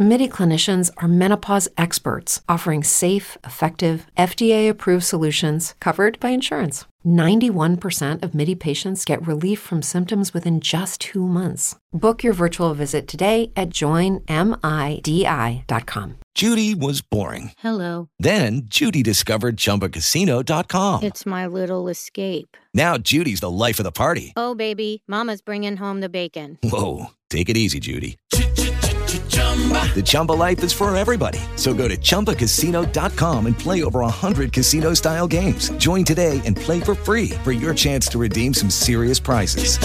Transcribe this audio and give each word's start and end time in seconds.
MIDI 0.00 0.28
clinicians 0.28 0.92
are 0.98 1.08
menopause 1.08 1.68
experts 1.76 2.40
offering 2.48 2.84
safe, 2.84 3.36
effective, 3.42 4.06
FDA 4.16 4.68
approved 4.68 5.02
solutions 5.02 5.74
covered 5.80 6.20
by 6.20 6.28
insurance. 6.28 6.84
91% 7.04 8.22
of 8.22 8.32
MIDI 8.32 8.54
patients 8.54 9.04
get 9.04 9.26
relief 9.26 9.58
from 9.58 9.82
symptoms 9.82 10.32
within 10.32 10.60
just 10.60 11.00
two 11.00 11.26
months. 11.26 11.74
Book 11.92 12.22
your 12.22 12.32
virtual 12.32 12.74
visit 12.74 13.08
today 13.08 13.50
at 13.56 13.70
joinmidi.com. 13.70 14.28
Judy 16.36 16.74
was 16.76 17.00
boring. 17.00 17.50
Hello. 17.58 18.08
Then 18.20 18.62
Judy 18.66 19.02
discovered 19.02 19.56
ChumbaCasino.com. 19.56 21.02
It's 21.02 21.26
my 21.26 21.48
little 21.48 21.88
escape. 21.88 22.56
Now 22.72 22.98
Judy's 22.98 23.40
the 23.40 23.50
life 23.50 23.80
of 23.80 23.84
the 23.84 23.90
party. 23.90 24.32
Oh, 24.36 24.54
baby, 24.54 25.02
Mama's 25.08 25.40
bringing 25.40 25.76
home 25.76 25.98
the 26.00 26.08
bacon. 26.08 26.56
Whoa, 26.62 27.06
take 27.30 27.48
it 27.48 27.56
easy, 27.56 27.80
Judy. 27.80 28.16
The 29.94 30.02
Chumba 30.04 30.32
life 30.32 30.62
is 30.62 30.72
for 30.72 30.94
everybody. 30.96 31.40
So 31.56 31.74
go 31.74 31.88
to 31.88 31.96
ChumbaCasino.com 31.96 33.46
and 33.46 33.58
play 33.58 33.82
over 33.82 34.00
100 34.00 34.52
casino 34.52 34.94
style 34.94 35.26
games. 35.26 35.70
Join 35.78 36.04
today 36.04 36.40
and 36.44 36.56
play 36.56 36.78
for 36.78 36.94
free 36.94 37.30
for 37.42 37.50
your 37.50 37.74
chance 37.74 38.06
to 38.10 38.18
redeem 38.18 38.54
some 38.54 38.70
serious 38.70 39.18
prizes. 39.18 39.78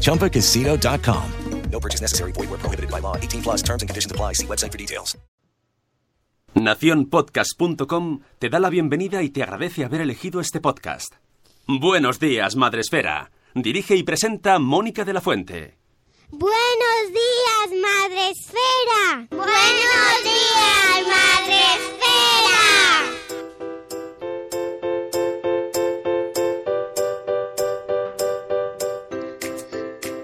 ChumbaCasino.com. 0.00 1.24
No 1.70 1.80
purchase 1.80 2.00
necessary. 2.00 2.32
Void 2.32 2.50
where 2.50 2.58
prohibited 2.58 2.90
by 2.90 3.00
law. 3.00 3.16
18 3.16 3.42
plus 3.42 3.62
terms 3.62 3.82
and 3.82 3.88
conditions 3.88 4.10
apply. 4.10 4.34
See 4.34 4.46
website 4.46 4.72
for 4.72 4.78
details. 4.78 5.16
Naciónpodcast.com 6.54 8.20
te 8.38 8.48
da 8.48 8.58
la 8.58 8.70
bienvenida 8.70 9.22
y 9.22 9.30
te 9.30 9.42
agradece 9.44 9.84
haber 9.84 10.00
elegido 10.00 10.40
este 10.40 10.60
podcast. 10.60 11.14
Buenos 11.68 12.18
días, 12.18 12.56
Madresfera. 12.56 13.30
Dirige 13.54 13.94
y 13.94 14.02
presenta 14.02 14.58
Mónica 14.58 15.04
de 15.04 15.12
la 15.12 15.20
Fuente. 15.20 15.79
Buenos 16.32 17.08
días, 17.08 17.70
Madre 17.82 18.30
Esfera. 18.30 19.26
Buenos 19.30 20.22
días, 20.22 21.06
Madre 21.08 21.60
Esfera. 21.74 22.60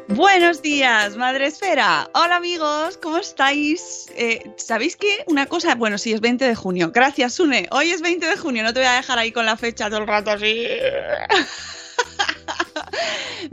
Buenos 0.06 0.62
días, 0.62 1.16
Madre 1.16 1.46
Esfera. 1.46 2.08
Hola 2.14 2.36
amigos, 2.36 2.96
¿cómo 2.98 3.18
estáis? 3.18 4.06
Eh, 4.14 4.48
¿Sabéis 4.56 4.96
qué? 4.96 5.24
Una 5.26 5.46
cosa, 5.46 5.74
bueno, 5.74 5.98
sí, 5.98 6.12
es 6.12 6.20
20 6.20 6.44
de 6.44 6.54
junio. 6.54 6.92
Gracias, 6.94 7.34
Sune. 7.34 7.66
Hoy 7.72 7.90
es 7.90 8.00
20 8.00 8.24
de 8.26 8.36
junio, 8.36 8.62
no 8.62 8.72
te 8.72 8.78
voy 8.78 8.88
a 8.88 8.92
dejar 8.92 9.18
ahí 9.18 9.32
con 9.32 9.44
la 9.44 9.56
fecha 9.56 9.90
todo 9.90 9.98
el 10.02 10.06
rato 10.06 10.30
así. 10.30 10.68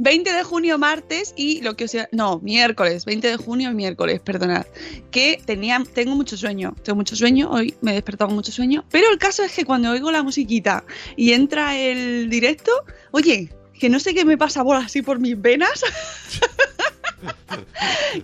20 0.03 0.33
de 0.33 0.43
junio 0.43 0.77
martes 0.77 1.33
y 1.37 1.61
lo 1.61 1.77
que 1.77 1.85
os 1.85 1.95
no, 2.11 2.39
miércoles, 2.39 3.05
20 3.05 3.25
de 3.25 3.37
junio 3.37 3.71
miércoles, 3.71 4.19
perdonad, 4.19 4.65
que 5.11 5.41
tenía 5.45 5.81
tengo 5.93 6.13
mucho 6.13 6.35
sueño, 6.35 6.75
tengo 6.83 6.97
mucho 6.97 7.15
sueño, 7.15 7.49
hoy 7.49 7.73
me 7.79 7.91
he 7.91 7.93
despertado 7.93 8.27
con 8.27 8.35
mucho 8.35 8.51
sueño, 8.51 8.83
pero 8.91 9.09
el 9.09 9.17
caso 9.17 9.43
es 9.43 9.53
que 9.53 9.63
cuando 9.63 9.91
oigo 9.91 10.11
la 10.11 10.21
musiquita 10.21 10.83
y 11.15 11.31
entra 11.31 11.77
el 11.77 12.29
directo, 12.29 12.71
oye, 13.11 13.49
que 13.79 13.89
no 13.89 14.01
sé 14.01 14.13
qué 14.13 14.25
me 14.25 14.37
pasa 14.37 14.61
bola 14.61 14.79
así 14.79 15.01
por 15.01 15.19
mis 15.19 15.41
venas. 15.41 15.85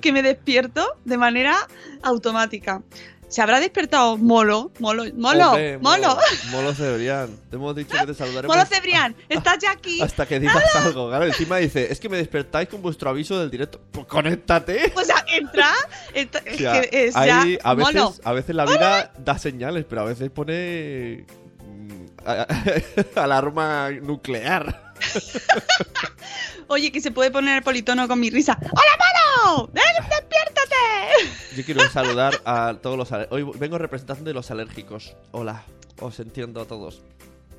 que 0.02 0.12
me 0.12 0.22
despierto 0.22 0.98
de 1.06 1.18
manera 1.18 1.56
automática. 2.02 2.84
Se 3.30 3.42
habrá 3.44 3.60
despertado 3.60 4.18
Molo, 4.18 4.72
Molo, 4.80 5.06
Molo, 5.16 5.50
Hombre, 5.50 5.78
Molo. 5.78 6.18
Molo 6.52 6.74
Cebrián. 6.74 7.30
Te 7.50 7.56
hemos 7.58 7.76
dicho 7.76 7.96
que 7.98 8.08
te 8.08 8.14
saludaremos. 8.16 8.56
Molo 8.56 8.68
Cebrián, 8.68 9.16
¿estás 9.30 9.60
ya 9.60 9.72
aquí? 9.72 10.02
Hasta 10.04 10.26
que 10.28 10.40
digas 10.40 10.76
algo. 10.76 11.10
Claro, 11.10 11.26
encima 11.26 11.58
dice, 11.58 11.92
es 11.92 12.00
que 12.00 12.10
me 12.10 12.18
despertáis 12.18 12.68
con 12.70 12.82
vuestro 12.82 13.10
aviso 13.10 13.40
del 13.40 13.52
directo. 13.52 13.80
Pues 13.92 14.08
conéctate. 14.08 14.92
O 14.96 15.04
sea, 15.04 15.24
entra, 15.32 15.72
entra- 16.14 16.42
es 16.46 16.56
O 16.56 16.58
sea, 16.58 16.82
que 16.82 16.90
es 17.08 17.16
ahí, 17.16 17.28
ya 17.58 17.70
a, 17.70 17.74
veces, 17.76 17.94
Molo. 17.96 18.14
a 18.24 18.32
veces 18.34 18.56
la 18.56 18.66
vida 18.66 19.14
da 19.20 19.38
señales, 19.38 19.86
pero 19.88 20.02
a 20.02 20.06
veces 20.06 20.32
pone 20.32 21.26
mm, 21.60 23.16
alarma 23.16 23.92
nuclear. 23.92 24.89
Oye, 26.68 26.92
que 26.92 27.02
se 27.02 27.12
puede 27.12 27.32
poner 27.32 27.58
el 27.58 27.64
politono 27.64 28.08
con 28.08 28.20
mi 28.20 28.30
risa. 28.30 28.58
¡Hola! 28.62 29.70
¡Eh, 29.74 29.82
¡Despiértate! 30.10 31.56
Yo 31.56 31.64
quiero 31.66 31.90
saludar 31.90 32.40
a 32.46 32.76
todos 32.82 32.98
los 32.98 33.12
ale- 33.12 33.28
Hoy 33.32 33.44
vengo 33.56 33.78
representando 33.78 34.24
de 34.26 34.34
los 34.34 34.52
alérgicos. 34.52 35.16
Hola, 35.32 35.64
os 36.00 36.20
entiendo 36.20 36.62
a 36.62 36.66
todos. 36.66 37.02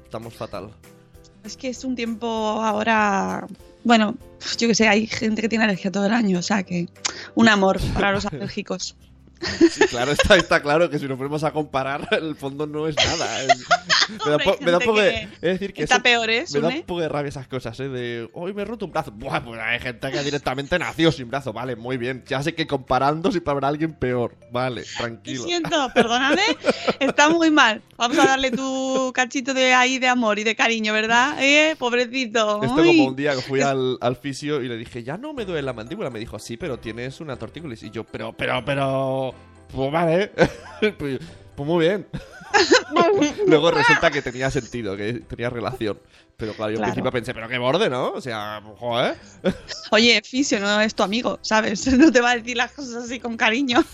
Estamos 0.04 0.34
fatal. 0.34 0.70
Es 1.44 1.56
que 1.56 1.68
es 1.68 1.84
un 1.84 1.96
tiempo 1.96 2.26
ahora. 2.28 3.46
Bueno, 3.82 4.14
yo 4.58 4.68
que 4.68 4.74
sé, 4.74 4.88
hay 4.88 5.06
gente 5.06 5.40
que 5.42 5.48
tiene 5.48 5.64
alergia 5.64 5.90
todo 5.90 6.06
el 6.06 6.12
año, 6.12 6.38
o 6.38 6.42
sea 6.42 6.62
que 6.62 6.86
un 7.34 7.48
amor 7.48 7.80
para 7.94 8.12
los 8.12 8.26
alérgicos. 8.32 8.94
Sí, 9.40 9.86
claro, 9.86 10.12
está, 10.12 10.36
está 10.36 10.60
claro 10.60 10.90
que 10.90 10.98
si 10.98 11.06
nos 11.08 11.16
ponemos 11.16 11.42
a 11.44 11.50
comparar, 11.52 12.06
el 12.12 12.34
fondo 12.36 12.66
no 12.66 12.86
es 12.86 12.96
nada. 12.96 13.42
Es- 13.42 13.66
me, 14.10 14.16
da 14.18 14.24
Hombre, 14.32 14.44
po- 14.44 14.56
hay 14.58 14.64
me 14.64 14.70
da 14.72 14.78
gente 14.78 14.86
poco 14.86 15.00
de, 15.00 15.22
es 15.22 15.40
decir, 15.40 15.72
que 15.72 15.82
está 15.82 15.94
eso- 15.96 16.02
peor, 16.02 16.30
¿eh, 16.30 16.44
Me 16.52 16.60
da 16.60 16.68
un 16.68 16.82
poco 16.82 17.00
de 17.00 17.08
rabia 17.08 17.28
esas 17.28 17.46
cosas, 17.48 17.78
¿eh? 17.80 17.88
De 17.88 18.28
hoy 18.34 18.52
me 18.52 18.62
he 18.62 18.64
roto 18.64 18.84
un 18.86 18.92
brazo. 18.92 19.10
Buah, 19.12 19.40
pues 19.42 19.60
hay 19.60 19.78
gente 19.80 20.10
que 20.10 20.22
directamente 20.22 20.78
nació 20.78 21.10
sin 21.12 21.28
brazo. 21.30 21.52
Vale, 21.52 21.76
muy 21.76 21.96
bien. 21.96 22.22
Ya 22.26 22.42
sé 22.42 22.54
que 22.54 22.66
comparando 22.66 23.30
siempre 23.30 23.52
habrá 23.52 23.68
alguien 23.68 23.94
peor. 23.94 24.36
Vale, 24.52 24.82
Lo 24.82 24.86
tranquilo. 24.98 25.44
siento, 25.44 25.90
perdóname, 25.94 26.42
está 26.98 27.28
muy 27.28 27.50
mal. 27.50 27.82
Vamos 27.96 28.18
a 28.18 28.26
darle 28.26 28.50
tu 28.50 29.12
cachito 29.14 29.54
de 29.54 29.74
ahí 29.74 29.98
de 29.98 30.08
amor 30.08 30.38
y 30.38 30.44
de 30.44 30.54
cariño, 30.56 30.92
¿verdad? 30.92 31.36
¿Eh? 31.40 31.76
Pobrecito. 31.78 32.62
Esto 32.62 32.76
como 32.76 33.04
un 33.06 33.16
día 33.16 33.34
que 33.34 33.42
fui 33.42 33.60
al, 33.60 33.96
al 34.00 34.16
fisio 34.16 34.60
y 34.62 34.68
le 34.68 34.76
dije, 34.76 35.02
ya 35.02 35.16
no 35.16 35.32
me 35.32 35.44
duele 35.44 35.62
la 35.62 35.72
mandíbula. 35.72 36.10
Me 36.10 36.18
dijo, 36.18 36.38
sí, 36.38 36.56
pero 36.56 36.78
tienes 36.78 37.20
una 37.20 37.36
tortícolis. 37.36 37.82
Y 37.82 37.90
yo, 37.90 38.04
pero, 38.04 38.32
pero, 38.32 38.64
pero... 38.64 39.29
Pues 39.74 39.92
vale. 39.92 40.28
pues, 40.98 41.18
pues 41.56 41.66
muy 41.68 41.86
bien. 41.86 42.06
Luego 43.46 43.70
resulta 43.70 44.10
que 44.10 44.22
tenía 44.22 44.50
sentido, 44.50 44.96
que 44.96 45.14
tenía 45.14 45.50
relación. 45.50 45.98
Pero 46.36 46.54
claro, 46.54 46.70
yo 46.72 46.76
Claro. 46.78 46.88
al 46.90 46.92
principio 46.94 47.12
pensé, 47.12 47.34
pero 47.34 47.48
qué 47.48 47.58
borde, 47.58 47.90
¿no? 47.90 48.12
O 48.12 48.20
sea, 48.20 48.62
joder. 48.78 49.16
Oye, 49.90 50.20
Fisio 50.24 50.58
no 50.58 50.80
es 50.80 50.94
tu 50.94 51.02
amigo, 51.02 51.38
¿sabes? 51.42 51.86
No 51.98 52.10
te 52.10 52.20
va 52.22 52.30
a 52.30 52.36
decir 52.36 52.56
las 52.56 52.72
cosas 52.72 53.04
así 53.04 53.20
con 53.20 53.36
cariño. 53.36 53.84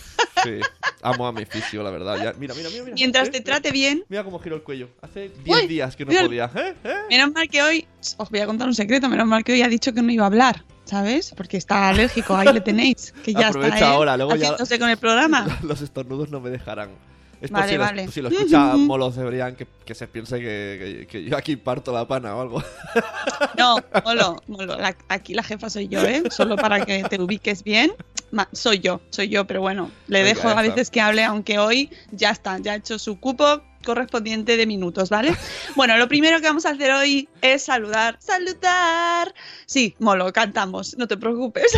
Sí, 0.45 0.61
amo 1.03 1.27
a 1.27 1.33
mi 1.33 1.45
fisio, 1.45 1.83
la 1.83 1.91
verdad. 1.91 2.17
Ya- 2.23 2.35
mira, 2.39 2.55
mira, 2.55 2.69
mira, 2.71 2.85
mira. 2.85 2.95
Mientras 2.95 3.29
¿Eh? 3.29 3.31
te 3.33 3.41
trate 3.41 3.73
bien. 3.73 4.05
Mira 4.09 4.23
cómo 4.23 4.39
giro 4.39 4.55
el 4.55 4.63
cuello. 4.63 4.89
Hace 5.03 5.31
10 5.45 5.63
Uy, 5.63 5.67
días 5.67 5.97
que 5.97 6.05
no 6.05 6.11
mira. 6.11 6.23
podía. 6.23 6.51
¿Eh? 6.55 6.75
¿Eh? 6.85 6.95
Menos 7.11 7.33
mal 7.33 7.49
que 7.49 7.63
hoy, 7.63 7.87
os 8.17 8.31
voy 8.31 8.41
a 8.41 8.47
contar 8.47 8.69
un 8.69 8.75
secreto, 8.75 9.09
menos 9.09 9.27
mal 9.27 9.43
que 9.43 9.53
hoy 9.53 9.63
ha 9.63 9.69
dicho 9.69 9.93
que 9.93 10.03
no 10.03 10.13
iba 10.13 10.23
a 10.25 10.29
hablar, 10.29 10.63
¿sabes? 10.87 11.35
Porque 11.37 11.59
está 11.59 11.89
alérgico, 11.91 12.35
ahí 12.35 12.53
le 12.53 12.63
tenéis, 12.63 13.13
que 13.23 13.35
ya 13.35 13.49
Aprovecha 13.49 13.75
está 13.75 13.87
¿eh? 13.91 13.93
ahora, 13.95 14.17
luego 14.17 14.35
ya- 14.37 14.47
haciéndose 14.47 14.79
con 14.79 14.89
el 14.89 14.97
programa. 14.97 15.59
Los 15.63 15.83
estornudos 15.83 16.31
no 16.31 16.41
me 16.41 16.49
dejarán. 16.51 16.91
Es 17.39 17.51
Vale, 17.51 17.73
si, 17.73 17.77
vale. 17.77 18.07
Lo, 18.07 18.13
si 18.13 18.23
lo 18.23 18.29
escucha 18.31 18.77
Molo 18.79 19.13
Cebrián, 19.13 19.57
que, 19.57 19.67
que 19.85 19.95
se 19.95 20.09
piense 20.09 20.39
que, 20.39 21.05
que- 21.05 21.07
que 21.07 21.25
yo 21.25 21.37
aquí 21.37 21.57
parto 21.57 21.93
la 21.93 22.09
pana 22.09 22.35
o 22.35 22.41
algo. 22.41 22.63
No, 23.59 23.77
Molo, 24.05 24.43
Molo, 24.47 24.77
la- 24.79 24.97
aquí 25.09 25.35
la 25.35 25.43
jefa 25.43 25.69
soy 25.69 25.89
yo, 25.89 26.01
¿eh? 26.03 26.23
Solo 26.31 26.57
para 26.57 26.85
que 26.87 27.03
te 27.05 27.21
ubiques 27.21 27.63
bien. 27.63 27.93
Ma- 28.31 28.49
soy 28.53 28.79
yo, 28.81 29.01
soy 29.11 29.29
yo, 29.29 29.47
pero 29.47 29.61
bueno, 29.61 29.91
le 30.09 30.23
Venga, 30.23 30.35
dejo 30.35 30.49
ya 30.49 30.59
a 30.59 30.63
veces 30.63 30.91
que 30.91 31.01
hable, 31.01 31.25
aunque 31.25 31.59
hoy 31.59 31.91
ya 32.11 32.31
está, 32.31 32.59
ya 32.59 32.73
ha 32.73 32.77
hecho 32.77 32.99
su 32.99 33.21
cupo 33.21 33.63
correspondiente 33.87 34.59
de 34.59 34.67
minutos, 34.67 35.09
¿vale? 35.09 35.35
Bueno, 35.77 35.97
lo 35.97 36.09
primero 36.09 36.41
que 36.41 36.47
vamos 36.49 36.67
a 36.67 36.71
hacer 36.71 36.91
hoy 36.91 37.29
es 37.41 37.63
saludar. 37.63 38.19
¡Saludar! 38.21 39.33
Sí, 39.65 39.95
Molo, 40.01 40.31
cantamos, 40.33 40.99
no 40.99 41.07
te 41.07 41.17
preocupes. 41.17 41.73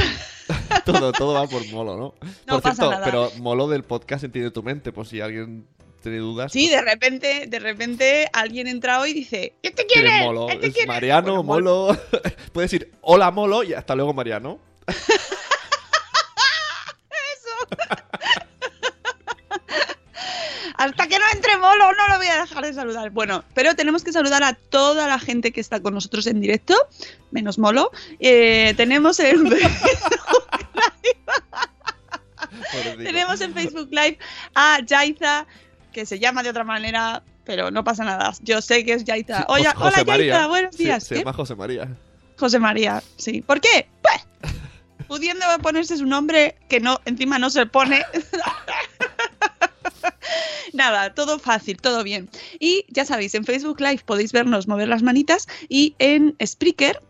todo, 0.85 1.13
todo 1.13 1.35
va 1.35 1.47
por 1.47 1.65
Molo, 1.69 1.97
¿no? 1.97 2.15
No 2.47 2.55
por 2.55 2.63
pasa 2.63 2.75
cierto, 2.77 2.91
nada. 2.91 3.05
pero 3.05 3.31
Molo 3.39 3.69
del 3.69 3.85
podcast 3.85 4.25
entiende 4.25 4.51
tu 4.51 4.63
mente, 4.63 4.91
por 4.91 5.07
si 5.07 5.21
alguien 5.21 5.69
tiene 6.03 6.19
dudas. 6.19 6.50
Sí, 6.50 6.69
de 6.69 6.81
repente, 6.81 7.47
de 7.47 7.59
repente 7.59 8.29
alguien 8.32 8.67
entra 8.67 9.00
hoy 9.00 9.11
y 9.11 9.15
dice, 9.15 9.55
¿este 9.62 9.85
¿Quién 9.87 10.05
quién 10.05 10.15
es 10.15 10.21
es? 10.21 10.27
Molo? 10.27 10.49
¿Este 10.49 10.67
Es 10.69 10.73
quién 10.73 10.85
es?". 10.85 10.88
Mariano, 10.88 11.43
Bueno, 11.43 11.87
Molo. 11.87 12.00
Puedes 12.53 12.71
decir 12.71 12.93
hola 13.03 13.31
Molo 13.31 13.62
y 13.62 13.75
hasta 13.75 13.94
luego 13.94 14.15
Mariano. 14.15 14.59
Hasta 20.79 21.07
que 21.09 21.19
no 21.19 21.25
entre 21.33 21.59
Molo, 21.59 21.93
no 21.93 22.09
lo 22.09 22.17
voy 22.19 22.29
a 22.29 22.41
dejar 22.41 22.65
de 22.65 22.73
saludar. 22.73 23.11
Bueno, 23.11 23.45
pero 23.53 23.75
tenemos 23.75 24.05
que 24.05 24.13
saludar 24.13 24.43
a 24.45 24.55
toda 24.55 25.07
la 25.09 25.19
gente 25.19 25.53
que 25.53 25.61
está 25.61 25.81
con 25.81 25.93
nosotros 25.95 26.27
en 26.29 26.41
directo, 26.41 26.75
menos 27.33 27.59
Molo. 27.59 27.91
Eh, 28.21 28.75
tenemos 28.77 29.19
en 29.21 29.43
Pobrecito. 32.73 33.03
tenemos 33.03 33.41
en 33.41 33.55
Facebook 33.55 33.89
Live 33.91 34.19
a 34.55 34.81
Yaiza, 34.85 35.47
que 35.93 36.07
se 36.07 36.19
llama 36.19 36.43
de 36.43 36.51
otra 36.51 36.65
manera, 36.65 37.23
pero 37.45 37.71
no 37.71 37.83
pasa 37.85 38.05
nada. 38.05 38.33
Yo 38.43 38.63
sé 38.63 38.85
que 38.85 38.95
es. 38.95 39.03
Sí, 39.03 39.25
Oye, 39.49 39.65
José 39.75 40.01
hola 40.01 40.05
María. 40.05 40.47
Buenos 40.47 40.77
Sí, 40.77 40.85
días. 40.85 41.05
se 41.05 41.15
¿Qué? 41.15 41.21
llama 41.21 41.33
José 41.33 41.55
María. 41.57 41.89
José 42.39 42.59
María, 42.61 43.03
sí. 43.17 43.43
¿Por 43.43 43.61
qué? 43.61 43.89
Pues, 44.01 44.25
pudiendo 45.09 45.45
ponerse 45.61 45.97
su 45.97 46.07
nombre, 46.07 46.57
que 46.69 46.79
no, 46.81 47.01
encima 47.05 47.39
no 47.39 47.51
se 47.51 47.67
pone. 47.67 48.05
Nada, 50.79 51.13
todo 51.13 51.41
fácil, 51.41 51.77
todo 51.79 52.05
bien. 52.05 52.31
Y 52.61 52.85
ya 52.89 53.05
sabéis, 53.05 53.35
en 53.35 53.45
Facebook 53.45 53.81
Live 53.81 54.03
podéis 54.07 54.31
vernos 54.31 54.69
mover 54.69 54.87
las 54.87 55.03
manitas 55.03 55.49
y 55.69 55.97
en 55.99 56.37
Spreaker 56.41 57.03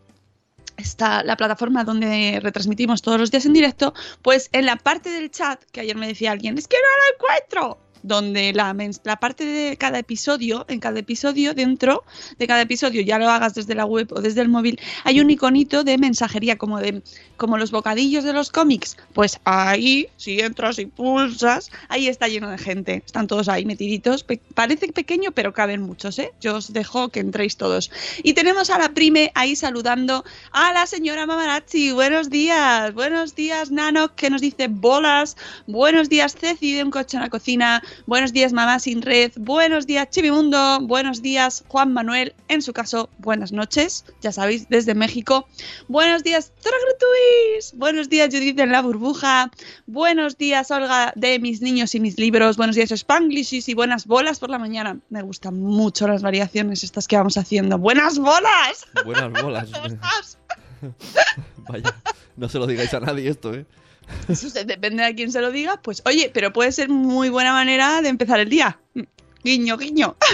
está 0.79 1.23
la 1.23 1.37
plataforma 1.37 1.85
donde 1.85 2.41
retransmitimos 2.43 3.03
todos 3.03 3.21
los 3.21 3.31
días 3.31 3.45
en 3.45 3.53
directo, 3.53 3.93
pues 4.23 4.49
en 4.53 4.65
la 4.65 4.77
parte 4.77 5.11
del 5.11 5.31
chat, 5.31 5.63
que 5.71 5.83
ayer 5.83 5.97
me 5.97 6.07
decía 6.07 6.33
alguien, 6.33 6.57
es 6.57 6.67
que 6.67 6.79
no 6.79 6.83
lo 7.03 7.15
encuentro, 7.15 7.79
donde 8.09 8.53
la, 8.53 8.75
la 9.05 9.17
parte 9.17 9.45
de 9.45 9.77
cada 9.77 9.99
episodio, 9.99 10.65
en 10.69 10.81
cada 10.81 10.99
episodio, 10.99 11.55
dentro 11.55 12.03
de 12.39 12.47
cada 12.47 12.63
episodio, 12.63 13.03
ya 13.03 13.19
lo 13.19 13.29
hagas 13.31 13.55
desde 13.55 13.75
la 13.75 13.85
web 13.85 14.09
o 14.13 14.21
desde 14.21 14.41
el 14.41 14.49
móvil, 14.49 14.81
hay 15.05 15.21
un 15.21 15.31
iconito 15.31 15.85
de 15.85 15.99
mensajería 15.99 16.57
como 16.57 16.81
de 16.81 17.03
como 17.37 17.57
los 17.57 17.71
bocadillos 17.71 18.25
de 18.25 18.33
los 18.33 18.51
cómics. 18.51 18.97
Pues 19.13 19.39
ahí, 19.45 20.09
si 20.17 20.41
entras 20.41 20.79
y 20.81 20.87
pulsas, 20.87 21.71
ahí 21.89 22.09
está 22.09 22.27
lleno 22.27 22.51
de 22.51 22.59
gente. 22.59 23.03
Están 23.07 23.29
todos 23.29 23.49
ahí 23.49 23.65
metiditos. 23.65 24.25
Pe- 24.25 24.41
parece 24.55 24.89
pequeño, 24.89 25.31
pero 25.31 25.53
caben 25.53 25.83
muchos, 25.83 26.19
¿eh? 26.19 26.33
Yo 26.41 26.57
os 26.57 26.73
dejo 26.73 27.11
que 27.11 27.21
entréis 27.21 27.57
todos. 27.57 27.93
Y 28.25 28.33
tenemos 28.33 28.71
a 28.71 28.79
la 28.79 28.89
prime 28.89 29.31
ahí 29.37 29.55
saludando 29.55 30.25
a 30.51 30.73
la 30.73 30.87
señora 30.87 31.27
Mamarazzi. 31.27 31.93
Buenos 31.93 32.29
días, 32.31 32.93
buenos 32.95 33.37
días, 33.37 33.71
Nano, 33.71 34.17
que 34.17 34.31
nos 34.31 34.41
dice 34.41 34.67
bolas. 34.69 35.37
Buenos 35.69 36.09
días, 36.09 36.35
Ceci 36.35 36.75
de 36.75 36.83
un 36.83 36.91
coche 36.91 37.17
en 37.19 37.23
la 37.23 37.29
cocina. 37.29 37.83
Buenos 38.07 38.33
días, 38.33 38.53
Mamá 38.53 38.79
sin 38.79 39.03
red. 39.03 39.33
Buenos 39.37 39.87
días, 39.87 40.09
Chivimundo. 40.11 40.81
Buenos 40.83 41.23
días, 41.23 41.65
Juan 41.69 41.93
Manuel. 41.93 42.35
En 42.49 42.63
su 42.63 42.73
caso, 42.73 43.09
buenas 43.19 43.53
noches. 43.53 44.05
Ya 44.21 44.33
sabéis, 44.33 44.69
desde 44.69 44.95
México. 44.95 45.47
Buenos 45.89 46.23
días, 46.23 46.53
Zora 46.61 46.77
Gratuis. 46.85 47.73
Buenos 47.75 48.09
días, 48.09 48.29
Judith 48.33 48.59
en 48.59 48.73
la 48.73 48.83
burbuja. 48.83 49.51
Buenos 49.87 50.39
días, 50.39 50.71
Olga 50.71 51.13
de 51.17 51.39
mis 51.39 51.61
niños 51.61 51.95
y 51.95 52.01
mis 52.01 52.19
libros. 52.19 52.57
Buenos 52.57 52.77
días, 52.77 52.91
Spanglish 52.91 53.69
y 53.69 53.75
buenas 53.75 54.07
bolas 54.07 54.39
por 54.39 54.51
la 54.51 54.59
mañana. 54.59 54.99
Me 55.11 55.23
gustan 55.23 55.61
mucho 55.61 56.09
las 56.09 56.23
variaciones 56.23 56.85
estas 56.85 57.09
que 57.09 57.17
vamos 57.17 57.37
haciendo. 57.37 57.79
¡Buenas 57.79 58.19
bolas! 58.19 58.87
Buenas 59.05 59.43
bolas. 59.43 59.69
¿Cómo 59.73 59.87
estás? 59.87 60.39
Vaya, 61.69 61.95
no 62.37 62.49
se 62.49 62.59
lo 62.59 62.67
digáis 62.67 62.95
a 62.95 63.01
nadie 63.01 63.29
esto, 63.29 63.55
¿eh? 63.55 63.67
Eso 64.29 64.51
depende 64.65 65.03
de 65.05 65.15
quién 65.15 65.33
se 65.33 65.41
lo 65.41 65.51
diga. 65.51 65.81
Pues 65.83 66.03
oye, 66.05 66.31
pero 66.33 66.53
puede 66.53 66.73
ser 66.73 66.89
muy 66.89 67.29
buena 67.29 67.53
manera 67.53 68.03
de 68.03 68.09
empezar 68.09 68.41
el 68.41 68.49
día. 68.49 68.79
Guiño, 69.45 69.77
guiño. 69.77 70.17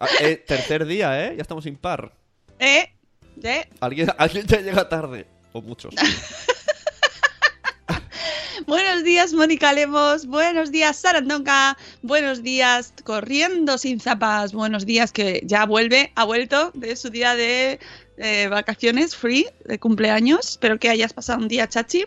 Ah, 0.00 0.06
eh, 0.20 0.36
tercer 0.36 0.86
día, 0.86 1.26
¿eh? 1.26 1.34
Ya 1.34 1.42
estamos 1.42 1.66
impar. 1.66 2.12
¿Eh? 2.58 2.92
¿Eh? 3.42 3.68
Alguien, 3.80 4.12
alguien 4.16 4.46
ya 4.46 4.60
llega 4.60 4.88
tarde. 4.88 5.26
O 5.52 5.60
muchos. 5.60 5.94
Buenos 8.66 9.04
días, 9.04 9.32
Mónica 9.32 9.72
Lemos. 9.72 10.26
Buenos 10.26 10.72
días, 10.72 10.96
Sarandonga. 10.96 11.76
Buenos 12.02 12.42
días, 12.42 12.92
Corriendo 13.04 13.78
sin 13.78 14.00
zapas. 14.00 14.52
Buenos 14.52 14.84
días, 14.84 15.12
que 15.12 15.40
ya 15.44 15.64
vuelve, 15.64 16.12
ha 16.16 16.24
vuelto 16.24 16.72
de 16.74 16.96
su 16.96 17.10
día 17.10 17.34
de 17.34 17.78
eh, 18.16 18.48
vacaciones 18.48 19.14
free, 19.14 19.46
de 19.64 19.78
cumpleaños. 19.78 20.50
Espero 20.50 20.78
que 20.78 20.88
hayas 20.88 21.12
pasado 21.12 21.38
un 21.40 21.48
día 21.48 21.68
chachi. 21.68 22.04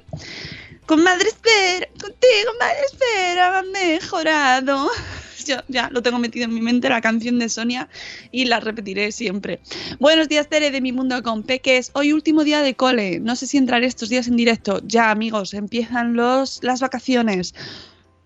Con 0.86 1.04
Madre 1.04 1.30
Espera, 1.30 1.88
contigo, 2.00 2.52
Madre 2.60 2.80
Espera, 2.92 3.60
ha 3.60 3.64
mejorado. 3.64 4.90
Yo 5.46 5.58
ya 5.68 5.90
lo 5.90 6.02
tengo 6.02 6.20
metido 6.20 6.46
en 6.46 6.54
mi 6.54 6.62
mente, 6.62 6.90
la 6.90 7.02
canción 7.02 7.40
de 7.40 7.50
Sonia, 7.50 7.90
y 8.32 8.46
la 8.46 8.60
repetiré 8.60 9.12
siempre. 9.12 9.60
Buenos 10.00 10.28
días, 10.28 10.48
Tere, 10.48 10.70
de 10.72 10.82
Mi 10.82 10.92
Mundo 10.92 11.22
con 11.24 11.44
Peques. 11.44 11.92
Hoy 11.94 12.14
último 12.14 12.44
día 12.44 12.62
de 12.62 12.76
cole. 12.76 13.20
No 13.20 13.36
sé 13.36 13.48
si 13.48 13.58
entraré 13.58 13.88
estos 13.88 14.10
días 14.10 14.28
en 14.28 14.36
directo. 14.36 14.82
Ya, 14.84 15.10
amigos, 15.10 15.54
empiezan 15.54 16.14
los, 16.14 16.64
las 16.64 16.82
vacaciones. 16.82 17.56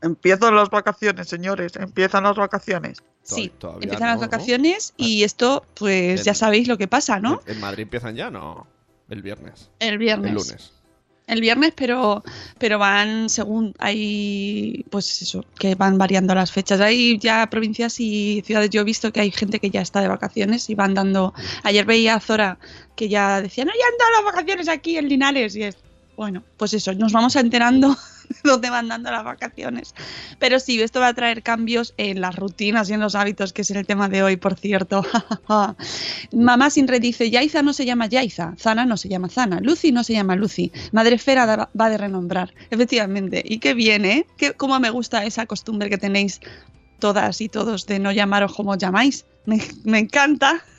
Empiezan 0.01 0.55
las 0.55 0.69
vacaciones, 0.69 1.27
señores. 1.27 1.75
Empiezan 1.75 2.23
las 2.23 2.35
vacaciones. 2.35 3.01
Sí, 3.23 3.51
todavía 3.57 3.85
empiezan 3.85 4.07
no, 4.07 4.13
las 4.13 4.21
¿no? 4.21 4.27
vacaciones 4.27 4.93
y 4.97 5.23
esto, 5.23 5.65
pues 5.73 6.23
ya 6.23 6.35
sabéis 6.35 6.67
lo 6.67 6.77
que 6.77 6.87
pasa, 6.87 7.19
¿no? 7.19 7.41
¿En, 7.47 7.55
en 7.55 7.61
Madrid 7.61 7.83
empiezan 7.83 8.15
ya? 8.15 8.29
No. 8.29 8.67
El 9.09 9.21
viernes. 9.21 9.69
El 9.79 9.97
viernes. 9.97 10.29
El 10.29 10.35
lunes. 10.35 10.74
El 11.27 11.41
viernes, 11.41 11.73
pero, 11.75 12.23
pero 12.59 12.77
van 12.77 13.29
según 13.29 13.73
hay, 13.79 14.85
pues 14.91 15.23
eso, 15.23 15.43
que 15.57 15.73
van 15.73 15.97
variando 15.97 16.35
las 16.35 16.51
fechas. 16.51 16.79
Hay 16.81 17.17
ya 17.17 17.47
provincias 17.49 17.99
y 17.99 18.43
ciudades. 18.45 18.69
Yo 18.69 18.81
he 18.81 18.83
visto 18.83 19.11
que 19.11 19.21
hay 19.21 19.31
gente 19.31 19.59
que 19.59 19.71
ya 19.71 19.81
está 19.81 20.01
de 20.01 20.07
vacaciones 20.07 20.69
y 20.69 20.75
van 20.75 20.93
dando. 20.93 21.33
Ayer 21.63 21.85
veía 21.85 22.15
a 22.15 22.19
Zora 22.19 22.59
que 22.95 23.09
ya 23.09 23.41
decía, 23.41 23.65
no, 23.65 23.71
ya 23.71 23.85
han 23.87 23.97
dado 23.97 24.23
las 24.23 24.33
vacaciones 24.33 24.69
aquí 24.69 24.97
en 24.97 25.09
Linares. 25.09 25.55
Y 25.55 25.63
es, 25.63 25.77
bueno, 26.15 26.43
pues 26.57 26.73
eso, 26.73 26.93
nos 26.93 27.11
vamos 27.11 27.35
enterando 27.35 27.97
dónde 28.45 28.69
van 28.69 28.87
dando 28.87 29.11
las 29.11 29.23
vacaciones. 29.23 29.93
Pero 30.39 30.59
sí, 30.59 30.81
esto 30.81 30.99
va 30.99 31.09
a 31.09 31.13
traer 31.13 31.43
cambios 31.43 31.93
en 31.97 32.21
las 32.21 32.35
rutinas 32.35 32.89
y 32.89 32.93
en 32.93 32.99
los 32.99 33.15
hábitos, 33.15 33.53
que 33.53 33.63
es 33.63 33.71
el 33.71 33.85
tema 33.85 34.09
de 34.09 34.23
hoy, 34.23 34.37
por 34.37 34.55
cierto. 34.55 35.05
Mamá 36.31 36.69
sin 36.69 36.87
red 36.87 37.01
dice, 37.01 37.29
Yaiza 37.29 37.61
no 37.61 37.73
se 37.73 37.85
llama 37.85 38.07
Yaiza, 38.07 38.53
Zana 38.57 38.85
no 38.85 38.97
se 38.97 39.09
llama 39.09 39.29
Zana, 39.29 39.59
Lucy 39.59 39.91
no 39.91 40.03
se 40.03 40.13
llama 40.13 40.35
Lucy, 40.35 40.71
Madre 40.91 41.17
Fera 41.17 41.69
va 41.79 41.89
de 41.89 41.97
renombrar. 41.97 42.53
Efectivamente, 42.69 43.43
y 43.45 43.59
qué 43.59 43.73
bien, 43.73 44.05
¿eh? 44.05 44.25
Qué, 44.37 44.53
cómo 44.53 44.79
me 44.79 44.89
gusta 44.89 45.25
esa 45.25 45.45
costumbre 45.45 45.89
que 45.89 45.97
tenéis 45.97 46.41
todas 46.99 47.41
y 47.41 47.49
todos 47.49 47.85
de 47.85 47.99
no 47.99 48.11
llamaros 48.11 48.53
como 48.53 48.75
llamáis. 48.75 49.25
Me, 49.45 49.61
me 49.83 49.99
encanta. 49.99 50.63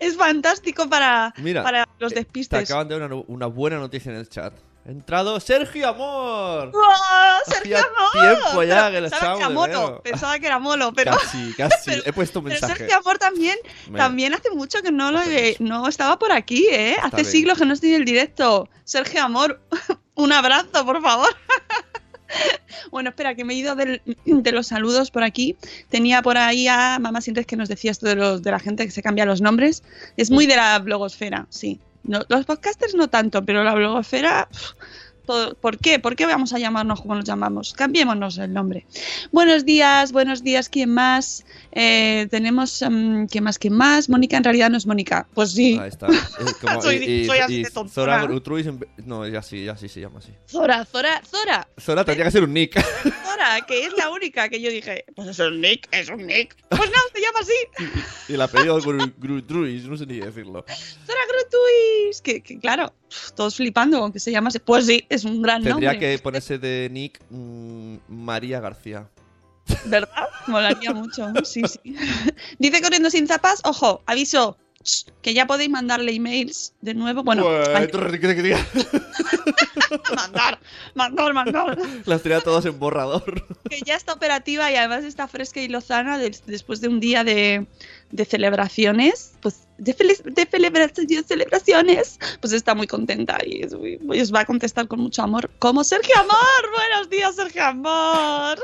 es 0.00 0.16
fantástico 0.16 0.88
para, 0.88 1.34
Mira, 1.38 1.62
para 1.62 1.88
los 1.98 2.12
Te 2.12 2.20
despistes. 2.20 2.70
acaban 2.70 2.88
de 2.88 2.98
dar 2.98 3.12
una, 3.12 3.24
una 3.26 3.46
buena 3.46 3.78
noticia 3.78 4.12
en 4.12 4.18
el 4.18 4.28
chat. 4.28 4.54
Ha 4.86 4.90
entrado 4.90 5.40
Sergio 5.40 5.88
Amor. 5.88 6.70
¡Oh, 6.74 7.50
Sergio 7.50 7.78
Hacía 7.78 7.88
Amor! 7.88 8.38
tiempo 8.42 8.62
ya 8.64 8.90
que 8.90 9.00
le 9.00 9.08
pensaba 9.08 9.34
que 9.36 9.40
era 9.40 9.48
menos. 9.48 10.00
pensaba 10.02 10.38
que 10.38 10.46
era 10.46 10.58
mono, 10.58 10.92
pero, 10.92 11.12
Casi, 11.12 11.54
casi. 11.56 11.74
pero- 11.90 12.02
He 12.06 12.12
puesto 12.12 12.40
un 12.40 12.44
mensaje. 12.46 12.76
Sergio 12.76 12.98
Amor 12.98 13.16
también, 13.18 13.56
Me- 13.88 13.98
también 13.98 14.34
hace 14.34 14.50
mucho 14.50 14.82
que 14.82 14.92
no 14.92 15.10
lo 15.10 15.20
Hace 15.20 15.56
no 15.60 15.88
estaba 15.88 16.18
por 16.18 16.32
aquí, 16.32 16.66
¿eh? 16.70 16.96
Hace 17.02 17.16
bien. 17.16 17.30
siglos 17.30 17.58
que 17.58 17.64
no 17.64 17.72
estoy 17.72 17.90
en 17.94 18.00
el 18.00 18.04
directo. 18.04 18.68
Sergio 18.84 19.22
Amor, 19.24 19.58
un 20.16 20.32
abrazo, 20.32 20.84
por 20.84 21.00
favor. 21.02 21.28
Bueno, 22.90 23.10
espera, 23.10 23.34
que 23.36 23.44
me 23.44 23.54
he 23.54 23.56
ido 23.56 23.76
del- 23.76 24.02
de 24.24 24.52
los 24.52 24.66
saludos 24.66 25.10
por 25.12 25.22
aquí. 25.22 25.56
Tenía 25.88 26.20
por 26.20 26.36
ahí 26.36 26.66
a 26.66 26.98
Mamá 26.98 27.20
Sin 27.20 27.34
Red 27.34 27.44
que 27.46 27.56
nos 27.56 27.68
decía 27.68 27.92
esto 27.92 28.06
de, 28.06 28.16
los, 28.16 28.42
de 28.42 28.50
la 28.50 28.58
gente 28.58 28.84
que 28.84 28.90
se 28.90 29.02
cambia 29.02 29.24
los 29.24 29.40
nombres. 29.40 29.84
Es 30.16 30.30
muy 30.32 30.46
de 30.46 30.56
la 30.56 30.78
blogosfera, 30.80 31.46
sí. 31.50 31.80
No, 32.04 32.20
los 32.28 32.44
podcasters 32.44 32.94
no 32.94 33.08
tanto, 33.08 33.44
pero 33.44 33.64
la 33.64 33.74
blogosfera... 33.74 34.48
todo- 35.26 35.54
¿Por 35.54 35.78
qué? 35.78 35.98
¿Por 35.98 36.16
qué 36.16 36.26
vamos 36.26 36.52
a 36.52 36.58
llamarnos 36.58 37.00
como 37.00 37.14
nos 37.14 37.24
llamamos? 37.24 37.72
Cambiémonos 37.74 38.38
el 38.38 38.52
nombre. 38.52 38.86
Buenos 39.32 39.64
días, 39.64 40.12
buenos 40.12 40.42
días, 40.42 40.68
¿quién 40.68 40.90
más? 40.92 41.44
Eh, 41.72 42.26
tenemos, 42.30 42.82
mm, 42.88 43.26
¿quién 43.26 43.44
más? 43.44 43.58
¿Quién 43.58 43.74
más? 43.74 44.08
Mónica 44.08 44.36
en 44.36 44.44
realidad 44.44 44.70
no 44.70 44.76
es 44.76 44.86
Mónica. 44.86 45.26
Pues 45.34 45.52
sí, 45.52 45.78
Ahí 45.80 45.88
está. 45.88 46.06
Es 46.08 46.54
como- 46.60 46.82
Soy- 46.82 46.96
y, 46.96 47.12
y- 47.22 47.26
soy 47.26 47.38
así 47.38 47.54
y 47.60 47.62
de. 47.64 47.70
Zora 47.88 48.22
Grutruis 48.24 48.66
en 48.66 48.78
ve- 48.78 48.88
No, 49.04 49.26
ya 49.26 49.42
sí, 49.42 49.64
ya 49.64 49.76
sí 49.76 49.88
se 49.88 50.00
llama 50.00 50.18
así. 50.18 50.32
Zora, 50.48 50.84
Zora, 50.84 51.22
Zora, 51.28 51.66
Zora 51.80 52.04
tendría 52.04 52.24
que 52.26 52.30
ser 52.30 52.44
un 52.44 52.52
nick. 52.52 52.74
Zora, 53.24 53.60
que 53.66 53.86
es 53.86 53.92
la 53.96 54.10
única 54.10 54.48
que 54.48 54.60
yo 54.60 54.70
dije, 54.70 55.04
pues 55.14 55.28
es 55.28 55.38
un 55.38 55.60
Nick, 55.60 55.88
es 55.90 56.08
un 56.08 56.26
Nick. 56.26 56.56
Pues 56.68 56.80
no, 56.90 56.96
se 57.12 57.20
llama 57.20 57.38
así. 57.40 58.00
y 58.28 58.34
el 58.34 58.40
apellido 58.42 58.80
Gru- 58.80 59.12
Grutruis, 59.18 59.84
no 59.84 59.96
sé 59.96 60.06
ni 60.06 60.18
decirlo. 60.20 60.64
Zora 61.06 61.20
Gratuis. 61.28 62.20
Que, 62.22 62.40
que 62.42 62.58
claro, 62.58 62.94
todos 63.34 63.56
flipando 63.56 64.00
con 64.00 64.12
que 64.12 64.20
se 64.20 64.30
llama 64.30 64.48
así. 64.48 64.58
Pues 64.58 64.86
sí, 64.86 65.04
es 65.08 65.24
un 65.24 65.42
gran 65.42 65.62
Tendría 65.62 65.92
nombre. 65.92 65.98
que 66.16 66.18
ponerse 66.18 66.58
de 66.58 66.88
nick 66.90 67.20
mm, 67.30 67.96
María 68.08 68.60
García. 68.60 69.08
¿Verdad? 69.86 70.28
Molaría 70.46 70.92
mucho. 70.92 71.32
Sí, 71.44 71.62
sí. 71.66 71.96
Dice 72.58 72.82
corriendo 72.82 73.10
sin 73.10 73.26
zapas, 73.26 73.60
ojo, 73.64 74.02
aviso. 74.06 74.58
Que 75.22 75.32
ya 75.34 75.46
podéis 75.46 75.70
mandarle 75.70 76.12
emails 76.12 76.74
de 76.82 76.94
nuevo. 76.94 77.22
Bueno, 77.24 77.44
ay, 77.74 77.86
mandar, 80.16 80.58
mandar, 80.94 81.32
mandar. 81.34 81.78
Las 82.04 82.22
tenía 82.22 82.40
todas 82.40 82.64
en 82.66 82.78
borrador. 82.78 83.44
que 83.68 83.80
ya 83.84 83.94
está 83.96 84.12
operativa 84.12 84.70
y 84.70 84.76
además 84.76 85.04
está 85.04 85.26
fresca 85.28 85.60
y 85.60 85.68
lozana 85.68 86.18
des- 86.18 86.44
después 86.46 86.80
de 86.80 86.88
un 86.88 87.00
día 87.00 87.24
de, 87.24 87.66
de 88.10 88.24
celebraciones, 88.24 89.32
pues 89.40 89.66
de, 89.78 89.92
de 90.24 90.46
celebraciones, 90.50 91.26
celebraciones, 91.26 92.18
pues 92.40 92.52
está 92.52 92.74
muy 92.74 92.86
contenta 92.86 93.38
y, 93.44 93.62
es 93.62 93.74
muy- 93.74 94.20
os 94.20 94.32
va 94.34 94.40
a 94.40 94.44
contestar 94.44 94.86
con 94.88 95.00
mucho 95.00 95.22
amor, 95.22 95.50
como 95.58 95.82
Sergio 95.84 96.14
Amor. 96.18 96.70
Buenos 96.76 97.08
días, 97.10 97.36
Sergio 97.36 97.64
Amor. 97.64 98.58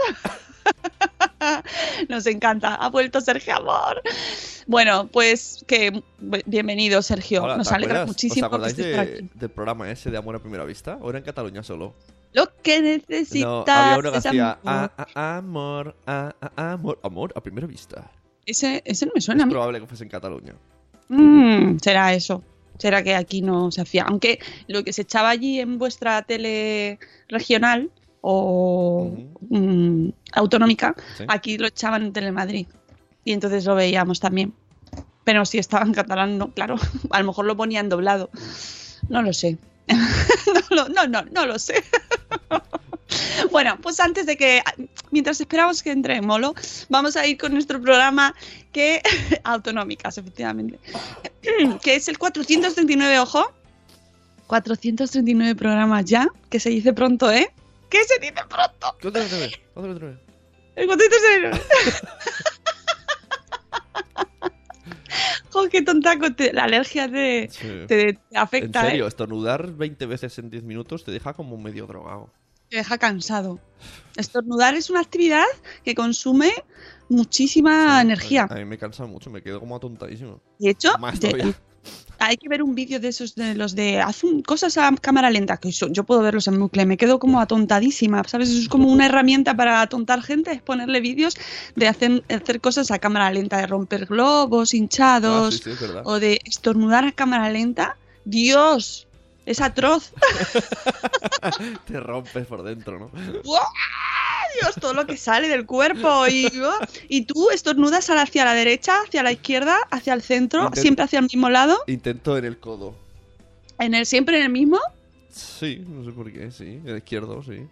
Nos 2.08 2.26
encanta, 2.26 2.74
ha 2.74 2.88
vuelto 2.88 3.20
Sergio 3.20 3.56
Amor. 3.56 4.02
Bueno, 4.66 5.08
pues 5.08 5.64
que 5.66 6.02
bienvenido, 6.46 7.02
Sergio. 7.02 7.42
Hola, 7.44 7.56
Nos 7.56 7.68
¿te 7.68 7.74
alegra 7.74 8.06
muchísimo 8.06 8.46
¿Os 8.46 8.50
que 8.50 8.56
acordáis 8.56 8.78
estés 8.78 8.96
por 8.96 9.06
de- 9.06 9.12
aquí. 9.18 9.30
del 9.34 9.50
programa 9.50 9.90
ese 9.90 10.10
de 10.10 10.18
Amor 10.18 10.36
a 10.36 10.38
Primera 10.40 10.64
Vista? 10.64 10.98
¿O 11.00 11.10
era 11.10 11.18
en 11.18 11.24
Cataluña 11.24 11.62
solo? 11.62 11.94
Lo 12.32 12.46
que 12.62 12.80
necesitas 12.80 13.42
No, 13.48 13.64
había 13.66 13.98
uno 13.98 14.12
que 14.12 14.18
es 14.18 14.26
hacía 14.26 14.52
amor. 14.52 14.92
"Ah, 14.96 15.06
ah, 15.14 15.36
amor, 15.38 15.96
ah, 16.06 16.34
amor, 16.56 16.98
amor 17.02 17.32
a 17.34 17.40
primera 17.40 17.66
vista. 17.66 18.10
Ese, 18.46 18.82
ese 18.84 19.06
no 19.06 19.12
me 19.14 19.20
suena 19.20 19.42
a 19.42 19.44
Es 19.44 19.46
mí. 19.48 19.52
probable 19.52 19.80
que 19.80 19.86
fuese 19.86 20.04
en 20.04 20.10
Cataluña. 20.10 20.54
Mm, 21.08 21.78
será 21.82 22.14
eso. 22.14 22.42
Será 22.78 23.02
que 23.02 23.14
aquí 23.14 23.42
no 23.42 23.70
se 23.72 23.80
hacía. 23.82 24.04
Aunque 24.04 24.38
lo 24.68 24.84
que 24.84 24.92
se 24.92 25.02
echaba 25.02 25.28
allí 25.30 25.58
en 25.60 25.78
vuestra 25.78 26.22
tele 26.22 26.98
regional 27.28 27.90
o 28.22 29.10
mm, 29.48 30.08
autonómica, 30.32 30.94
Sí. 31.16 31.24
aquí 31.28 31.58
lo 31.58 31.66
echaban 31.66 32.02
en 32.02 32.12
Telemadrid. 32.12 32.66
Y 33.24 33.32
entonces 33.32 33.64
lo 33.64 33.74
veíamos 33.74 34.20
también. 34.20 34.52
Pero 35.24 35.44
si 35.44 35.58
estaba 35.58 35.84
en 35.84 35.92
catalán, 35.92 36.38
no, 36.38 36.50
claro. 36.52 36.76
A 37.10 37.20
lo 37.20 37.26
mejor 37.26 37.44
lo 37.46 37.56
ponían 37.56 37.88
doblado. 37.88 38.30
No 39.08 39.22
lo 39.22 39.32
sé. 39.32 39.58
no, 39.88 40.76
lo- 40.76 40.88
no, 40.88 41.06
no, 41.06 41.22
no 41.30 41.46
lo 41.46 41.58
sé. 41.58 41.82
bueno, 43.50 43.76
pues 43.82 43.98
antes 44.00 44.26
de 44.26 44.36
que, 44.36 44.62
mientras 45.10 45.40
esperamos 45.40 45.82
que 45.82 45.90
entre 45.90 46.20
Molo, 46.22 46.54
vamos 46.88 47.16
a 47.16 47.26
ir 47.26 47.36
con 47.38 47.52
nuestro 47.52 47.80
programa 47.80 48.34
que 48.72 49.02
autonómicas, 49.44 50.16
efectivamente, 50.18 50.78
que 51.82 51.96
es 51.96 52.08
el 52.08 52.18
439, 52.18 53.18
ojo, 53.18 53.52
439 54.46 55.54
programas 55.56 56.04
ya, 56.04 56.28
que 56.48 56.60
se 56.60 56.70
dice 56.70 56.92
pronto, 56.92 57.30
¿eh? 57.30 57.50
¿Qué 57.90 58.04
se 58.04 58.18
dice 58.20 58.34
pronto? 58.48 58.96
Otra 59.06 59.10
vez, 59.22 59.32
otra 59.74 59.88
vez, 59.88 59.96
otra 59.96 60.08
vez. 60.08 60.18
El 60.76 60.86
439. 60.86 61.60
Jo, 65.52 65.68
qué 65.68 65.82
tontaco, 65.82 66.32
te- 66.32 66.52
la 66.52 66.62
alergia 66.64 67.10
te, 67.10 67.48
Sí. 67.50 67.66
te- 67.66 67.86
te 67.86 68.08
En 68.10 68.18
afecta, 68.36 68.82
serio, 68.82 69.04
¿eh? 69.04 69.08
estornudar 69.08 69.72
20 69.72 70.06
veces 70.06 70.38
en 70.38 70.48
10 70.48 70.62
minutos 70.62 71.02
te 71.04 71.10
deja 71.10 71.32
como 71.34 71.56
medio 71.58 71.86
drogado. 71.86 72.30
te 72.68 72.76
deja 72.76 72.98
cansado. 72.98 73.58
Estornudar 74.16 74.76
es 74.76 74.90
una 74.90 75.00
actividad 75.00 75.42
que 75.82 75.96
consume 75.96 76.52
muchísima 77.08 77.96
Sí, 77.96 78.02
energía. 78.06 78.46
A 78.48 78.54
mí 78.54 78.64
me 78.64 78.78
cansa 78.78 79.06
mucho, 79.06 79.28
me 79.28 79.42
quedo 79.42 79.58
como 79.58 79.74
atontadísimo. 79.74 80.40
De 80.60 80.70
hecho, 80.70 80.96
Más 81.00 81.18
de- 81.18 81.30
todavía. 81.32 81.54
Hay 82.20 82.36
que 82.36 82.48
ver 82.48 82.62
un 82.62 82.74
vídeo 82.74 83.00
de 83.00 83.08
esos 83.08 83.34
de 83.34 83.54
los 83.54 83.74
de 83.74 84.00
haz 84.00 84.20
cosas 84.46 84.76
a 84.78 84.94
cámara 85.00 85.30
lenta, 85.30 85.56
que 85.56 85.70
eso- 85.70 85.88
yo 85.90 86.04
puedo 86.04 86.20
verlos 86.22 86.46
en 86.46 86.58
bucle, 86.60 86.84
me 86.86 86.96
quedo 86.96 87.18
como 87.18 87.40
atontadísima, 87.40 88.22
¿sabes? 88.28 88.50
Eso 88.50 88.60
es 88.60 88.68
como 88.68 88.88
una 88.92 89.06
herramienta 89.06 89.54
para 89.56 89.80
atontar 89.80 90.22
gente, 90.22 90.52
es 90.52 90.62
ponerle 90.62 91.00
vídeos 91.00 91.34
de 91.76 91.88
hacer, 91.88 92.22
hacer 92.28 92.60
cosas 92.60 92.90
a 92.90 92.98
cámara 92.98 93.30
lenta, 93.32 93.56
de 93.56 93.66
romper 93.66 94.06
globos 94.06 94.72
Ah, 94.72 94.76
hinchados 94.76 95.54
sí, 95.56 95.74
sí, 95.76 95.84
o 96.04 96.20
de 96.20 96.38
estornudar 96.44 97.04
a 97.04 97.12
cámara 97.12 97.48
lenta. 97.50 97.96
Dios, 98.24 99.08
es 99.46 99.60
atroz. 99.62 100.12
Te 101.86 101.98
rompes 102.00 102.46
por 102.46 102.62
dentro, 102.62 102.98
¿no? 102.98 103.10
Dios, 104.60 104.74
todo 104.80 104.94
lo 104.94 105.06
que 105.06 105.16
sale 105.16 105.48
del 105.48 105.66
cuerpo. 105.66 106.26
Y, 106.28 106.50
y 107.08 107.22
tú 107.26 107.50
estornudas 107.50 108.08
hacia 108.10 108.44
la 108.44 108.54
derecha, 108.54 108.96
hacia 109.06 109.22
la 109.22 109.32
izquierda, 109.32 109.76
hacia 109.90 110.14
el 110.14 110.22
centro, 110.22 110.68
Intent- 110.70 110.80
siempre 110.80 111.04
hacia 111.04 111.18
el 111.18 111.24
mismo 111.24 111.50
lado, 111.50 111.78
Intento 111.86 112.36
en 112.38 112.44
el 112.44 112.58
codo. 112.58 112.94
en 113.78 113.94
el, 113.94 114.06
siempre 114.06 114.38
en 114.38 114.44
el 114.44 114.50
mismo. 114.50 114.78
Sí, 115.30 115.84
no 115.86 116.04
sé 116.04 116.10
por 116.12 116.32
qué, 116.32 116.50
sí. 116.50 116.80
El 116.84 116.96
izquierdo, 116.98 117.42
sí. 117.42 117.66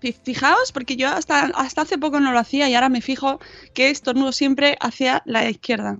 Fi- 0.00 0.12
Fijaos, 0.22 0.70
porque 0.72 0.96
yo 0.96 1.08
hasta, 1.08 1.46
hasta 1.54 1.82
hace 1.82 1.98
poco 1.98 2.20
no 2.20 2.30
lo 2.32 2.38
hacía 2.38 2.68
y 2.68 2.74
ahora 2.74 2.88
me 2.88 3.00
fijo 3.00 3.40
que 3.74 3.90
estornudo 3.90 4.30
siempre 4.32 4.76
hacia 4.80 5.22
la 5.24 5.48
izquierda. 5.48 5.98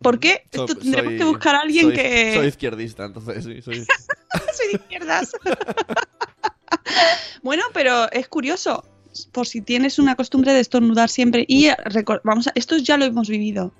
¿Por 0.00 0.18
qué? 0.18 0.44
So- 0.52 0.64
Esto 0.64 0.76
tendremos 0.76 1.10
soy- 1.12 1.18
que 1.18 1.24
buscar 1.24 1.54
a 1.54 1.60
alguien 1.60 1.86
soy- 1.86 1.94
que... 1.94 2.34
Soy 2.34 2.46
izquierdista, 2.48 3.04
entonces 3.04 3.44
sí, 3.44 3.62
soy... 3.62 3.84
soy 4.56 4.66
de 4.68 4.72
izquierdas. 4.74 5.32
bueno, 7.42 7.62
pero 7.72 8.10
es 8.12 8.28
curioso, 8.28 8.84
por 9.32 9.46
si 9.46 9.60
tienes 9.60 9.98
una 9.98 10.14
costumbre 10.16 10.52
de 10.52 10.60
estornudar 10.60 11.08
siempre. 11.08 11.44
Y 11.48 11.68
vamos 12.24 12.48
a, 12.48 12.52
esto 12.54 12.76
ya 12.78 12.96
lo 12.96 13.04
hemos 13.04 13.28
vivido. 13.28 13.72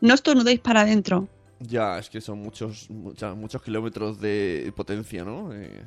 No 0.00 0.14
estornudéis 0.14 0.60
para 0.60 0.82
adentro. 0.82 1.28
Ya, 1.60 1.98
es 1.98 2.08
que 2.08 2.20
son 2.20 2.38
muchos, 2.40 2.88
mucha- 2.88 3.34
muchos 3.34 3.60
kilómetros 3.62 4.20
de 4.20 4.72
potencia, 4.76 5.24
¿no? 5.24 5.52
Eh, 5.52 5.82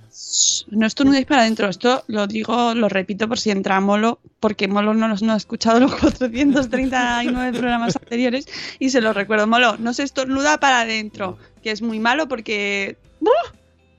No 0.70 0.86
estornudéis 0.86 1.26
para 1.26 1.44
adentro. 1.44 1.70
Esto 1.70 2.04
lo 2.08 2.28
digo, 2.28 2.76
lo 2.76 2.90
repito 2.90 3.30
por 3.30 3.40
si 3.40 3.52
entra 3.52 3.80
Molo, 3.80 4.20
porque 4.42 4.68
Molo 4.68 4.94
no, 4.94 5.08
no 5.08 5.32
ha 5.34 5.38
escuchado 5.38 5.80
los 5.80 5.96
439 5.96 7.58
programas 7.58 7.96
anteriores 7.96 8.48
y 8.80 8.90
se 8.90 9.00
lo 9.00 9.14
recuerdo. 9.14 9.48
Molo, 9.48 9.78
no 9.78 9.94
se 9.94 10.04
estornuda 10.04 10.60
para 10.60 10.82
adentro, 10.82 11.38
que 11.64 11.72
es 11.72 11.82
muy 11.82 12.00
malo 12.00 12.28
porque... 12.28 12.98
¡Buf! 13.22 13.32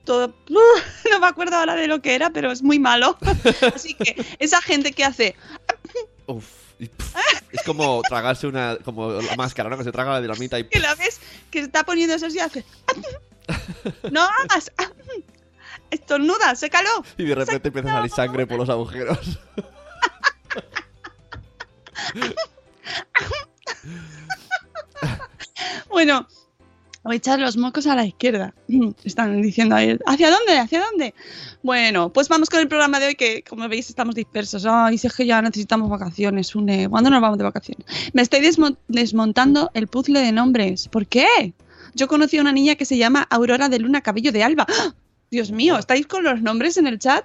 Todo, 0.04 0.34
no 0.48 1.20
me 1.20 1.26
acuerdo 1.26 1.56
ahora 1.56 1.74
de 1.74 1.86
lo 1.86 2.02
que 2.02 2.14
era, 2.14 2.30
pero 2.30 2.50
es 2.50 2.62
muy 2.62 2.78
malo. 2.78 3.16
Así 3.74 3.94
que 3.94 4.24
esa 4.38 4.60
gente 4.60 4.92
que 4.92 5.04
hace... 5.04 5.36
uf, 6.26 6.46
y, 6.78 6.90
es 7.52 7.62
como 7.64 8.02
tragarse 8.08 8.46
una... 8.46 8.76
Como 8.84 9.12
la 9.12 9.36
máscara, 9.36 9.70
¿no? 9.70 9.78
Que 9.78 9.84
se 9.84 9.92
traga 9.92 10.12
la 10.12 10.20
dinamita 10.20 10.58
y... 10.58 10.68
que 10.68 10.80
la 10.80 10.94
ves 10.94 11.20
que 11.50 11.60
se 11.60 11.66
está 11.66 11.84
poniendo 11.84 12.14
eso 12.14 12.26
así 12.26 12.38
hace... 12.38 12.64
No 14.10 14.22
hagas... 14.22 14.72
Estornuda, 15.90 16.54
sécalo. 16.56 16.88
Y 17.18 17.24
de 17.24 17.34
repente 17.34 17.68
empieza 17.68 17.90
a 17.90 17.96
salir 17.96 18.10
sangre 18.10 18.46
por 18.46 18.58
los 18.58 18.70
agujeros. 18.70 19.38
Bueno, 25.88 26.26
a 27.10 27.14
echar 27.14 27.38
los 27.40 27.56
mocos 27.56 27.86
a 27.86 27.96
la 27.96 28.06
izquierda. 28.06 28.54
Están 29.04 29.42
diciendo 29.42 29.74
ahí, 29.74 29.98
¿hacia 30.06 30.30
dónde? 30.30 30.58
¿Hacia 30.58 30.80
dónde? 30.84 31.14
Bueno, 31.62 32.12
pues 32.12 32.28
vamos 32.28 32.48
con 32.48 32.60
el 32.60 32.68
programa 32.68 33.00
de 33.00 33.06
hoy 33.08 33.14
que, 33.14 33.42
como 33.42 33.68
veis, 33.68 33.88
estamos 33.88 34.14
dispersos. 34.14 34.64
Ay, 34.66 34.98
si 34.98 35.06
es 35.08 35.14
que 35.14 35.26
ya 35.26 35.42
necesitamos 35.42 35.88
vacaciones, 35.90 36.54
Une. 36.54 36.88
¿Cuándo 36.88 37.10
nos 37.10 37.20
vamos 37.20 37.38
de 37.38 37.44
vacaciones? 37.44 37.86
Me 38.12 38.22
estoy 38.22 38.40
desmo- 38.40 38.76
desmontando 38.88 39.70
el 39.74 39.88
puzzle 39.88 40.20
de 40.20 40.32
nombres. 40.32 40.88
¿Por 40.88 41.06
qué? 41.06 41.52
Yo 41.94 42.08
conocí 42.08 42.38
a 42.38 42.40
una 42.40 42.52
niña 42.52 42.74
que 42.76 42.84
se 42.84 42.96
llama 42.96 43.26
Aurora 43.30 43.68
de 43.68 43.78
Luna 43.78 44.00
Cabello 44.00 44.32
de 44.32 44.42
Alba. 44.44 44.66
¡Ah! 44.68 44.94
Dios 45.30 45.50
mío, 45.50 45.78
¿estáis 45.78 46.06
con 46.06 46.24
los 46.24 46.42
nombres 46.42 46.76
en 46.76 46.86
el 46.86 46.98
chat? 46.98 47.24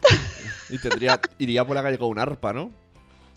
Y 0.70 0.78
tendría... 0.78 1.20
Iría 1.40 1.66
por 1.66 1.76
la 1.76 1.84
calle 1.84 1.98
con 1.98 2.10
un 2.10 2.20
arpa, 2.20 2.54
¿no? 2.54 2.72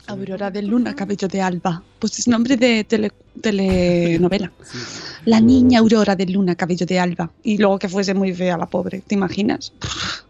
Aurora 0.07 0.50
de 0.50 0.62
Luna 0.62 0.95
Cabello 0.95 1.28
de 1.28 1.40
Alba. 1.40 1.83
Pues 1.99 2.19
es 2.19 2.26
nombre 2.28 2.57
de 2.57 2.85
tele- 2.85 3.12
telenovela. 3.40 4.50
La 5.25 5.40
niña 5.40 5.80
Aurora 5.80 6.16
de 6.16 6.26
Luna 6.26 6.54
Cabello 6.54 6.87
de 6.87 6.99
Alba. 6.99 7.30
Y 7.42 7.59
luego 7.59 7.78
que 7.78 7.88
fuese 7.88 8.14
muy 8.14 8.33
fea 8.35 8.57
la 8.57 8.66
pobre, 8.66 9.02
¿te 9.07 9.14
imaginas? 9.14 9.73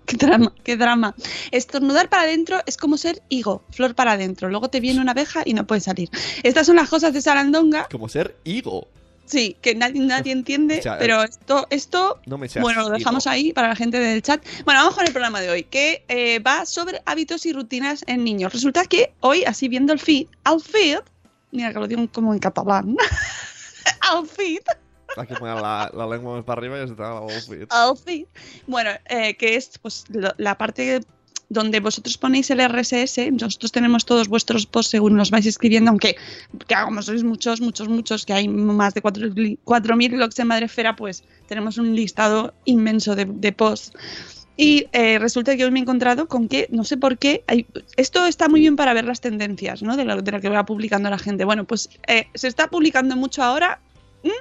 Qué 0.05 0.17
drama, 0.17 0.53
qué 0.65 0.77
drama. 0.77 1.15
Estornudar 1.53 2.09
para 2.09 2.25
adentro 2.25 2.59
es 2.67 2.77
como 2.77 2.97
ser 2.97 3.23
higo, 3.29 3.63
flor 3.71 3.95
para 3.95 4.13
adentro. 4.13 4.49
Luego 4.51 4.69
te 4.69 4.81
viene 4.81 5.01
una 5.01 5.13
abeja 5.13 5.43
y 5.45 5.55
no 5.55 5.67
puedes 5.67 5.85
salir. 5.85 6.11
Estas 6.43 6.67
son 6.67 6.77
las 6.77 6.89
cosas 6.89 7.13
de 7.15 7.23
Sarandonga. 7.23 7.87
Como 7.91 8.09
ser 8.09 8.37
higo. 8.45 8.89
Sí, 9.31 9.57
que 9.63 9.75
nadie, 9.75 10.01
nadie 10.05 10.33
entiende, 10.33 10.81
O 10.81 10.83
sea, 10.83 10.99
pero 10.99 11.23
esto, 11.23 11.67
esto 11.71 12.21
No 12.27 12.37
me 12.37 12.49
seas 12.49 12.63
bueno, 12.65 12.83
lo 12.83 12.91
dejamos 12.91 13.27
ahí 13.27 13.53
para 13.53 13.69
la 13.69 13.77
gente 13.77 13.99
del 14.01 14.23
chat. 14.23 14.45
Bueno, 14.65 14.81
vamos 14.81 14.95
con 14.97 15.07
el 15.07 15.13
programa 15.13 15.41
de 15.41 15.51
hoy, 15.51 15.63
que 15.65 16.05
eh, 16.09 16.39
va 16.41 16.67
sobre 16.67 17.01
hábitos 17.07 17.47
y 17.47 17.53
rutinas 17.53 18.03
en 18.09 18.25
niños. 18.25 18.53
Resulta 18.53 18.85
que 18.87 19.13
hoy, 19.21 19.45
así 19.45 19.69
viendo 19.69 19.93
el 19.93 20.01
feed, 20.01 20.27
al 20.45 20.61
feed, 20.61 20.99
mira 21.53 21.73
que 21.73 21.79
lo 21.79 21.87
digo 21.87 22.07
como 22.13 22.33
en 22.33 22.41
catalán, 22.41 22.97
al 24.11 24.27
feed, 24.27 24.61
Hay 25.17 25.27
que 25.27 25.35
poner 25.35 25.57
la, 25.57 25.91
la 25.95 26.07
lengua 26.07 26.37
más 26.37 26.45
para 26.45 26.61
arriba 26.61 26.83
y 26.83 26.89
se 26.89 26.95
te 26.95 27.03
haga 27.03 27.15
la 27.15 27.21
outfit. 27.35 27.67
al 27.71 27.97
feed, 27.97 28.27
bueno, 28.67 28.91
eh, 29.09 29.35
que 29.37 29.57
es 29.57 29.79
pues 29.81 30.05
lo- 30.09 30.35
la 30.39 30.57
parte 30.59 31.01
donde 31.51 31.81
vosotros 31.81 32.17
ponéis 32.17 32.49
el 32.51 32.61
RSS, 32.67 33.33
nosotros 33.33 33.73
tenemos 33.73 34.07
todos 34.07 34.29
vuestros 34.29 34.67
posts 34.67 34.93
según 34.93 35.17
los 35.17 35.31
vais 35.31 35.45
escribiendo, 35.47 35.91
aunque 35.91 36.17
que 36.67 36.75
como 36.85 37.03
sois 37.03 37.25
muchos, 37.25 37.61
muchos, 37.61 37.89
muchos, 37.89 38.25
que 38.25 38.33
hay 38.33 38.49
más 38.49 38.95
de 38.95 39.03
4.000 39.03 39.59
4.000 39.65 40.13
blogs 40.13 40.39
en 40.39 40.47
Madrefera, 40.47 40.95
pues 40.97 41.25
tenemos 41.49 41.77
un 41.77 41.95
listado 41.95 42.55
inmenso 42.65 43.17
de, 43.17 43.25
de 43.27 43.53
posts. 43.53 43.93
Y 44.57 44.87
eh, 44.93 45.19
resulta 45.19 45.57
que 45.57 45.65
hoy 45.65 45.71
me 45.71 45.79
he 45.81 45.83
encontrado 45.83 46.29
con 46.29 46.47
que, 46.47 46.69
no 46.71 46.85
sé 46.85 46.97
por 46.99 47.19
qué, 47.19 47.43
hay- 47.49 47.67
esto 47.97 48.27
está 48.27 48.49
muy 48.49 48.61
bien 48.61 48.77
para 48.77 48.93
ver 48.95 49.05
las 49.07 49.21
tendencias, 49.21 49.83
¿no? 49.83 49.97
De 49.97 50.05
lo, 50.05 50.21
de 50.23 50.31
lo 50.33 50.41
que 50.41 50.49
va 50.51 50.65
publicando 50.67 51.09
la 51.11 51.19
gente. 51.19 51.45
Bueno, 51.45 51.65
pues 51.65 51.89
eh, 52.07 52.27
se 52.35 52.47
está 52.47 52.69
publicando 52.69 53.17
mucho 53.17 53.43
ahora 53.43 53.81
¿m? 54.23 54.33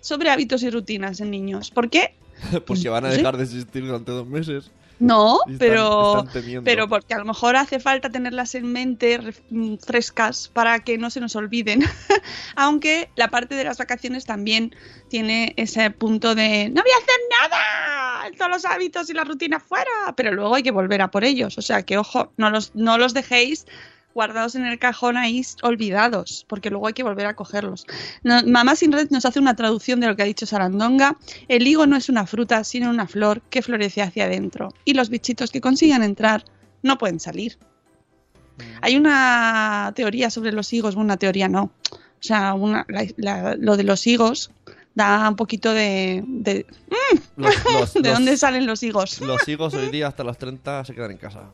sobre 0.00 0.30
hábitos 0.30 0.62
y 0.62 0.70
rutinas 0.70 1.20
en 1.20 1.30
niños. 1.32 1.70
¿Por 1.70 1.90
qué? 1.90 2.14
Porque 2.66 2.88
van 2.88 3.04
a 3.06 3.10
¿Sí? 3.10 3.16
dejar 3.18 3.36
de 3.36 3.42
existir 3.42 3.84
durante 3.84 4.12
dos 4.12 4.26
meses. 4.26 4.70
No, 4.98 5.40
están- 5.46 5.58
pero, 5.58 6.24
están 6.26 6.64
pero 6.64 6.88
porque 6.88 7.12
a 7.14 7.18
lo 7.18 7.24
mejor 7.26 7.56
hace 7.56 7.80
falta 7.80 8.08
tenerlas 8.10 8.54
en 8.54 8.72
mente 8.72 9.20
mm, 9.50 9.76
frescas 9.76 10.48
para 10.48 10.78
que 10.80 10.96
no 10.96 11.10
se 11.10 11.20
nos 11.20 11.36
olviden. 11.36 11.82
Aunque 12.56 13.10
la 13.16 13.28
parte 13.28 13.54
de 13.54 13.64
las 13.64 13.78
vacaciones 13.78 14.24
también 14.24 14.74
tiene 15.08 15.52
ese 15.56 15.90
punto 15.90 16.34
de 16.34 16.70
no 16.70 16.82
voy 16.82 16.90
a 16.92 17.02
hacer 17.02 17.20
nada, 17.42 18.36
todos 18.38 18.50
los 18.50 18.64
hábitos 18.64 19.10
y 19.10 19.12
la 19.12 19.24
rutina 19.24 19.60
fuera, 19.60 20.14
pero 20.16 20.32
luego 20.32 20.54
hay 20.54 20.62
que 20.62 20.70
volver 20.70 21.02
a 21.02 21.10
por 21.10 21.24
ellos. 21.24 21.58
O 21.58 21.62
sea 21.62 21.82
que 21.82 21.98
ojo, 21.98 22.32
no 22.36 22.50
los, 22.50 22.74
no 22.74 22.96
los 22.98 23.12
dejéis 23.14 23.66
guardados 24.16 24.54
en 24.54 24.64
el 24.64 24.78
cajón 24.78 25.16
ahí 25.18 25.42
olvidados, 25.62 26.46
porque 26.48 26.70
luego 26.70 26.86
hay 26.88 26.94
que 26.94 27.02
volver 27.02 27.26
a 27.26 27.36
cogerlos. 27.36 27.86
No- 28.24 28.42
Mamá 28.44 28.74
Sin 28.74 28.90
Red 28.90 29.10
nos 29.10 29.26
hace 29.26 29.38
una 29.38 29.54
traducción 29.54 30.00
de 30.00 30.06
lo 30.06 30.16
que 30.16 30.22
ha 30.22 30.26
dicho 30.26 30.46
Sarandonga. 30.46 31.16
El 31.48 31.66
higo 31.66 31.86
no 31.86 31.96
es 31.96 32.08
una 32.08 32.26
fruta, 32.26 32.64
sino 32.64 32.88
una 32.88 33.06
flor 33.06 33.42
que 33.42 33.60
florece 33.60 34.00
hacia 34.00 34.24
adentro. 34.24 34.72
Y 34.86 34.94
los 34.94 35.10
bichitos 35.10 35.50
que 35.50 35.60
consigan 35.60 36.02
entrar 36.02 36.44
no 36.82 36.96
pueden 36.96 37.20
salir. 37.20 37.58
Hay 38.80 38.96
una 38.96 39.92
teoría 39.94 40.30
sobre 40.30 40.50
los 40.52 40.72
higos, 40.72 40.96
una 40.96 41.18
teoría 41.18 41.48
no. 41.48 41.64
O 41.92 42.22
sea, 42.22 42.54
una- 42.54 42.86
la- 42.88 43.06
la- 43.18 43.54
lo 43.56 43.76
de 43.76 43.84
los 43.84 44.06
higos 44.06 44.50
da 44.94 45.28
un 45.28 45.36
poquito 45.36 45.74
de... 45.74 46.24
¿De, 46.26 46.64
Los, 47.36 47.54
los- 47.64 47.92
¿de 47.94 48.00
los- 48.00 48.12
dónde 48.14 48.36
salen 48.38 48.64
los 48.66 48.82
higos? 48.82 49.20
Los 49.20 49.46
higos 49.46 49.74
hoy 49.74 49.90
día 49.90 50.06
hasta 50.08 50.24
los 50.24 50.38
30 50.38 50.86
se 50.86 50.94
quedan 50.94 51.10
en 51.10 51.18
casa. 51.18 51.50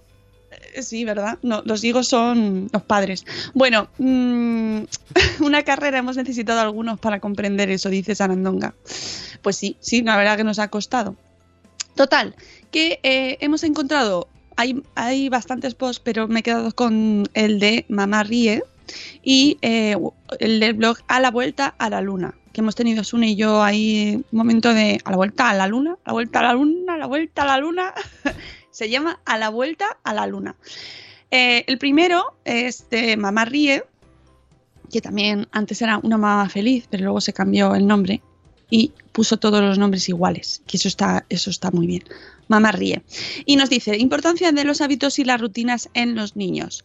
Sí, 0.81 1.05
¿verdad? 1.05 1.39
No, 1.43 1.63
los 1.65 1.85
hijos 1.85 2.09
son 2.09 2.69
los 2.73 2.83
padres. 2.83 3.27
Bueno, 3.55 3.89
mm, 3.99 4.83
una 5.41 5.63
carrera 5.63 5.99
hemos 5.99 6.17
necesitado 6.17 6.61
algunos 6.61 6.99
para 6.99 7.21
comprender 7.21 7.71
eso, 7.71 7.91
dice 7.91 8.15
Sarandonga. 8.15 8.75
Pues 9.43 9.57
sí, 9.57 9.77
sí, 9.81 10.03
la 10.03 10.17
verdad 10.17 10.37
que 10.37 10.45
nos 10.45 10.59
ha 10.59 10.69
costado. 10.69 11.17
Total, 11.95 12.35
que 12.71 13.01
eh, 13.03 13.37
hemos 13.41 13.65
encontrado, 13.65 14.29
hay, 14.57 14.83
hay 14.95 15.29
bastantes 15.29 15.75
posts, 15.75 16.01
pero 16.03 16.27
me 16.27 16.41
he 16.41 16.43
quedado 16.43 16.73
con 16.73 17.29
el 17.35 17.59
de 17.59 17.85
Mamá 17.89 18.23
Ríe 18.23 18.63
y 19.23 19.59
eh, 19.61 19.97
el 20.39 20.61
del 20.61 20.75
blog 20.75 20.99
A 21.07 21.21
la 21.21 21.31
Vuelta 21.31 21.75
a 21.79 21.91
la 21.91 22.01
Luna, 22.01 22.35
que 22.53 22.63
hemos 22.63 22.75
tenido 22.75 23.05
Sune 23.05 23.31
y 23.31 23.37
yo 23.37 23.63
ahí 23.63 24.25
un 24.33 24.39
momento 24.39 24.73
de 24.73 25.01
a 25.05 25.11
la 25.11 25.17
vuelta 25.17 25.51
a 25.51 25.55
la 25.55 25.67
luna, 25.67 25.97
a 26.05 26.11
la 26.11 26.13
vuelta 26.13 26.41
a 26.41 26.43
la 26.43 26.53
luna, 26.55 26.95
a 26.95 26.97
la 26.97 27.07
vuelta 27.07 27.43
a 27.43 27.47
la 27.47 27.59
luna. 27.59 27.95
Se 28.73 28.91
llama 28.91 29.21
A 29.25 29.39
la 29.39 29.51
Vuelta 29.51 29.99
a 30.03 30.13
la 30.13 30.27
Luna. 30.27 30.57
Eh, 31.31 31.65
el 31.69 31.79
primero 31.79 32.37
es 32.45 32.91
de 32.91 33.17
Mamá 33.17 33.45
Ríe, 33.45 33.85
que 34.91 35.01
también 35.01 35.47
antes 35.53 35.81
era 35.81 35.99
una 35.99 36.19
mamá 36.19 36.49
feliz, 36.49 36.87
pero 36.91 37.05
luego 37.05 37.21
se 37.21 37.33
cambió 37.33 37.75
el 37.75 37.87
nombre 37.87 38.21
y 38.69 38.93
puso 39.13 39.37
todos 39.39 39.63
los 39.63 39.79
nombres 39.79 40.09
iguales, 40.09 40.63
que 40.67 40.77
eso 40.77 40.89
está, 40.89 41.25
eso 41.29 41.51
está 41.51 41.71
muy 41.71 41.87
bien. 41.87 42.05
Mamá 42.49 42.73
ríe. 42.73 43.03
Y 43.47 43.57
nos 43.57 43.71
dice, 43.71 43.97
importancia 43.97 44.53
de 44.53 44.65
los 44.65 44.81
hábitos 44.81 45.19
y 45.19 45.25
las 45.25 45.41
rutinas 45.41 45.89
en 45.95 46.15
los 46.15 46.37
niños. 46.37 46.85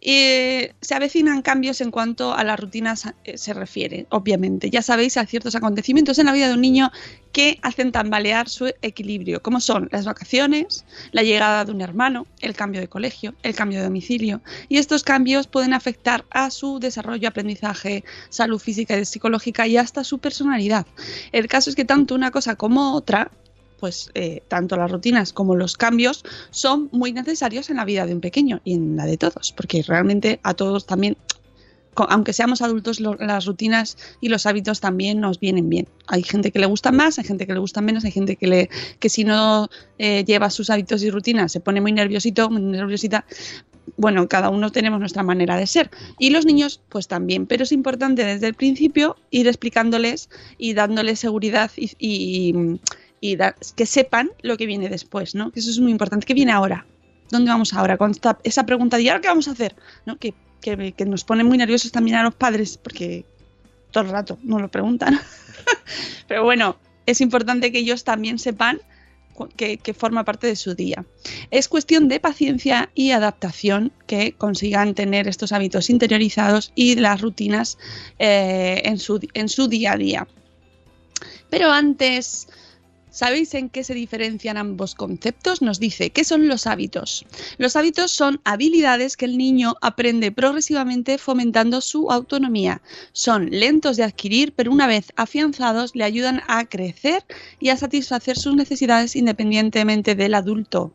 Se 0.00 0.94
avecinan 0.94 1.42
cambios 1.42 1.80
en 1.80 1.90
cuanto 1.90 2.34
a 2.34 2.44
las 2.44 2.58
rutinas 2.58 3.08
eh, 3.24 3.36
se 3.36 3.52
refiere, 3.52 4.06
obviamente. 4.10 4.70
Ya 4.70 4.82
sabéis, 4.82 5.16
hay 5.16 5.26
ciertos 5.26 5.54
acontecimientos 5.54 6.18
en 6.18 6.26
la 6.26 6.32
vida 6.32 6.48
de 6.48 6.54
un 6.54 6.60
niño 6.60 6.90
que 7.32 7.58
hacen 7.62 7.92
tambalear 7.92 8.48
su 8.48 8.72
equilibrio, 8.82 9.42
como 9.42 9.60
son 9.60 9.88
las 9.92 10.06
vacaciones, 10.06 10.84
la 11.12 11.22
llegada 11.22 11.64
de 11.64 11.72
un 11.72 11.80
hermano, 11.80 12.26
el 12.40 12.54
cambio 12.54 12.80
de 12.80 12.88
colegio, 12.88 13.34
el 13.42 13.54
cambio 13.54 13.78
de 13.78 13.84
domicilio. 13.84 14.40
Y 14.68 14.78
estos 14.78 15.02
cambios 15.02 15.46
pueden 15.46 15.74
afectar 15.74 16.24
a 16.30 16.50
su 16.50 16.78
desarrollo, 16.78 17.28
aprendizaje, 17.28 18.04
salud 18.28 18.58
física 18.58 18.96
y 18.96 19.04
psicológica 19.04 19.66
y 19.66 19.76
hasta 19.76 20.04
su 20.04 20.18
personalidad. 20.18 20.86
El 21.32 21.48
caso 21.48 21.70
es 21.70 21.76
que 21.76 21.84
tanto 21.84 22.14
una 22.14 22.30
cosa 22.30 22.56
como 22.56 22.94
otra 22.94 23.30
pues 23.78 24.10
eh, 24.14 24.42
tanto 24.48 24.76
las 24.76 24.90
rutinas 24.90 25.32
como 25.32 25.54
los 25.56 25.76
cambios 25.76 26.24
son 26.50 26.88
muy 26.92 27.12
necesarios 27.12 27.70
en 27.70 27.76
la 27.76 27.84
vida 27.84 28.06
de 28.06 28.14
un 28.14 28.20
pequeño 28.20 28.60
y 28.64 28.74
en 28.74 28.96
la 28.96 29.06
de 29.06 29.16
todos, 29.16 29.52
porque 29.56 29.82
realmente 29.82 30.40
a 30.42 30.54
todos 30.54 30.86
también, 30.86 31.16
aunque 32.08 32.32
seamos 32.32 32.62
adultos, 32.62 33.00
las 33.00 33.44
rutinas 33.46 33.96
y 34.20 34.28
los 34.28 34.46
hábitos 34.46 34.80
también 34.80 35.20
nos 35.20 35.40
vienen 35.40 35.68
bien. 35.68 35.88
Hay 36.06 36.22
gente 36.22 36.52
que 36.52 36.58
le 36.60 36.66
gustan 36.66 36.96
más, 36.96 37.18
hay 37.18 37.24
gente 37.24 37.46
que 37.46 37.52
le 37.52 37.58
gustan 37.58 37.84
menos, 37.84 38.04
hay 38.04 38.12
gente 38.12 38.36
que, 38.36 38.46
le, 38.46 38.70
que 39.00 39.08
si 39.08 39.24
no 39.24 39.68
eh, 39.98 40.24
lleva 40.24 40.50
sus 40.50 40.70
hábitos 40.70 41.02
y 41.02 41.10
rutinas 41.10 41.50
se 41.50 41.60
pone 41.60 41.80
muy 41.80 41.90
nerviosito, 41.92 42.50
muy 42.50 42.62
nerviosita. 42.62 43.24
Bueno, 43.96 44.28
cada 44.28 44.50
uno 44.50 44.70
tenemos 44.70 45.00
nuestra 45.00 45.22
manera 45.22 45.56
de 45.56 45.66
ser. 45.66 45.90
Y 46.18 46.30
los 46.30 46.44
niños, 46.44 46.80
pues 46.90 47.08
también. 47.08 47.46
Pero 47.46 47.64
es 47.64 47.72
importante 47.72 48.22
desde 48.22 48.46
el 48.46 48.54
principio 48.54 49.16
ir 49.30 49.48
explicándoles 49.48 50.28
y 50.58 50.74
dándoles 50.74 51.18
seguridad 51.18 51.70
y, 51.74 51.90
y- 51.98 52.78
y 53.20 53.36
que 53.76 53.86
sepan 53.86 54.30
lo 54.42 54.56
que 54.56 54.66
viene 54.66 54.88
después, 54.88 55.34
¿no? 55.34 55.52
Eso 55.54 55.70
es 55.70 55.78
muy 55.80 55.90
importante. 55.92 56.26
¿Qué 56.26 56.34
viene 56.34 56.52
ahora? 56.52 56.86
¿Dónde 57.30 57.50
vamos 57.50 57.74
ahora? 57.74 57.96
Con 57.96 58.12
esa 58.44 58.64
pregunta 58.64 58.96
de 58.96 59.02
¿y 59.04 59.08
ahora 59.08 59.20
qué 59.20 59.28
vamos 59.28 59.48
a 59.48 59.52
hacer? 59.52 59.74
¿No? 60.06 60.16
Que, 60.18 60.34
que- 60.60 61.04
nos 61.04 61.24
pone 61.24 61.44
muy 61.44 61.58
nerviosos 61.58 61.92
también 61.92 62.16
a 62.16 62.22
los 62.22 62.34
padres 62.34 62.78
porque 62.78 63.24
todo 63.90 64.04
el 64.04 64.10
rato 64.10 64.38
nos 64.42 64.60
lo 64.60 64.68
preguntan. 64.70 65.18
Pero 66.28 66.44
bueno, 66.44 66.76
es 67.06 67.20
importante 67.20 67.72
que 67.72 67.78
ellos 67.78 68.04
también 68.04 68.38
sepan 68.38 68.80
que, 69.56 69.78
que 69.78 69.94
forma 69.94 70.24
parte 70.24 70.46
de 70.48 70.56
su 70.56 70.74
día. 70.74 71.04
Es 71.50 71.68
cuestión 71.68 72.08
de 72.08 72.18
paciencia 72.18 72.90
y 72.94 73.12
adaptación 73.12 73.92
que 74.06 74.32
consigan 74.32 74.94
tener 74.94 75.28
estos 75.28 75.52
hábitos 75.52 75.90
interiorizados 75.90 76.72
y 76.74 76.96
las 76.96 77.20
rutinas 77.20 77.78
eh, 78.18 78.82
en, 78.84 78.98
su, 78.98 79.20
en 79.34 79.48
su 79.48 79.68
día 79.68 79.92
a 79.92 79.96
día. 79.96 80.26
Pero 81.50 81.70
antes, 81.70 82.48
¿sabéis 83.10 83.54
en 83.54 83.68
qué 83.68 83.84
se 83.84 83.94
diferencian 83.94 84.56
ambos 84.56 84.94
conceptos? 84.94 85.62
Nos 85.62 85.80
dice, 85.80 86.10
¿qué 86.10 86.24
son 86.24 86.48
los 86.48 86.66
hábitos? 86.66 87.24
Los 87.58 87.76
hábitos 87.76 88.12
son 88.12 88.40
habilidades 88.44 89.16
que 89.16 89.24
el 89.24 89.38
niño 89.38 89.76
aprende 89.80 90.32
progresivamente 90.32 91.18
fomentando 91.18 91.80
su 91.80 92.10
autonomía. 92.10 92.82
Son 93.12 93.50
lentos 93.50 93.96
de 93.96 94.04
adquirir, 94.04 94.52
pero 94.54 94.72
una 94.72 94.86
vez 94.86 95.12
afianzados 95.16 95.94
le 95.94 96.04
ayudan 96.04 96.42
a 96.48 96.64
crecer 96.66 97.24
y 97.60 97.70
a 97.70 97.76
satisfacer 97.76 98.36
sus 98.36 98.54
necesidades 98.54 99.16
independientemente 99.16 100.14
del 100.14 100.34
adulto. 100.34 100.92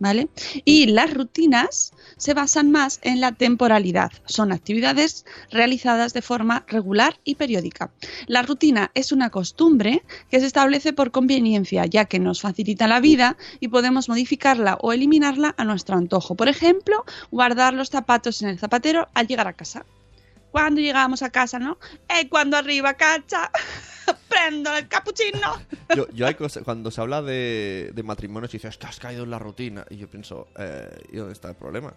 ¿Vale? 0.00 0.28
Y 0.64 0.86
las 0.86 1.12
rutinas 1.12 1.92
se 2.16 2.34
basan 2.34 2.70
más 2.70 3.00
en 3.02 3.20
la 3.20 3.32
temporalidad. 3.32 4.12
Son 4.26 4.52
actividades 4.52 5.26
realizadas 5.50 6.12
de 6.12 6.22
forma 6.22 6.64
regular 6.68 7.18
y 7.24 7.34
periódica. 7.34 7.90
La 8.26 8.42
rutina 8.42 8.90
es 8.94 9.10
una 9.10 9.30
costumbre 9.30 10.04
que 10.30 10.40
se 10.40 10.46
establece 10.46 10.92
por 10.92 11.10
conveniencia, 11.10 11.84
ya 11.86 12.04
que 12.04 12.20
nos 12.20 12.40
facilita 12.40 12.86
la 12.86 13.00
vida 13.00 13.36
y 13.60 13.68
podemos 13.68 14.08
modificarla 14.08 14.78
o 14.80 14.92
eliminarla 14.92 15.54
a 15.56 15.64
nuestro 15.64 15.96
antojo. 15.96 16.34
Por 16.34 16.48
ejemplo, 16.48 17.04
guardar 17.30 17.74
los 17.74 17.90
zapatos 17.90 18.42
en 18.42 18.48
el 18.48 18.58
zapatero 18.58 19.08
al 19.14 19.26
llegar 19.26 19.48
a 19.48 19.52
casa. 19.52 19.84
Cuando 20.50 20.80
llegamos 20.80 21.22
a 21.22 21.30
casa, 21.30 21.58
¿no? 21.58 21.78
Eh, 22.08 22.28
cuando 22.28 22.56
arriba, 22.56 22.94
cacha, 22.94 23.50
prendo 24.28 24.74
el 24.76 24.88
capuchino. 24.88 25.60
Yo, 26.14 26.26
cuando 26.64 26.90
se 26.90 27.00
habla 27.00 27.22
de, 27.22 27.90
de 27.94 28.02
matrimonios 28.02 28.52
y 28.54 28.58
dices, 28.58 28.72
"Es 28.72 28.78
que 28.78 28.86
has 28.86 28.98
caído 29.00 29.24
en 29.24 29.30
la 29.30 29.38
rutina. 29.38 29.84
Y 29.90 29.96
yo 29.96 30.08
pienso, 30.08 30.48
eh, 30.58 30.88
¿y 31.12 31.16
dónde 31.16 31.32
está 31.32 31.48
el 31.48 31.56
problema? 31.56 31.94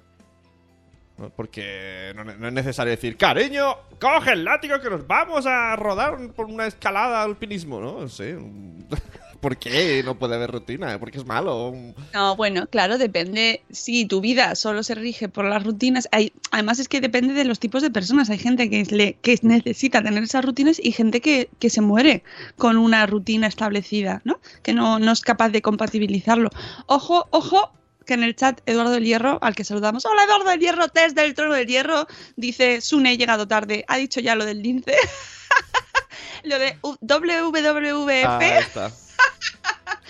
Porque 1.35 2.13
no, 2.15 2.47
es 2.47 2.53
necesario 2.53 2.91
decir, 2.91 3.15
cariño, 3.17 3.75
coge 3.99 4.31
el 4.33 4.43
látigo 4.43 4.79
que 4.79 4.89
nos 4.89 5.05
vamos 5.05 5.45
a 5.45 5.75
rodar 5.75 6.17
por 6.31 6.47
una 6.47 6.65
escalada 6.65 7.21
al 7.21 7.31
alpinismo, 7.31 7.79
¿no? 7.79 8.01
No 8.01 8.09
sé. 8.09 8.37
¿Por 9.41 9.57
qué 9.57 10.03
no 10.05 10.19
puede 10.19 10.35
haber 10.35 10.51
rutina? 10.51 10.99
¿Porque 10.99 11.17
es 11.17 11.25
malo? 11.25 11.73
No, 12.13 12.35
bueno, 12.35 12.67
claro, 12.67 12.99
depende. 12.99 13.63
Si 13.71 14.05
tu 14.05 14.21
vida 14.21 14.53
solo 14.55 14.83
se 14.83 14.93
rige 14.93 15.29
por 15.29 15.45
las 15.45 15.63
rutinas, 15.63 16.07
hay, 16.11 16.31
además 16.51 16.77
es 16.77 16.87
que 16.87 17.01
depende 17.01 17.33
de 17.33 17.43
los 17.43 17.59
tipos 17.59 17.81
de 17.81 17.89
personas. 17.89 18.29
Hay 18.29 18.37
gente 18.37 18.69
que, 18.69 18.85
le, 18.85 19.13
que 19.15 19.39
necesita 19.41 20.03
tener 20.03 20.21
esas 20.23 20.45
rutinas 20.45 20.79
y 20.81 20.91
gente 20.91 21.21
que, 21.21 21.49
que 21.57 21.71
se 21.71 21.81
muere 21.81 22.23
con 22.55 22.77
una 22.77 23.05
rutina 23.07 23.47
establecida, 23.47 24.21
¿no? 24.25 24.39
Que 24.61 24.73
no, 24.73 24.99
no 24.99 25.11
es 25.11 25.21
capaz 25.21 25.49
de 25.49 25.63
compatibilizarlo. 25.63 26.49
Ojo, 26.85 27.27
ojo, 27.31 27.71
que 28.05 28.13
en 28.13 28.21
el 28.23 28.35
chat 28.35 28.61
Eduardo 28.67 28.91
del 28.91 29.05
Hierro, 29.05 29.39
al 29.41 29.55
que 29.55 29.63
saludamos, 29.63 30.05
hola 30.05 30.23
Eduardo 30.23 30.51
del 30.51 30.59
Hierro, 30.59 30.87
test 30.89 31.15
del 31.15 31.33
trono 31.33 31.55
del 31.55 31.65
Hierro, 31.65 32.05
dice, 32.35 32.79
Sune, 32.79 33.13
he 33.13 33.17
llegado 33.17 33.47
tarde, 33.47 33.85
ha 33.87 33.97
dicho 33.97 34.19
ya 34.19 34.35
lo 34.35 34.45
del 34.45 34.61
lince. 34.61 34.93
lo 36.43 36.59
de 36.59 36.77
U- 36.83 36.97
WWF. 37.01 38.25
Ah, 38.25 38.39
está. 38.59 38.91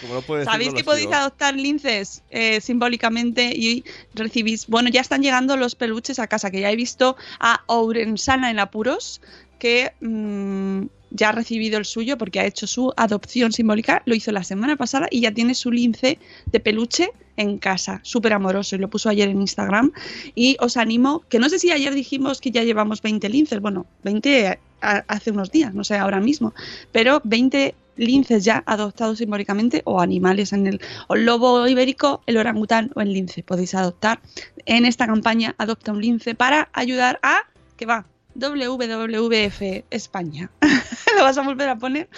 Como 0.01 0.15
no 0.15 0.21
Sabéis 0.43 0.69
que 0.73 0.83
podéis 0.83 1.07
adoptar 1.21 1.55
linces 1.55 2.23
eh, 2.31 2.59
simbólicamente 2.61 3.53
y 3.55 3.83
recibís. 4.13 4.67
Bueno, 4.67 4.89
ya 4.89 5.01
están 5.01 5.21
llegando 5.21 5.55
los 5.57 5.75
peluches 5.75 6.19
a 6.19 6.27
casa, 6.27 6.49
que 6.51 6.59
ya 6.61 6.71
he 6.71 6.75
visto 6.75 7.15
a 7.39 7.61
Ourensana 7.67 8.49
en 8.49 8.59
apuros, 8.59 9.21
que 9.59 9.93
mm, 10.01 10.85
ya 11.11 11.29
ha 11.29 11.31
recibido 11.33 11.77
el 11.77 11.85
suyo 11.85 12.17
porque 12.17 12.39
ha 12.39 12.45
hecho 12.45 12.65
su 12.67 12.93
adopción 12.97 13.51
simbólica. 13.51 14.01
Lo 14.05 14.15
hizo 14.15 14.31
la 14.31 14.43
semana 14.43 14.75
pasada 14.75 15.07
y 15.11 15.21
ya 15.21 15.31
tiene 15.31 15.53
su 15.53 15.71
lince 15.71 16.17
de 16.47 16.59
peluche 16.59 17.11
en 17.37 17.57
casa, 17.59 17.99
súper 18.03 18.33
amoroso, 18.33 18.75
y 18.75 18.79
lo 18.79 18.89
puso 18.89 19.09
ayer 19.09 19.29
en 19.29 19.41
Instagram. 19.41 19.91
Y 20.35 20.57
os 20.59 20.77
animo, 20.77 21.23
que 21.29 21.39
no 21.39 21.49
sé 21.49 21.59
si 21.59 21.71
ayer 21.71 21.93
dijimos 21.93 22.41
que 22.41 22.51
ya 22.51 22.63
llevamos 22.63 23.01
20 23.01 23.29
linces, 23.29 23.59
bueno, 23.59 23.85
20 24.03 24.59
a- 24.81 25.03
hace 25.07 25.31
unos 25.31 25.51
días, 25.51 25.73
no 25.73 25.83
sé 25.83 25.95
ahora 25.95 26.19
mismo, 26.19 26.53
pero 26.91 27.21
20 27.23 27.75
linces 27.95 28.43
ya 28.43 28.63
adoptados 28.65 29.17
simbólicamente 29.17 29.81
o 29.85 30.01
animales 30.01 30.53
en 30.53 30.67
el 30.67 30.81
o 31.07 31.15
el 31.15 31.25
lobo 31.25 31.67
ibérico, 31.67 32.21
el 32.25 32.37
orangután 32.37 32.91
o 32.95 33.01
el 33.01 33.13
lince. 33.13 33.43
Podéis 33.43 33.75
adoptar 33.75 34.21
en 34.65 34.85
esta 34.85 35.07
campaña 35.07 35.55
Adopta 35.57 35.91
un 35.91 36.01
lince 36.01 36.35
para 36.35 36.69
ayudar 36.73 37.19
a 37.23 37.41
que 37.77 37.85
va 37.85 38.05
WWF 38.35 39.61
España. 39.89 40.51
¿Lo 41.17 41.23
vas 41.23 41.37
a 41.37 41.41
volver 41.41 41.69
a 41.69 41.77
poner? 41.77 42.09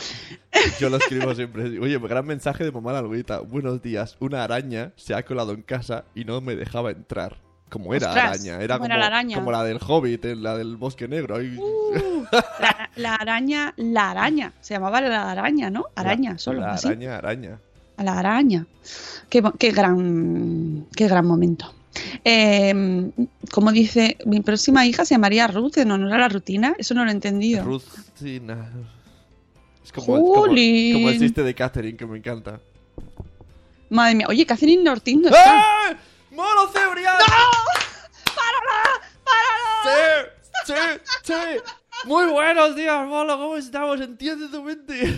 Yo 0.79 0.89
lo 0.89 0.97
escribo 0.97 1.33
siempre. 1.33 1.79
Oye, 1.79 1.97
gran 1.99 2.25
mensaje 2.25 2.63
de 2.63 2.71
mamá 2.71 2.93
la. 2.93 3.39
Buenos 3.39 3.81
días. 3.81 4.17
Una 4.19 4.43
araña 4.43 4.93
se 4.95 5.15
ha 5.15 5.23
colado 5.25 5.53
en 5.53 5.63
casa 5.63 6.05
y 6.13 6.25
no 6.25 6.41
me 6.41 6.55
dejaba 6.55 6.91
entrar. 6.91 7.37
Como 7.73 7.95
era 7.95 8.09
Ostras, 8.09 8.25
araña. 8.29 8.61
Era 8.61 8.75
¿cómo 8.77 8.85
como, 8.85 8.93
era 8.93 8.97
la 8.99 9.07
araña? 9.07 9.35
como 9.35 9.51
la 9.51 9.63
del 9.63 9.79
Hobbit, 9.85 10.25
eh, 10.25 10.35
la 10.35 10.55
del 10.55 10.77
Bosque 10.77 11.07
Negro. 11.07 11.37
Ahí- 11.37 11.57
La, 12.59 12.89
la 12.95 13.15
araña, 13.15 13.73
la 13.77 14.11
araña. 14.11 14.53
Se 14.61 14.75
llamaba 14.75 15.01
la 15.01 15.31
araña, 15.31 15.71
¿no? 15.71 15.85
Araña, 15.95 16.33
La- 16.33 16.37
solo. 16.37 16.61
La 16.61 16.73
así. 16.73 16.87
araña, 16.87 17.17
araña. 17.17 17.59
A 17.97 18.03
la 18.03 18.19
araña. 18.19 18.67
Qué, 19.29 19.41
gran, 19.71 20.85
qué 20.95 21.07
gran 21.07 21.25
momento. 21.25 21.73
Eh, 22.23 23.09
como 23.51 23.71
dice, 23.71 24.17
mi 24.25 24.41
próxima 24.41 24.85
hija 24.85 25.03
se 25.03 25.15
llamaría 25.15 25.47
Ruth 25.47 25.77
en 25.77 25.89
honor 25.91 26.13
a 26.13 26.17
la 26.19 26.29
rutina. 26.29 26.75
Eso 26.77 26.93
no 26.93 27.03
lo 27.03 27.09
he 27.09 27.13
entendido. 27.13 27.63
Rucina. 27.63 28.69
Es 29.83 29.91
como, 29.91 30.05
como, 30.33 30.45
el 30.47 31.19
chiste 31.19 31.41
de 31.41 31.53
Catherine 31.55 31.97
que 31.97 32.05
me 32.05 32.19
encanta. 32.19 32.59
Madre 33.89 34.15
mía. 34.15 34.27
Oye, 34.29 34.45
Catherine 34.45 34.87
Ortiz 34.89 35.17
no 35.17 35.27
está. 35.27 35.43
¡Ah! 35.45 35.93
¡Molo 36.33 36.67
Cebrián! 36.69 37.15
¡Párala! 38.35 39.01
¡Párala! 39.23 40.31
¡Sí! 40.65 40.73
¡Sí! 40.73 40.73
¡Sí! 41.23 41.61
Muy 42.05 42.25
buenos 42.25 42.75
días, 42.75 43.05
Molo. 43.05 43.37
¿Cómo 43.37 43.55
estamos? 43.55 44.01
Entiende 44.01 44.47
tu 44.47 44.63
mente. 44.63 44.93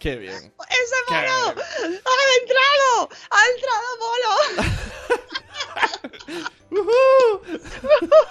¡Qué 0.00 0.16
bien! 0.16 0.34
¡Ese 0.34 0.96
mono! 1.08 1.54
bien. 1.54 2.00
¡Ha 2.04 2.18
entrado! 2.40 3.08
¡Ha 3.30 3.40
entrado 3.54 3.86
mono! 4.02 4.32
¡Uhú! 6.70 6.90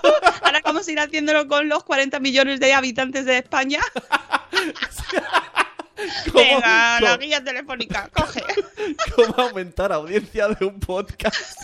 Ahora 0.41 0.61
vamos 0.65 0.85
a 0.85 0.91
ir 0.91 0.99
haciéndolo 0.99 1.47
con 1.47 1.69
los 1.69 1.85
40 1.85 2.19
millones 2.19 2.59
de 2.59 2.73
habitantes 2.73 3.23
de 3.23 3.37
España. 3.37 3.79
¿Cómo, 6.31 6.43
Venga, 6.43 7.01
la 7.01 7.17
guía 7.17 7.43
telefónica, 7.43 8.09
coge. 8.13 8.43
cómo 9.15 9.35
aumentar 9.37 9.91
audiencia 9.91 10.47
de 10.49 10.65
un 10.65 10.79
podcast? 10.79 11.61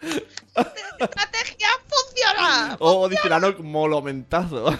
¡Estrategia 0.98 1.68
funciona! 1.86 2.76
O 2.78 3.08
dice 3.08 3.28
la 3.28 3.40
Noc, 3.40 3.58
molomentazo. 3.60 4.78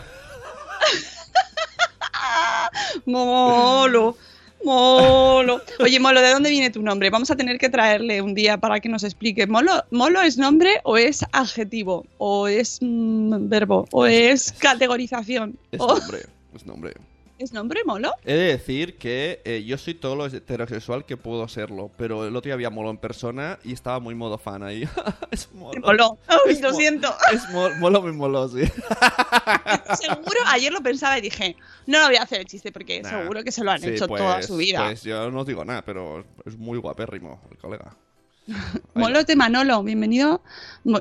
Molo, 3.05 4.17
Molo. 4.65 5.61
Oye, 5.81 6.01
Molo, 6.01 6.21
¿de 6.21 6.31
dónde 6.31 6.51
viene 6.51 6.71
tu 6.71 6.83
nombre? 6.83 7.11
Vamos 7.11 7.31
a 7.31 7.37
tener 7.37 7.59
que 7.59 7.69
traerle 7.69 8.23
un 8.23 8.35
día 8.35 8.59
para 8.59 8.81
que 8.81 8.89
nos 8.89 9.05
explique. 9.05 9.47
¿Molo, 9.47 9.85
¿Molo 9.91 10.23
es 10.23 10.39
nombre 10.39 10.81
o 10.85 10.97
es 10.97 11.25
adjetivo? 11.33 12.07
¿O 12.19 12.49
es 12.49 12.79
mm, 12.81 13.49
verbo? 13.49 13.87
¿O 13.93 14.07
es 14.07 14.53
categorización? 14.53 15.59
Es 15.71 15.81
¿O 15.81 15.99
nombre, 15.99 16.23
es 16.55 16.67
nombre. 16.67 16.95
¿Es 17.39 17.53
nombre, 17.53 17.81
Molo? 17.85 18.13
He 18.25 18.33
de 18.33 18.47
decir 18.47 18.97
que 18.97 19.43
eh, 19.45 19.63
yo 19.67 19.77
soy 19.77 19.93
todo 19.95 20.17
lo 20.17 20.25
heterosexual 20.27 21.05
que 21.05 21.19
puedo 21.19 21.47
serlo, 21.49 21.91
pero 21.99 22.27
el 22.27 22.35
otro 22.35 22.49
día 22.49 22.55
había 22.55 22.71
molo 22.71 22.89
en 22.89 22.97
persona 22.97 23.59
y 23.63 23.75
estaba 23.75 24.01
muy 24.01 24.15
modo 24.15 24.39
fan 24.39 24.63
ahí. 24.63 24.89
es 25.31 25.53
molo. 25.53 25.81
Molo. 25.83 26.19
Es 26.47 26.63
lo 26.63 26.71
mo- 26.71 26.77
siento. 26.79 27.15
Es 27.33 27.47
mo- 27.51 27.69
molo 27.79 28.01
me 28.01 28.13
moló, 28.13 28.49
sí. 28.49 28.63
Seguro, 30.01 30.41
ayer 30.47 30.73
lo 30.73 30.81
pensaba 30.81 31.19
y 31.19 31.21
dije, 31.21 31.57
no 31.87 31.99
lo 32.01 32.07
voy 32.07 32.17
a 32.17 32.23
hacer 32.23 32.41
el 32.41 32.47
chiste 32.47 32.73
porque 32.73 33.03
Nah. 33.03 33.11
seguro 33.11 33.45
que 33.45 33.53
se 33.53 33.63
lo 33.63 33.71
han 33.71 33.81
Sí, 33.83 33.89
hecho 33.91 34.09
pues- 34.09 34.23
toda 34.23 34.43
su 34.43 34.57
vida. 34.57 34.85
Pues 34.87 35.03
yo 35.03 35.31
no 35.31 35.41
os 35.41 35.47
digo 35.47 35.63
nada, 35.65 35.83
pero 35.83 36.25
es 36.47 36.57
muy 36.57 36.79
guapérrimo 36.79 37.43
el 37.51 37.59
colega. 37.59 37.95
Molo 38.95 39.25
de 39.25 39.37
Manolo, 39.37 39.83
bienvenido. 39.83 40.41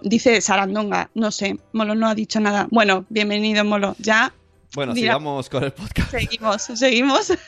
Dice 0.02 0.42
Sarandonga, 0.42 1.10
no 1.14 1.32
sé, 1.32 1.58
Molo 1.72 1.96
no 1.96 2.08
ha 2.08 2.16
dicho 2.16 2.40
nada. 2.42 2.68
Bueno, 2.72 3.06
bienvenido, 3.10 3.64
Molo. 3.64 3.96
Ya 4.00 4.34
Bueno, 4.76 4.94
Mira. 4.94 5.14
sigamos 5.14 5.50
con 5.50 5.64
el 5.64 5.72
podcast. 5.72 6.12
seguimos, 6.12 6.62
seguimos. 6.64 7.34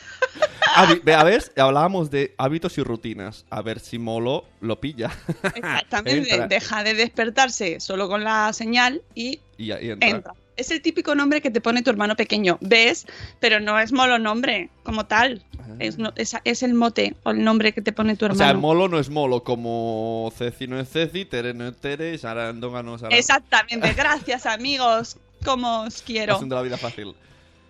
A 0.76 1.24
ver, 1.24 1.42
hablábamos 1.56 2.10
de 2.10 2.34
hábitos 2.38 2.76
y 2.78 2.82
rutinas. 2.82 3.44
A 3.50 3.62
ver 3.62 3.80
si 3.80 3.98
Molo 3.98 4.44
lo 4.60 4.78
pilla. 4.80 5.10
Exactamente, 5.54 6.46
deja 6.48 6.84
de 6.84 6.94
despertarse 6.94 7.80
solo 7.80 8.08
con 8.08 8.22
la 8.24 8.52
señal 8.52 9.02
y 9.14 9.40
Y 9.56 9.72
entra. 9.72 10.08
entra. 10.08 10.34
Es 10.56 10.70
el 10.72 10.82
típico 10.82 11.14
nombre 11.14 11.40
que 11.40 11.50
te 11.50 11.60
pone 11.60 11.82
tu 11.82 11.90
hermano 11.90 12.16
pequeño. 12.16 12.58
¿Ves? 12.60 13.06
Pero 13.40 13.60
no 13.60 13.78
es 13.78 13.92
Molo 13.92 14.18
nombre 14.18 14.70
como 14.82 15.06
tal. 15.06 15.42
Es, 15.78 15.98
no- 15.98 16.12
es, 16.16 16.34
es 16.44 16.62
el 16.62 16.74
mote 16.74 17.14
o 17.22 17.30
el 17.30 17.44
nombre 17.44 17.72
que 17.72 17.80
te 17.82 17.92
pone 17.92 18.16
tu 18.16 18.24
Ah. 18.24 18.28
O 18.28 18.32
hermano. 18.32 18.50
sea, 18.52 18.58
Molo 18.60 18.88
no 18.88 18.98
es 18.98 19.08
Molo, 19.10 19.44
como 19.44 20.32
Ceci 20.36 20.66
no 20.66 20.80
es 20.80 20.88
Ceci, 20.90 21.24
Tere 21.24 21.54
no 21.54 21.68
es 21.68 21.76
Tere, 21.76 22.16
Sarandonga 22.18 22.82
no 22.82 22.94
es 22.96 23.00
Sarandonga. 23.02 23.18
Exactamente, 23.18 23.92
gracias 23.94 24.46
amigos. 24.46 25.16
Como 25.44 25.82
os 25.82 26.02
quiero. 26.02 26.34
Haciendo 26.34 26.56
la 26.56 26.62
vida 26.62 26.76
fácil. 26.78 27.14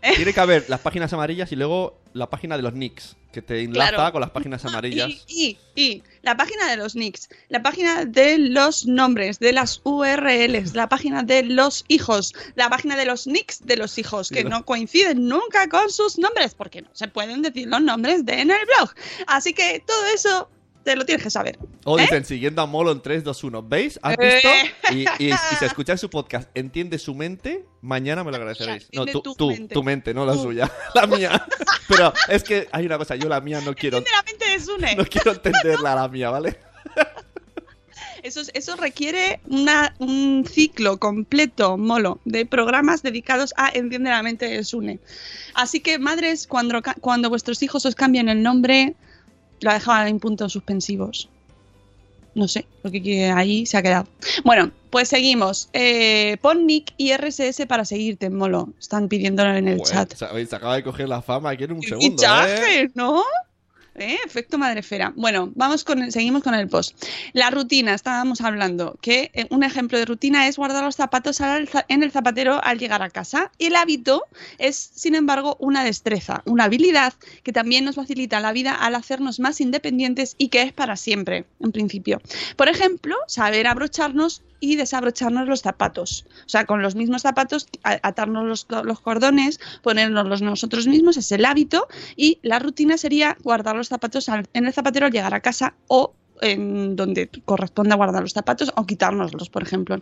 Tiene 0.00 0.32
que 0.32 0.40
haber 0.40 0.64
las 0.68 0.80
páginas 0.80 1.12
amarillas 1.12 1.50
y 1.50 1.56
luego 1.56 1.98
la 2.12 2.30
página 2.30 2.56
de 2.56 2.62
los 2.62 2.72
nicks, 2.72 3.16
que 3.32 3.42
te 3.42 3.62
enlaza 3.64 3.90
Claro. 3.94 4.12
con 4.12 4.20
las 4.20 4.30
páginas 4.30 4.64
amarillas. 4.64 5.08
Y, 5.26 5.58
y, 5.74 5.82
y 5.82 6.02
la 6.22 6.36
página 6.36 6.70
de 6.70 6.76
los 6.76 6.94
nicks, 6.94 7.28
la 7.48 7.62
página 7.62 8.04
de 8.04 8.38
los 8.38 8.86
nombres, 8.86 9.40
de 9.40 9.52
las 9.52 9.80
URLs, 9.82 10.74
la 10.74 10.88
página 10.88 11.24
de 11.24 11.42
los 11.42 11.84
hijos, 11.88 12.32
la 12.54 12.70
página 12.70 12.96
de 12.96 13.06
los 13.06 13.26
nicks 13.26 13.66
de 13.66 13.76
los 13.76 13.98
hijos, 13.98 14.30
que 14.30 14.44
no 14.44 14.64
coinciden 14.64 15.26
nunca 15.28 15.68
con 15.68 15.90
sus 15.90 16.16
nombres, 16.16 16.54
porque 16.54 16.82
no 16.82 16.88
se 16.92 17.08
pueden 17.08 17.42
decir 17.42 17.66
los 17.66 17.82
nombres 17.82 18.24
de 18.24 18.40
en 18.40 18.50
el 18.52 18.58
blog. 18.76 18.94
Así 19.26 19.52
que 19.52 19.82
todo 19.84 20.06
eso 20.14 20.48
te 20.88 20.96
lo 20.96 21.04
tienes 21.04 21.22
que 21.22 21.28
saber. 21.30 21.58
O 21.84 21.98
¿Eh? 21.98 22.02
dicen, 22.02 22.24
siguiendo 22.24 22.62
a 22.62 22.66
Molo 22.66 22.92
en 22.92 23.02
3, 23.02 23.22
2, 23.22 23.44
1. 23.44 23.62
¿Veis? 23.64 24.00
¿Has 24.02 24.16
Eh. 24.18 24.40
visto? 24.88 24.94
Y, 24.94 25.24
y, 25.26 25.28
y 25.28 25.34
si 25.58 25.64
escucháis 25.66 26.00
su 26.00 26.08
podcast, 26.08 26.48
entiende 26.54 26.98
su 26.98 27.14
mente, 27.14 27.66
mañana 27.82 28.24
me 28.24 28.30
lo 28.30 28.38
agradeceréis. 28.38 28.88
No, 28.92 29.02
Entiende 29.02 29.12
tú, 29.12 29.20
tu 29.22 29.34
tú, 29.34 29.48
mente. 29.50 29.74
tu 29.74 29.82
mente, 29.82 30.14
no 30.14 30.24
la 30.24 30.32
Tú. 30.32 30.44
suya. 30.44 30.72
La 30.94 31.06
mía. 31.06 31.46
Pero 31.88 32.12
es 32.28 32.42
que 32.42 32.68
hay 32.72 32.86
una 32.86 32.96
cosa, 32.96 33.16
yo 33.16 33.28
la 33.28 33.40
mía 33.42 33.60
no 33.60 33.74
quiero, 33.74 33.98
Sinceramente 33.98 34.54
es 34.54 34.68
une. 34.68 34.94
no 34.96 35.04
quiero 35.04 35.32
entenderla, 35.32 35.94
la 35.94 36.08
mía, 36.08 36.30
¿vale? 36.30 36.58
Eso, 38.22 38.40
es- 38.40 38.50
eso 38.54 38.74
requiere 38.76 39.40
una- 39.48 39.94
un 40.00 40.44
ciclo 40.44 40.98
completo, 40.98 41.76
molo, 41.78 42.20
de 42.24 42.46
programas 42.46 43.02
dedicados 43.02 43.54
a 43.56 43.68
Entiende 43.72 44.10
la 44.10 44.22
mente 44.24 44.46
de 44.46 44.64
Sune. 44.64 44.98
Así 45.54 45.78
que, 45.80 45.98
madres, 46.00 46.46
cuando, 46.48 46.80
cuando 47.00 47.28
vuestros 47.28 47.62
hijos 47.62 47.86
os 47.86 47.94
cambien 47.94 48.28
el 48.28 48.42
nombre, 48.42 48.96
lo 49.60 49.72
dejaban 49.72 50.08
en 50.08 50.20
puntos 50.20 50.52
suspensivos. 50.52 51.28
No 52.34 52.46
sé, 52.46 52.66
porque 52.82 53.02
que 53.02 53.26
ahí 53.26 53.66
se 53.66 53.76
ha 53.76 53.82
quedado. 53.82 54.06
Bueno, 54.44 54.70
pues 54.90 55.08
seguimos. 55.08 55.68
Eh, 55.72 56.36
pon 56.40 56.66
nick 56.66 56.92
y 56.96 57.12
RSS 57.12 57.66
para 57.66 57.84
seguirte, 57.84 58.30
molo. 58.30 58.68
Están 58.78 59.08
pidiéndolo 59.08 59.54
en 59.56 59.66
el 59.66 59.82
chat. 59.82 60.14
Se 60.14 60.24
acaba 60.24 60.76
de 60.76 60.82
coger 60.82 61.08
la 61.08 61.20
fama 61.20 61.50
aquí 61.50 61.64
en 61.64 61.72
un 61.72 61.80
¡Qué 61.80 61.88
segundo, 61.88 62.22
¿eh? 62.46 62.90
¿no? 62.94 63.24
¿Eh? 63.98 64.16
Efecto 64.24 64.58
madrefera. 64.58 65.12
Bueno, 65.16 65.50
vamos 65.56 65.82
con 65.82 66.12
seguimos 66.12 66.42
con 66.42 66.54
el 66.54 66.68
post. 66.68 66.96
La 67.32 67.50
rutina, 67.50 67.94
estábamos 67.94 68.40
hablando, 68.40 68.96
que 69.00 69.30
eh, 69.34 69.46
un 69.50 69.64
ejemplo 69.64 69.98
de 69.98 70.04
rutina 70.04 70.46
es 70.46 70.56
guardar 70.56 70.84
los 70.84 70.94
zapatos 70.94 71.40
en 71.40 72.02
el 72.02 72.12
zapatero 72.12 72.60
al 72.62 72.78
llegar 72.78 73.02
a 73.02 73.10
casa. 73.10 73.50
El 73.58 73.74
hábito 73.74 74.24
es, 74.58 74.76
sin 74.76 75.16
embargo, 75.16 75.56
una 75.58 75.82
destreza, 75.82 76.42
una 76.44 76.64
habilidad 76.64 77.14
que 77.42 77.52
también 77.52 77.84
nos 77.84 77.96
facilita 77.96 78.38
la 78.38 78.52
vida 78.52 78.72
al 78.72 78.94
hacernos 78.94 79.40
más 79.40 79.60
independientes 79.60 80.36
y 80.38 80.48
que 80.48 80.62
es 80.62 80.72
para 80.72 80.96
siempre, 80.96 81.44
en 81.60 81.72
principio. 81.72 82.20
Por 82.56 82.68
ejemplo, 82.68 83.16
saber 83.26 83.66
abrocharnos 83.66 84.42
y 84.60 84.76
desabrocharnos 84.76 85.48
los 85.48 85.62
zapatos. 85.62 86.26
O 86.46 86.48
sea, 86.48 86.64
con 86.64 86.82
los 86.82 86.94
mismos 86.94 87.22
zapatos, 87.22 87.66
atarnos 87.82 88.46
los, 88.46 88.66
los 88.84 89.00
cordones, 89.00 89.60
ponernos 89.82 90.42
nosotros 90.42 90.86
mismos, 90.86 91.16
es 91.16 91.30
el 91.32 91.44
hábito. 91.44 91.88
Y 92.16 92.38
la 92.42 92.58
rutina 92.58 92.98
sería 92.98 93.36
guardar 93.42 93.76
los 93.76 93.88
zapatos 93.88 94.28
en 94.28 94.66
el 94.66 94.72
zapatero 94.72 95.06
al 95.06 95.12
llegar 95.12 95.34
a 95.34 95.40
casa 95.40 95.74
o 95.86 96.14
en 96.40 96.96
donde 96.96 97.28
corresponda 97.44 97.96
guardar 97.96 98.22
los 98.22 98.32
zapatos 98.32 98.72
o 98.76 98.86
quitárnoslos, 98.86 99.50
por 99.50 99.62
ejemplo. 99.62 100.00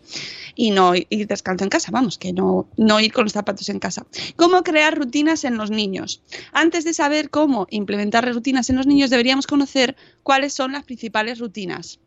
Y 0.54 0.70
no 0.70 0.92
ir 0.94 1.26
descalzo 1.26 1.64
en 1.64 1.70
casa, 1.70 1.90
vamos, 1.92 2.18
que 2.18 2.32
no, 2.32 2.68
no 2.76 3.00
ir 3.00 3.12
con 3.12 3.24
los 3.24 3.32
zapatos 3.32 3.68
en 3.68 3.78
casa. 3.78 4.06
¿Cómo 4.36 4.62
crear 4.62 4.96
rutinas 4.96 5.44
en 5.44 5.56
los 5.56 5.70
niños? 5.70 6.22
Antes 6.52 6.84
de 6.84 6.94
saber 6.94 7.30
cómo 7.30 7.66
implementar 7.70 8.30
rutinas 8.32 8.70
en 8.70 8.76
los 8.76 8.86
niños, 8.86 9.10
deberíamos 9.10 9.46
conocer 9.46 9.96
cuáles 10.22 10.52
son 10.52 10.72
las 10.72 10.84
principales 10.84 11.38
rutinas. 11.38 11.98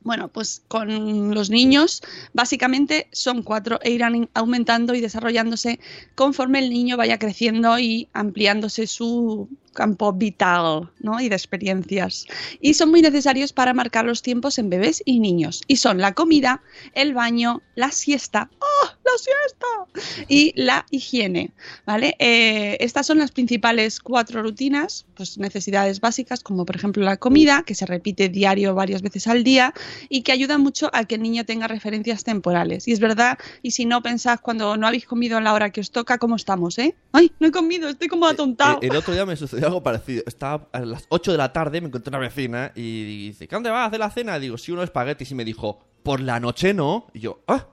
Bueno, 0.00 0.28
pues 0.28 0.62
con 0.68 1.34
los 1.34 1.50
niños 1.50 2.02
básicamente 2.32 3.08
son 3.12 3.42
cuatro 3.42 3.80
e 3.82 3.90
irán 3.90 4.28
aumentando 4.32 4.94
y 4.94 5.00
desarrollándose 5.00 5.80
conforme 6.14 6.60
el 6.60 6.70
niño 6.70 6.96
vaya 6.96 7.18
creciendo 7.18 7.78
y 7.78 8.08
ampliándose 8.12 8.86
su 8.86 9.48
campo 9.72 10.12
vital 10.12 10.90
¿no? 11.00 11.20
y 11.20 11.28
de 11.28 11.36
experiencias. 11.36 12.26
Y 12.60 12.74
son 12.74 12.90
muy 12.90 13.02
necesarios 13.02 13.52
para 13.52 13.74
marcar 13.74 14.04
los 14.04 14.22
tiempos 14.22 14.58
en 14.58 14.70
bebés 14.70 15.02
y 15.04 15.20
niños. 15.20 15.62
Y 15.66 15.76
son 15.76 15.98
la 15.98 16.14
comida, 16.14 16.62
el 16.94 17.14
baño, 17.14 17.62
la 17.74 17.90
siesta, 17.90 18.50
¡oh, 18.58 18.88
la 19.04 19.12
siesta! 19.18 20.26
Y 20.28 20.52
la 20.56 20.86
higiene. 20.90 21.52
¿vale? 21.86 22.16
Eh, 22.18 22.76
estas 22.80 23.06
son 23.06 23.18
las 23.18 23.30
principales 23.30 24.00
cuatro 24.00 24.42
rutinas, 24.42 25.06
pues 25.14 25.38
necesidades 25.38 26.00
básicas 26.00 26.42
como 26.42 26.64
por 26.64 26.76
ejemplo 26.76 27.04
la 27.04 27.16
comida, 27.16 27.62
que 27.64 27.74
se 27.74 27.86
repite 27.86 28.28
diario 28.28 28.74
varias 28.74 29.02
veces 29.02 29.26
al 29.26 29.44
día 29.44 29.74
y 30.08 30.22
que 30.22 30.32
ayuda 30.32 30.58
mucho 30.58 30.90
a 30.92 31.04
que 31.04 31.16
el 31.16 31.22
niño 31.22 31.44
tenga 31.44 31.68
referencias 31.68 32.24
temporales. 32.24 32.88
Y 32.88 32.92
es 32.92 33.00
verdad, 33.00 33.38
y 33.62 33.72
si 33.72 33.84
no 33.84 34.02
pensad 34.02 34.40
cuando 34.40 34.76
no 34.76 34.86
habéis 34.86 35.06
comido 35.06 35.38
a 35.38 35.40
la 35.40 35.52
hora 35.52 35.70
que 35.70 35.80
os 35.80 35.90
toca, 35.90 36.18
¿cómo 36.18 36.36
estamos, 36.36 36.78
eh? 36.78 36.94
¡Ay, 37.12 37.32
no 37.40 37.48
he 37.48 37.50
comido! 37.50 37.88
Estoy 37.88 38.08
como 38.08 38.26
atontado. 38.26 38.78
Eh, 38.82 38.88
el 38.88 38.96
otro 38.96 39.14
día 39.14 39.26
me 39.26 39.36
sucedió 39.36 39.57
algo 39.64 39.82
parecido. 39.82 40.22
Estaba 40.26 40.68
a 40.72 40.80
las 40.80 41.06
8 41.08 41.32
de 41.32 41.38
la 41.38 41.52
tarde, 41.52 41.80
me 41.80 41.88
encontré 41.88 42.10
una 42.10 42.18
vecina 42.18 42.72
y 42.74 43.04
dice, 43.28 43.48
¿qué 43.48 43.56
dónde 43.56 43.70
vas 43.70 43.80
a 43.80 43.86
hacer 43.86 44.00
la 44.00 44.10
cena? 44.10 44.38
Digo, 44.38 44.58
sí, 44.58 44.72
unos 44.72 44.84
espaguetis. 44.84 45.30
Y 45.30 45.34
me 45.34 45.44
dijo, 45.44 45.80
por 46.02 46.20
la 46.20 46.40
noche 46.40 46.74
no. 46.74 47.06
Y 47.12 47.20
yo, 47.20 47.42
ah, 47.46 47.66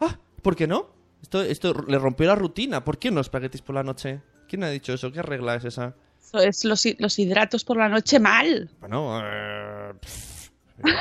ah, 0.00 0.18
¿por 0.42 0.56
qué 0.56 0.66
no? 0.66 0.90
Esto, 1.22 1.42
esto 1.42 1.74
le 1.86 1.98
rompió 1.98 2.26
la 2.26 2.34
rutina. 2.34 2.84
¿Por 2.84 2.98
qué 2.98 3.10
no 3.10 3.20
espaguetis 3.20 3.62
por 3.62 3.74
la 3.74 3.82
noche? 3.82 4.20
¿Quién 4.48 4.64
ha 4.64 4.70
dicho 4.70 4.92
eso? 4.92 5.12
¿Qué 5.12 5.22
regla 5.22 5.54
es 5.54 5.64
esa? 5.64 5.94
Eso 6.20 6.38
es 6.38 6.64
los, 6.64 6.86
los 6.98 7.18
hidratos 7.18 7.64
por 7.64 7.76
la 7.76 7.88
noche 7.88 8.18
mal. 8.18 8.70
Bueno, 8.80 9.20
eh, 9.22 9.92
pff, 10.00 10.48
eh, 10.78 10.94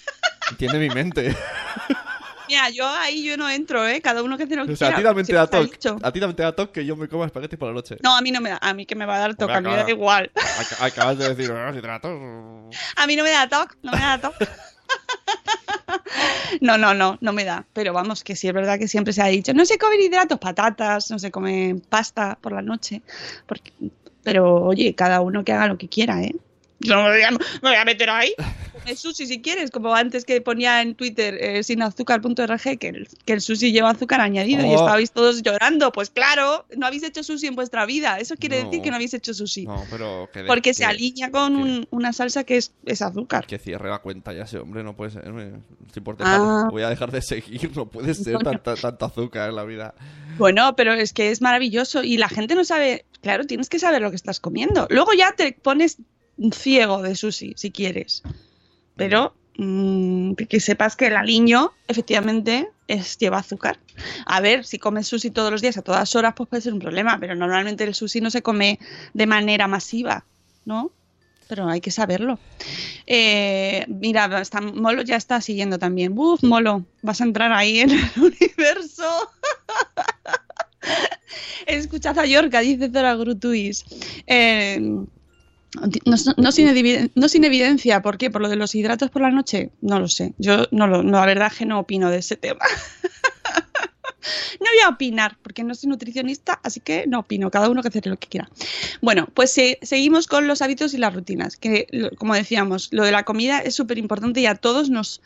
entiende 0.50 0.78
mi 0.78 0.88
mente. 0.88 1.36
Mira, 2.52 2.68
yo 2.68 2.86
ahí 2.86 3.24
yo 3.24 3.38
no 3.38 3.48
entro, 3.48 3.88
¿eh? 3.88 4.02
Cada 4.02 4.22
uno 4.22 4.36
que 4.36 4.42
hace 4.44 4.56
lo 4.56 4.66
que 4.66 4.72
O 4.74 4.76
sea, 4.76 4.88
a 4.88 4.90
quiera. 4.90 5.00
ti 5.00 5.04
también 5.08 5.26
te 5.26 5.32
da 5.32 5.46
toque. 5.46 5.78
A 6.02 6.12
ti 6.12 6.20
también 6.20 6.36
te 6.36 6.42
da 6.42 6.52
toque 6.54 6.72
que 6.80 6.84
yo 6.86 6.96
me 6.96 7.08
coma 7.08 7.24
espaguetis 7.24 7.58
por 7.58 7.68
la 7.68 7.74
noche. 7.74 7.96
No, 8.02 8.14
a 8.14 8.20
mí 8.20 8.30
no 8.30 8.42
me 8.42 8.50
da. 8.50 8.58
A 8.60 8.74
mí 8.74 8.84
que 8.84 8.94
me 8.94 9.06
va 9.06 9.16
a 9.16 9.20
dar 9.20 9.34
toque, 9.34 9.54
a 9.54 9.60
mí 9.62 9.70
me 9.70 9.76
da 9.76 9.88
igual. 9.88 10.30
Ac- 10.34 10.76
Acabas 10.86 11.16
de 11.16 11.34
decir, 11.34 11.50
"Ah, 11.50 11.72
hidratos. 11.74 12.10
A 12.96 13.06
mí 13.06 13.16
no 13.16 13.24
me 13.24 13.30
da 13.30 13.48
toque, 13.48 13.74
no 13.82 13.92
me 13.92 13.98
da 14.00 14.18
toque. 14.20 14.46
No, 16.60 16.76
no, 16.76 16.92
no, 16.92 17.16
no 17.22 17.32
me 17.32 17.44
da. 17.44 17.64
Pero 17.72 17.92
vamos, 17.94 18.22
que 18.22 18.36
sí 18.36 18.46
es 18.46 18.52
verdad 18.54 18.78
que 18.78 18.86
siempre 18.86 19.12
se 19.14 19.22
ha 19.22 19.26
dicho, 19.26 19.54
no 19.54 19.64
se 19.64 19.78
comen 19.78 20.00
hidratos, 20.00 20.38
patatas, 20.38 21.10
no 21.10 21.18
se 21.18 21.30
come 21.30 21.76
pasta 21.88 22.38
por 22.40 22.52
la 22.52 22.60
noche. 22.62 23.00
Porque, 23.46 23.72
pero 24.22 24.62
oye, 24.66 24.94
cada 24.94 25.22
uno 25.22 25.42
que 25.44 25.52
haga 25.52 25.68
lo 25.68 25.78
que 25.78 25.88
quiera, 25.88 26.22
¿eh? 26.22 26.34
Yo 26.84 26.94
no 26.96 27.04
me 27.04 27.10
voy 27.10 27.22
a, 27.22 27.30
me 27.30 27.38
voy 27.62 27.74
a 27.76 27.84
meter 27.84 28.10
ahí. 28.10 28.34
Come 28.72 28.96
sushi 28.96 29.26
si 29.26 29.40
quieres, 29.40 29.70
como 29.70 29.94
antes 29.94 30.24
que 30.24 30.40
ponía 30.40 30.82
en 30.82 30.96
Twitter 30.96 31.34
eh, 31.40 31.62
sin 31.62 31.82
azúcar.org 31.82 32.78
que 32.78 32.88
el, 32.88 33.08
que 33.24 33.32
el 33.34 33.40
sushi 33.40 33.70
lleva 33.70 33.90
azúcar 33.90 34.20
añadido 34.20 34.66
y 34.66 34.70
Oh. 34.70 34.74
estabais 34.74 35.12
todos 35.12 35.42
llorando. 35.42 35.92
Pues 35.92 36.10
claro, 36.10 36.66
no 36.76 36.86
habéis 36.86 37.04
hecho 37.04 37.22
sushi 37.22 37.46
en 37.46 37.54
vuestra 37.54 37.86
vida. 37.86 38.18
Eso 38.18 38.34
quiere 38.36 38.58
No. 38.60 38.64
decir 38.70 38.82
que 38.82 38.90
no 38.90 38.96
habéis 38.96 39.14
hecho 39.14 39.34
sushi. 39.34 39.66
No, 39.66 39.84
pero 39.90 40.28
que 40.32 40.40
de- 40.42 40.46
Porque 40.48 40.74
se 40.74 40.84
alinea 40.84 41.30
con 41.30 41.54
que- 41.54 41.62
un- 41.62 41.88
una 41.90 42.12
salsa 42.12 42.42
que 42.42 42.56
es, 42.56 42.72
es 42.84 43.02
azúcar. 43.02 43.46
Que 43.46 43.58
cierre 43.58 43.88
la 43.88 43.98
cuenta 43.98 44.32
ya 44.32 44.42
ese 44.44 44.58
hombre, 44.58 44.82
no 44.82 44.96
puede 44.96 45.12
ser. 45.12 45.32
me- 45.32 45.60
Estoy 45.86 46.02
por 46.02 46.16
Ah. 46.20 46.24
dejar, 46.38 46.70
voy 46.72 46.82
a 46.82 46.88
dejar 46.88 47.12
de 47.12 47.22
seguir, 47.22 47.70
no 47.76 47.86
puede 47.88 48.14
ser 48.14 48.32
Coño. 48.34 48.44
tanta, 48.50 48.74
tanto 48.74 49.04
azúcar 49.06 49.50
en 49.50 49.56
la 49.56 49.64
vida. 49.64 49.94
Bueno, 50.38 50.74
pero 50.74 50.92
es 50.94 51.12
que 51.12 51.30
es 51.30 51.40
maravilloso 51.42 52.02
y 52.02 52.16
la 52.16 52.28
gente 52.30 52.54
no 52.54 52.64
sabe, 52.64 53.04
claro, 53.20 53.44
tienes 53.44 53.68
que 53.68 53.78
saber 53.78 54.00
lo 54.02 54.10
que 54.10 54.16
estás 54.16 54.40
comiendo. 54.40 54.86
Luego 54.90 55.12
ya 55.12 55.32
te 55.32 55.52
pones 55.52 55.98
ciego 56.52 57.02
de 57.02 57.14
sushi 57.14 57.54
si 57.56 57.70
quieres. 57.70 58.22
Pero 58.96 59.34
mm, 59.58 60.34
que 60.34 60.60
sepas 60.60 60.96
que 60.96 61.06
el 61.06 61.16
aliño 61.16 61.72
efectivamente 61.88 62.68
es, 62.88 63.16
lleva 63.18 63.38
azúcar. 63.38 63.78
A 64.26 64.40
ver, 64.40 64.64
si 64.64 64.78
comes 64.78 65.06
sushi 65.08 65.30
todos 65.30 65.50
los 65.50 65.62
días 65.62 65.76
a 65.78 65.82
todas 65.82 66.14
horas, 66.16 66.34
pues 66.36 66.48
puede 66.48 66.62
ser 66.62 66.72
un 66.74 66.78
problema, 66.80 67.18
pero 67.18 67.34
normalmente 67.34 67.84
el 67.84 67.94
sushi 67.94 68.20
no 68.20 68.30
se 68.30 68.42
come 68.42 68.78
de 69.14 69.26
manera 69.26 69.66
masiva, 69.68 70.24
¿no? 70.64 70.90
Pero 71.48 71.68
hay 71.68 71.80
que 71.82 71.90
saberlo. 71.90 72.38
Eh, 73.06 73.84
mira, 73.88 74.40
está- 74.40 74.60
Molo 74.62 75.02
ya 75.02 75.16
está 75.16 75.40
siguiendo 75.40 75.78
también. 75.78 76.16
Uf, 76.16 76.42
Molo, 76.42 76.84
vas 77.02 77.20
a 77.20 77.24
entrar 77.24 77.52
ahí 77.52 77.80
en 77.80 77.90
el 77.90 78.00
universo. 78.16 79.30
Escuchad 81.66 82.18
a 82.18 82.26
Yorka, 82.26 82.60
dice 82.60 82.90
Zora 82.90 83.14
Grutuis. 83.16 83.84
Eh, 84.26 84.80
no, 86.36 86.52
sin 87.28 87.44
evidencia, 87.44 88.02
¿por 88.02 88.18
qué? 88.18 88.30
¿Por 88.30 88.42
lo 88.42 88.48
de 88.48 88.56
los 88.56 88.74
hidratos 88.74 89.10
por 89.10 89.22
la 89.22 89.30
noche? 89.30 89.70
No 89.80 89.98
lo 89.98 90.08
sé. 90.08 90.34
Yo 90.38 90.66
no 90.70 90.86
lo, 90.86 91.02
la 91.02 91.24
verdad 91.26 91.48
es 91.50 91.58
que 91.58 91.66
no 91.66 91.78
opino 91.80 92.10
de 92.10 92.18
ese 92.18 92.36
tema. 92.36 92.60
No 94.60 94.66
voy 94.72 94.80
a 94.84 94.88
opinar, 94.88 95.36
porque 95.42 95.64
no 95.64 95.74
soy 95.74 95.88
nutricionista, 95.90 96.60
así 96.62 96.78
que 96.78 97.06
no 97.08 97.18
opino, 97.20 97.50
cada 97.50 97.68
uno 97.68 97.82
que 97.82 97.88
hace 97.88 98.00
lo 98.08 98.16
que 98.16 98.28
quiera. 98.28 98.48
Bueno, 99.00 99.26
pues 99.34 99.50
se- 99.52 99.78
seguimos 99.82 100.28
con 100.28 100.46
los 100.46 100.62
hábitos 100.62 100.94
y 100.94 100.98
las 100.98 101.12
rutinas, 101.12 101.56
que 101.56 101.88
como 102.16 102.34
decíamos, 102.34 102.88
lo 102.92 103.04
de 103.04 103.10
la 103.10 103.24
comida 103.24 103.58
es 103.58 103.74
súper 103.74 103.98
importante 103.98 104.40
y 104.40 104.46
a 104.46 104.54
todos 104.54 104.90
nos, 104.90 105.20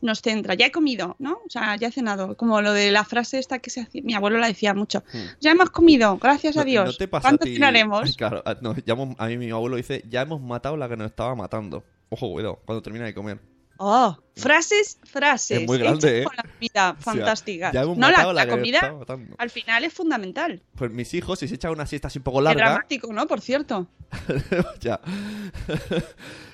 nos 0.00 0.20
centra. 0.20 0.54
Ya 0.54 0.66
he 0.66 0.70
comido, 0.72 1.16
¿no? 1.18 1.32
O 1.46 1.50
sea, 1.50 1.76
ya 1.76 1.88
he 1.88 1.92
cenado, 1.92 2.36
como 2.36 2.60
lo 2.60 2.72
de 2.72 2.90
la 2.90 3.04
frase 3.04 3.38
esta 3.38 3.58
que 3.58 3.70
se 3.70 3.80
hacía, 3.82 4.02
mi 4.04 4.14
abuelo 4.14 4.38
la 4.38 4.48
decía 4.48 4.74
mucho. 4.74 5.02
Ya 5.40 5.52
hemos 5.52 5.70
comido, 5.70 6.18
gracias 6.18 6.56
a 6.56 6.62
Hmm. 6.62 6.66
Dios. 6.66 6.86
¿No 6.86 6.92
te 6.94 7.08
pasa 7.08 7.28
a 7.30 7.36
cenaremos? 7.42 8.14
Claro, 8.16 8.42
a, 8.44 8.54
no, 8.60 8.74
ya 8.84 8.92
hemos- 8.94 9.16
a 9.18 9.26
mí 9.26 9.38
mi 9.38 9.50
abuelo 9.50 9.76
dice, 9.76 10.04
ya 10.08 10.22
hemos 10.22 10.40
matado 10.40 10.76
la 10.76 10.88
que 10.88 10.96
nos 10.96 11.06
estaba 11.06 11.34
matando. 11.34 11.84
Ojo, 12.10 12.30
cuidado, 12.32 12.60
cuando 12.66 12.82
termina 12.82 13.04
de 13.06 13.14
comer. 13.14 13.40
Oh, 13.76 14.16
frases, 14.36 14.98
frases. 15.02 15.62
Es 15.62 15.66
muy 15.66 15.78
grande, 15.78 16.20
¿eh? 16.20 16.24
con 16.24 16.36
la 16.36 16.42
comida, 16.44 16.90
O 17.00 17.02
sea, 17.02 17.12
fantásticas. 17.12 17.72
ya 17.72 17.82
hemos 17.82 17.98
no, 17.98 18.06
la, 18.08 18.12
matado 18.18 18.32
la 18.32 18.44
la 18.44 18.50
comida 18.52 18.94
al 19.36 19.50
final 19.50 19.82
es 19.84 19.92
fundamental. 19.92 20.62
Pues 20.76 20.92
mis 20.92 21.12
hijos, 21.14 21.40
si 21.40 21.48
se 21.48 21.56
echan 21.56 21.72
una 21.72 21.84
siesta 21.86 22.06
así 22.06 22.18
un 22.20 22.22
poco 22.22 22.40
larga, 22.40 22.66
dramático, 22.66 23.12
¿no? 23.12 23.26
Por 23.26 23.40
cierto. 23.40 23.88
ya. 24.80 25.00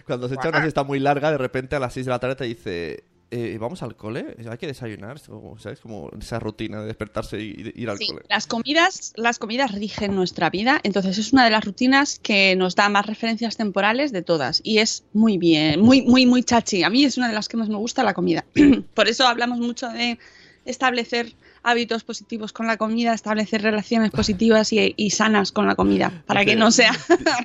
Cuando 0.06 0.28
se 0.28 0.34
echa 0.34 0.48
una 0.48 0.62
siesta 0.62 0.82
muy 0.82 0.98
larga, 0.98 1.30
de 1.30 1.36
repente 1.38 1.76
a 1.76 1.78
las 1.78 1.92
6 1.92 2.06
de 2.06 2.10
la 2.10 2.18
tarde 2.18 2.36
te 2.36 2.44
dice, 2.44 3.04
eh, 3.30 3.56
vamos 3.60 3.82
al 3.82 3.94
cole, 3.96 4.34
hay 4.50 4.58
que 4.58 4.66
desayunar, 4.66 5.18
¿sabes? 5.58 5.80
Como 5.80 6.10
esa 6.20 6.38
rutina 6.40 6.80
de 6.80 6.86
despertarse 6.86 7.40
y, 7.40 7.72
y 7.74 7.82
ir 7.82 7.90
al 7.90 7.98
Sí, 7.98 8.08
cole. 8.08 8.22
las 8.28 8.46
comidas, 8.46 9.12
las 9.16 9.38
comidas 9.38 9.72
rigen 9.72 10.14
nuestra 10.16 10.50
vida, 10.50 10.80
entonces 10.82 11.16
es 11.18 11.32
una 11.32 11.44
de 11.44 11.50
las 11.50 11.64
rutinas 11.64 12.18
que 12.18 12.56
nos 12.56 12.74
da 12.74 12.88
más 12.88 13.06
referencias 13.06 13.56
temporales 13.56 14.10
de 14.12 14.22
todas 14.22 14.60
y 14.64 14.78
es 14.78 15.04
muy 15.12 15.38
bien, 15.38 15.80
muy, 15.80 16.02
muy, 16.02 16.26
muy 16.26 16.42
chachi. 16.42 16.82
A 16.82 16.90
mí 16.90 17.04
es 17.04 17.16
una 17.18 17.28
de 17.28 17.34
las 17.34 17.48
que 17.48 17.56
más 17.56 17.68
me 17.68 17.76
gusta 17.76 18.02
la 18.02 18.14
comida. 18.14 18.44
Por 18.94 19.08
eso 19.08 19.26
hablamos 19.26 19.58
mucho 19.58 19.88
de 19.88 20.18
establecer 20.64 21.32
hábitos 21.62 22.04
positivos 22.04 22.52
con 22.52 22.66
la 22.66 22.76
comida, 22.78 23.12
establecer 23.14 23.62
relaciones 23.62 24.10
positivas 24.10 24.72
y, 24.72 24.94
y 24.96 25.10
sanas 25.10 25.52
con 25.52 25.66
la 25.66 25.74
comida, 25.74 26.22
para 26.26 26.40
que 26.44 26.52
Dice- 26.52 26.58
no 26.58 26.70
sea... 26.70 26.92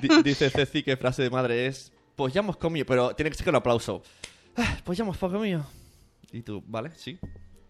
di- 0.02 0.08
di- 0.08 0.22
Dice 0.22 0.50
Ceci 0.50 0.82
que 0.82 0.96
frase 0.96 1.22
de 1.22 1.30
madre 1.30 1.66
es, 1.66 1.92
pues 2.16 2.32
ya 2.32 2.40
hemos 2.40 2.56
comido, 2.56 2.86
pero 2.86 3.14
tiene 3.14 3.30
que 3.30 3.36
ser 3.36 3.48
un 3.50 3.56
aplauso. 3.56 4.02
"Ah, 4.56 4.78
Pues 4.84 4.98
ya 4.98 5.04
hemos 5.04 5.16
comido. 5.18 5.66
Y 6.32 6.42
tú, 6.42 6.62
¿vale? 6.66 6.90
Sí. 6.96 7.18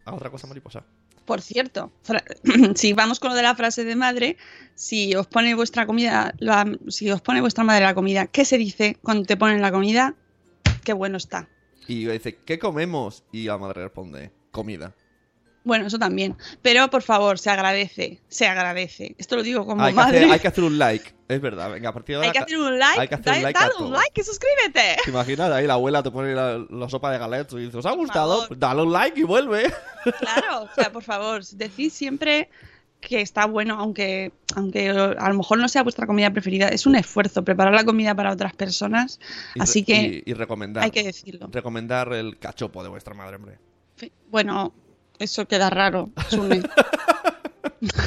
A 0.05 0.14
otra 0.14 0.31
cosa 0.31 0.46
mariposa. 0.46 0.85
Por 1.25 1.42
cierto, 1.42 1.92
si 2.77 2.92
vamos 2.92 3.18
con 3.18 3.31
lo 3.31 3.37
de 3.37 3.42
la 3.42 3.55
frase 3.57 3.85
de 3.85 3.96
madre, 3.96 4.37
si 4.75 5.14
os 5.16 5.27
pone 5.27 5.55
vuestra 5.57 5.85
comida, 5.87 6.33
la- 6.38 6.70
si 6.88 7.11
os 7.11 7.20
pone 7.20 7.40
vuestra 7.40 7.64
madre 7.64 7.85
la 7.85 7.94
comida, 7.94 8.27
¿qué 8.29 8.44
se 8.44 8.59
dice 8.59 8.96
cuando 9.03 9.25
te 9.25 9.37
ponen 9.37 9.61
la 9.61 9.72
comida? 9.72 10.14
Qué 10.85 10.92
bueno 10.92 11.16
está. 11.16 11.49
Y 11.88 12.07
dice, 12.07 12.37
¿qué 12.44 12.59
comemos? 12.61 13.25
Y 13.33 13.44
la 13.44 13.59
madre 13.59 13.83
responde, 13.85 14.31
comida. 14.53 14.94
Bueno, 15.64 15.87
eso 15.88 15.99
también. 15.99 16.37
Pero 16.62 16.88
por 16.90 17.03
favor, 17.03 17.40
se 17.40 17.51
agradece, 17.51 18.20
se 18.29 18.46
agradece. 18.46 19.16
Esto 19.18 19.35
lo 19.35 19.42
digo 19.42 19.66
como 19.66 19.83
Hay 19.83 19.92
que, 19.92 19.96
madre. 19.96 20.18
hacer, 20.18 20.31
hay 20.33 20.38
que 20.38 20.49
hacer 20.49 20.62
un 20.64 20.79
like. 20.79 21.12
Es 21.29 21.41
verdad, 21.41 21.71
venga, 21.73 21.89
a 21.89 21.93
partir 21.93 22.15
de 22.19 22.27
ahora... 22.27 22.29
Hay 22.29 22.33
que 22.33 22.39
hacer 22.39 22.59
un 22.59 22.79
like, 22.79 23.01
hay 23.01 23.09
que 23.09 23.15
hacer 23.17 23.33
un 23.33 23.39
da- 23.39 23.43
like 23.43 23.59
a 23.59 23.62
dale 23.69 23.75
un 23.85 23.93
like 23.93 24.21
y 24.21 24.25
suscríbete. 24.25 24.97
¿Te 25.05 25.11
imaginas? 25.11 25.51
Ahí 25.51 25.67
la 25.67 25.75
abuela 25.75 26.03
te 26.03 26.11
pone 26.12 26.35
la, 26.35 26.65
la 26.71 26.89
sopa 26.89 27.11
de 27.11 27.19
galetas 27.19 27.55
y 27.55 27.59
dices, 27.59 27.75
¿os 27.75 27.87
ha 27.87 27.93
gustado? 27.93 28.47
dale 28.57 28.83
un 28.83 28.93
like 28.93 29.19
y 29.21 29.25
vuelve. 29.25 29.73
Claro, 30.21 30.62
o 30.62 30.69
sea, 30.75 30.93
por 30.93 31.03
favor, 31.03 31.45
decid 31.45 31.91
siempre 31.91 32.49
que 33.01 33.21
está 33.21 33.47
bueno, 33.47 33.75
aunque, 33.79 34.33
aunque 34.55 34.89
a 34.91 35.29
lo 35.29 35.35
mejor 35.35 35.59
no 35.59 35.69
sea 35.69 35.83
vuestra 35.83 36.07
comida 36.07 36.31
preferida. 36.31 36.69
Es 36.69 36.87
un 36.87 36.95
esfuerzo 36.95 37.45
preparar 37.45 37.75
la 37.75 37.85
comida 37.85 38.15
para 38.15 38.33
otras 38.33 38.55
personas, 38.55 39.19
Y 39.57 39.62
así 39.62 39.85
que 39.85 40.23
Y, 40.25 40.31
y 40.31 40.35
recomendar. 40.35 40.85
hay 40.85 40.91
que 40.93 41.03
decirlo. 41.03 41.49
Recomendar 41.51 42.12
el 42.12 42.39
cachopo 42.39 42.83
de 42.85 42.89
vuestra 42.89 43.15
madre, 43.15 43.37
hombre. 43.37 43.59
Bueno, 44.31 44.73
eso 45.19 45.47
queda 45.47 45.71
raro. 45.71 46.11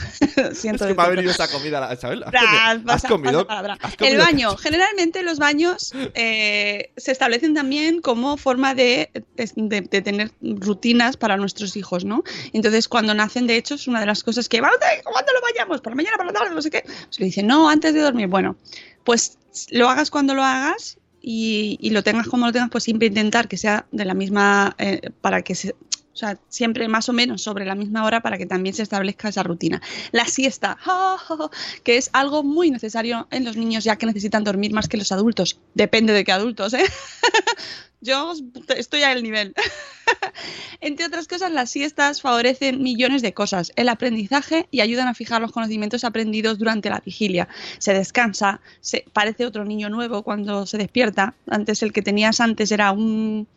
Siento 0.53 0.85
es 0.85 0.89
que 0.89 0.95
me 0.95 1.03
ha 1.03 1.07
venido 1.09 1.31
esa 1.31 1.47
comida, 1.47 1.95
¿sabes? 1.97 2.19
¿Has, 2.25 2.31
comido- 2.31 2.85
pasa- 2.85 3.07
has 3.07 3.11
comido? 3.11 3.31
pasa 3.45 3.47
palabra. 3.47 3.77
has 3.81 3.95
comido 3.95 4.15
El 4.15 4.21
baño. 4.21 4.57
Generalmente 4.57 5.23
los 5.23 5.39
baños 5.39 5.91
eh, 6.13 6.91
se 6.97 7.11
establecen 7.11 7.53
también 7.53 8.01
como 8.01 8.37
forma 8.37 8.73
de, 8.75 9.09
de- 9.35 9.81
de 9.81 10.01
tener 10.01 10.31
rutinas 10.41 11.17
para 11.17 11.37
nuestros 11.37 11.75
hijos, 11.77 12.05
¿no? 12.05 12.23
Entonces, 12.53 12.87
cuando 12.87 13.13
nacen, 13.13 13.47
de 13.47 13.55
hecho, 13.57 13.75
es 13.75 13.87
una 13.87 13.99
de 13.99 14.05
las 14.05 14.23
cosas 14.23 14.49
que, 14.49 14.61
"Vamos, 14.61 14.77
¿cuándo 15.03 15.31
lo 15.33 15.41
vayamos? 15.41 15.81
¿Por 15.81 15.91
la 15.93 15.95
mañana, 15.97 16.17
por 16.17 16.25
la 16.25 16.33
tarde? 16.33 16.53
No 16.53 16.61
sé 16.61 16.69
qué. 16.71 16.83
Se 17.09 17.19
le 17.21 17.25
dice, 17.27 17.43
no, 17.43 17.69
antes 17.69 17.93
de 17.93 18.01
dormir. 18.01 18.27
Bueno, 18.27 18.55
pues 19.03 19.37
lo 19.71 19.89
hagas 19.89 20.09
cuando 20.11 20.35
lo 20.35 20.43
hagas 20.43 20.97
y, 21.21 21.77
y 21.81 21.89
lo 21.89 22.01
tengas 22.03 22.27
como 22.27 22.45
lo 22.45 22.51
tengas, 22.53 22.69
pues 22.69 22.83
siempre 22.83 23.07
intentar 23.07 23.47
que 23.47 23.57
sea 23.57 23.85
de 23.91 24.05
la 24.05 24.13
misma, 24.13 24.75
eh, 24.77 25.09
para 25.21 25.41
que 25.41 25.55
se... 25.55 25.75
O 26.19 26.25
sea, 26.27 26.37
siempre 26.49 26.89
más 26.89 27.07
o 27.07 27.13
menos 27.13 27.41
sobre 27.41 27.63
la 27.63 27.75
misma 27.75 28.03
hora 28.03 28.19
para 28.19 28.37
que 28.37 28.45
también 28.45 28.75
se 28.75 28.83
establezca 28.83 29.29
esa 29.29 29.41
rutina. 29.41 29.81
La 30.11 30.25
siesta, 30.25 30.77
que 31.85 31.95
es 31.95 32.09
algo 32.11 32.43
muy 32.43 32.71
necesario 32.71 33.29
en 33.31 33.45
los 33.45 33.55
niños 33.55 33.85
ya 33.85 33.95
que 33.95 34.05
necesitan 34.05 34.43
dormir 34.43 34.73
más 34.73 34.89
que 34.89 34.97
los 34.97 35.13
adultos. 35.13 35.61
Depende 35.75 36.11
de 36.11 36.25
qué 36.25 36.33
adultos, 36.33 36.73
¿eh? 36.73 36.83
Yo 38.01 38.33
estoy 38.75 39.03
al 39.03 39.23
nivel. 39.23 39.53
Entre 40.81 41.05
otras 41.05 41.27
cosas, 41.27 41.51
las 41.51 41.69
siestas 41.69 42.21
favorecen 42.21 42.81
millones 42.81 43.21
de 43.21 43.33
cosas, 43.33 43.71
el 43.75 43.89
aprendizaje 43.89 44.67
y 44.71 44.81
ayudan 44.81 45.07
a 45.07 45.13
fijar 45.13 45.41
los 45.41 45.51
conocimientos 45.51 46.03
aprendidos 46.03 46.57
durante 46.57 46.89
la 46.89 47.01
vigilia. 47.03 47.47
Se 47.77 47.93
descansa, 47.93 48.61
se 48.81 49.05
parece 49.13 49.45
otro 49.45 49.65
niño 49.65 49.89
nuevo 49.89 50.23
cuando 50.23 50.65
se 50.65 50.77
despierta. 50.77 51.35
Antes 51.47 51.83
el 51.83 51.93
que 51.93 52.01
tenías 52.01 52.39
antes 52.39 52.71
era 52.71 52.91
un, 52.91 53.47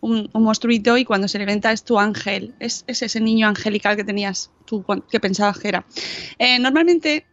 un, 0.00 0.30
monstruito 0.34 0.96
y 0.96 1.04
cuando 1.04 1.28
se 1.28 1.38
levanta 1.38 1.72
es 1.72 1.84
tu 1.84 1.98
ángel, 1.98 2.54
es, 2.58 2.84
es 2.86 3.02
ese 3.02 3.20
niño 3.20 3.48
angelical 3.48 3.96
que 3.96 4.04
tenías 4.04 4.50
tú 4.64 4.84
que 5.10 5.20
pensabas 5.20 5.58
que 5.58 5.68
era. 5.68 5.84
Eh, 6.38 6.58
normalmente, 6.58 7.26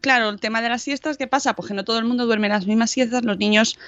claro, 0.00 0.28
el 0.28 0.40
tema 0.40 0.60
de 0.62 0.68
las 0.68 0.82
siestas, 0.82 1.16
¿qué 1.16 1.26
pasa? 1.26 1.54
Pues 1.54 1.68
que 1.68 1.74
no 1.74 1.84
todo 1.84 1.98
el 1.98 2.04
mundo 2.04 2.26
duerme 2.26 2.48
las 2.48 2.66
mismas 2.66 2.90
siestas, 2.90 3.24
los 3.24 3.38
niños 3.38 3.78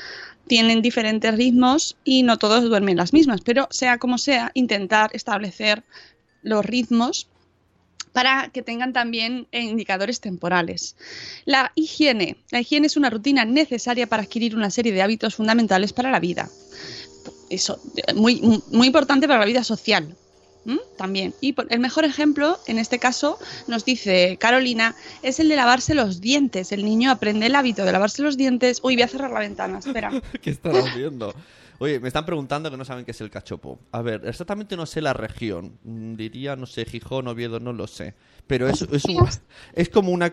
tienen 0.46 0.82
diferentes 0.82 1.34
ritmos 1.34 1.96
y 2.04 2.22
no 2.22 2.38
todos 2.38 2.64
duermen 2.64 2.96
las 2.96 3.12
mismas, 3.12 3.40
pero 3.40 3.68
sea 3.70 3.98
como 3.98 4.18
sea, 4.18 4.50
intentar 4.54 5.10
establecer 5.14 5.84
los 6.42 6.64
ritmos 6.64 7.28
para 8.12 8.48
que 8.50 8.62
tengan 8.62 8.92
también 8.92 9.48
eh, 9.50 9.62
indicadores 9.62 10.20
temporales. 10.20 10.96
La 11.46 11.72
higiene. 11.74 12.36
La 12.50 12.60
higiene 12.60 12.86
es 12.86 12.96
una 12.96 13.10
rutina 13.10 13.44
necesaria 13.44 14.06
para 14.06 14.22
adquirir 14.22 14.54
una 14.54 14.70
serie 14.70 14.92
de 14.92 15.02
hábitos 15.02 15.34
fundamentales 15.34 15.92
para 15.92 16.12
la 16.12 16.20
vida. 16.20 16.48
Eso, 17.50 17.80
muy, 18.14 18.62
muy 18.70 18.86
importante 18.86 19.26
para 19.26 19.40
la 19.40 19.46
vida 19.46 19.64
social. 19.64 20.16
¿M? 20.66 20.78
También. 20.96 21.34
Y 21.40 21.52
por- 21.52 21.66
el 21.72 21.80
mejor 21.80 22.04
ejemplo, 22.04 22.58
en 22.66 22.78
este 22.78 22.98
caso, 22.98 23.38
nos 23.68 23.84
dice 23.84 24.36
Carolina, 24.40 24.94
es 25.22 25.40
el 25.40 25.48
de 25.48 25.56
lavarse 25.56 25.94
los 25.94 26.20
dientes. 26.20 26.72
El 26.72 26.84
niño 26.84 27.10
aprende 27.10 27.46
el 27.46 27.54
hábito 27.54 27.84
de 27.84 27.92
lavarse 27.92 28.22
los 28.22 28.36
dientes. 28.36 28.80
Uy, 28.82 28.94
voy 28.96 29.02
a 29.02 29.08
cerrar 29.08 29.30
la 29.30 29.40
ventana, 29.40 29.78
espera. 29.78 30.10
¿Qué 30.42 30.50
están 30.50 30.76
haciendo? 30.76 31.34
Oye, 31.80 31.98
me 31.98 32.06
están 32.08 32.24
preguntando 32.24 32.70
que 32.70 32.76
no 32.76 32.84
saben 32.84 33.04
qué 33.04 33.10
es 33.10 33.20
el 33.20 33.30
cachopo. 33.30 33.80
A 33.90 34.00
ver, 34.00 34.22
exactamente 34.26 34.76
no 34.76 34.86
sé 34.86 35.00
la 35.00 35.12
región. 35.12 35.76
Mm, 35.82 36.14
Diría, 36.14 36.54
no 36.56 36.66
sé, 36.66 36.84
Gijón, 36.84 37.26
Oviedo, 37.28 37.58
no 37.60 37.72
lo 37.72 37.86
sé. 37.88 38.14
Pero 38.46 38.68
es, 38.68 38.82
es, 38.82 39.04
un- 39.06 39.28
es 39.74 39.88
como 39.88 40.12
una 40.12 40.32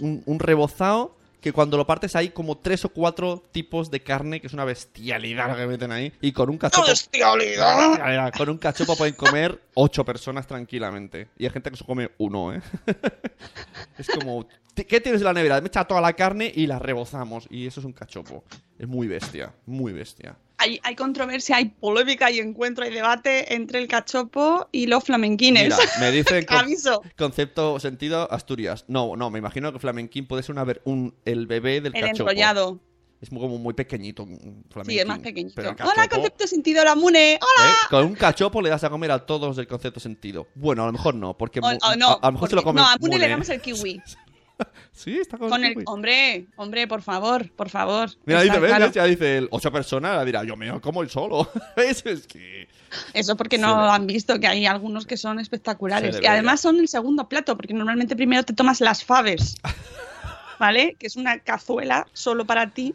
un, 0.00 0.22
un 0.26 0.38
rebozado 0.38 1.16
que 1.44 1.52
cuando 1.52 1.76
lo 1.76 1.86
partes 1.86 2.16
hay 2.16 2.30
como 2.30 2.56
tres 2.56 2.86
o 2.86 2.88
cuatro 2.88 3.42
tipos 3.52 3.90
de 3.90 4.00
carne, 4.00 4.40
que 4.40 4.46
es 4.46 4.54
una 4.54 4.64
bestialidad 4.64 5.50
lo 5.50 5.56
que 5.56 5.66
meten 5.66 5.92
ahí. 5.92 6.10
Y 6.22 6.32
con 6.32 6.48
un 6.48 6.56
cachopo... 6.56 6.86
¡Bestialidad! 6.88 8.32
Con 8.34 8.48
un 8.48 8.56
cachopo 8.56 8.96
pueden 8.96 9.14
comer 9.14 9.60
ocho 9.74 10.06
personas 10.06 10.46
tranquilamente. 10.46 11.28
Y 11.36 11.44
hay 11.44 11.50
gente 11.50 11.70
que 11.70 11.76
se 11.76 11.84
come 11.84 12.10
uno, 12.16 12.54
¿eh? 12.54 12.62
es 13.98 14.08
como, 14.08 14.46
"¿Ti- 14.72 14.84
¿qué 14.84 15.02
tienes 15.02 15.20
en 15.20 15.26
la 15.26 15.34
nevera? 15.34 15.60
Me 15.60 15.66
echa 15.68 15.84
toda 15.84 16.00
la 16.00 16.14
carne 16.14 16.50
y 16.54 16.66
la 16.66 16.78
rebozamos. 16.78 17.46
Y 17.50 17.66
eso 17.66 17.80
es 17.80 17.84
un 17.84 17.92
cachopo. 17.92 18.42
Es 18.78 18.88
muy 18.88 19.06
bestia, 19.06 19.52
muy 19.66 19.92
bestia. 19.92 20.36
Hay, 20.58 20.78
hay 20.84 20.94
controversia, 20.94 21.56
hay 21.56 21.66
polémica, 21.66 22.26
hay 22.26 22.38
encuentro, 22.38 22.84
hay 22.84 22.92
debate 22.94 23.54
entre 23.54 23.80
el 23.80 23.88
cachopo 23.88 24.68
y 24.72 24.86
los 24.86 25.02
flamenquines. 25.04 25.64
Mira, 25.64 25.76
me 26.00 26.10
dicen 26.12 26.44
con- 26.44 26.56
Aviso. 26.58 27.02
concepto, 27.18 27.78
sentido, 27.80 28.30
Asturias. 28.32 28.84
No, 28.88 29.16
no, 29.16 29.30
me 29.30 29.40
imagino 29.40 29.72
que 29.72 29.78
flamenquín 29.80 30.26
puede 30.26 30.42
ser 30.42 30.52
una 30.54 30.64
un, 30.84 31.14
el 31.24 31.46
bebé 31.46 31.80
del 31.80 31.94
El 31.96 32.02
cachopo. 32.02 32.30
enrollado. 32.30 32.80
Es 33.20 33.32
muy- 33.32 33.40
como 33.40 33.58
muy 33.58 33.74
pequeñito. 33.74 34.22
un 34.22 34.36
Sí, 34.36 34.70
flamenquín. 34.70 34.98
es 35.00 35.06
más 35.06 35.18
pequeñito. 35.18 35.54
Pero 35.56 35.70
Hola, 35.70 36.08
concepto 36.08 36.46
sentido, 36.46 36.84
la 36.84 36.94
Mune. 36.94 37.38
Hola. 37.40 37.70
¿eh? 37.70 37.74
Con 37.90 38.04
un 38.04 38.14
cachopo 38.14 38.62
le 38.62 38.68
das 38.70 38.84
a 38.84 38.90
comer 38.90 39.10
a 39.10 39.24
todos 39.26 39.56
del 39.56 39.66
concepto 39.66 39.98
sentido. 39.98 40.46
Bueno, 40.54 40.82
a 40.84 40.86
lo 40.86 40.92
mejor 40.92 41.14
no, 41.14 41.36
porque 41.36 41.58
O- 41.60 41.62
mu- 41.62 41.78
o 41.82 41.96
no, 41.96 42.08
a, 42.10 42.12
a 42.14 42.26
lo 42.26 42.32
mejor 42.32 42.48
se 42.50 42.54
lo 42.54 42.62
porque- 42.62 42.76
come 42.78 42.80
no, 42.80 42.86
a 42.86 42.96
Mune 43.00 43.14
le 43.14 43.18
Mune. 43.24 43.28
damos 43.30 43.48
el 43.48 43.60
kiwi. 43.60 44.00
Sí, 44.92 45.18
está 45.18 45.36
con, 45.36 45.50
Con 45.50 45.64
el, 45.64 45.82
hombre, 45.86 46.46
hombre, 46.56 46.86
por 46.86 47.02
favor, 47.02 47.50
por 47.50 47.68
favor. 47.68 48.10
Mira, 48.24 48.42
dice, 48.42 48.60
¿ves? 48.60 48.70
claro. 48.70 48.92
Ya 48.92 49.04
dice 49.04 49.38
el 49.38 49.48
ocho 49.50 49.72
personas, 49.72 50.24
dirá, 50.24 50.44
yo 50.44 50.56
me 50.56 50.80
como 50.80 51.02
el 51.02 51.10
solo. 51.10 51.50
¿Ves? 51.76 52.06
Es 52.06 52.26
que... 52.26 52.68
Eso 53.12 53.36
porque 53.36 53.58
no 53.58 53.92
han 53.92 54.06
visto 54.06 54.38
que 54.38 54.46
hay 54.46 54.66
algunos 54.66 55.04
que 55.04 55.16
son 55.16 55.40
espectaculares. 55.40 56.20
Y 56.22 56.26
además 56.26 56.60
son 56.60 56.78
el 56.78 56.86
segundo 56.86 57.28
plato, 57.28 57.56
porque 57.56 57.74
normalmente 57.74 58.14
primero 58.14 58.44
te 58.44 58.52
tomas 58.52 58.80
las 58.80 59.04
faves, 59.04 59.56
¿vale? 60.60 60.94
Que 60.98 61.08
es 61.08 61.16
una 61.16 61.40
cazuela 61.40 62.06
solo 62.12 62.44
para 62.44 62.70
ti, 62.70 62.94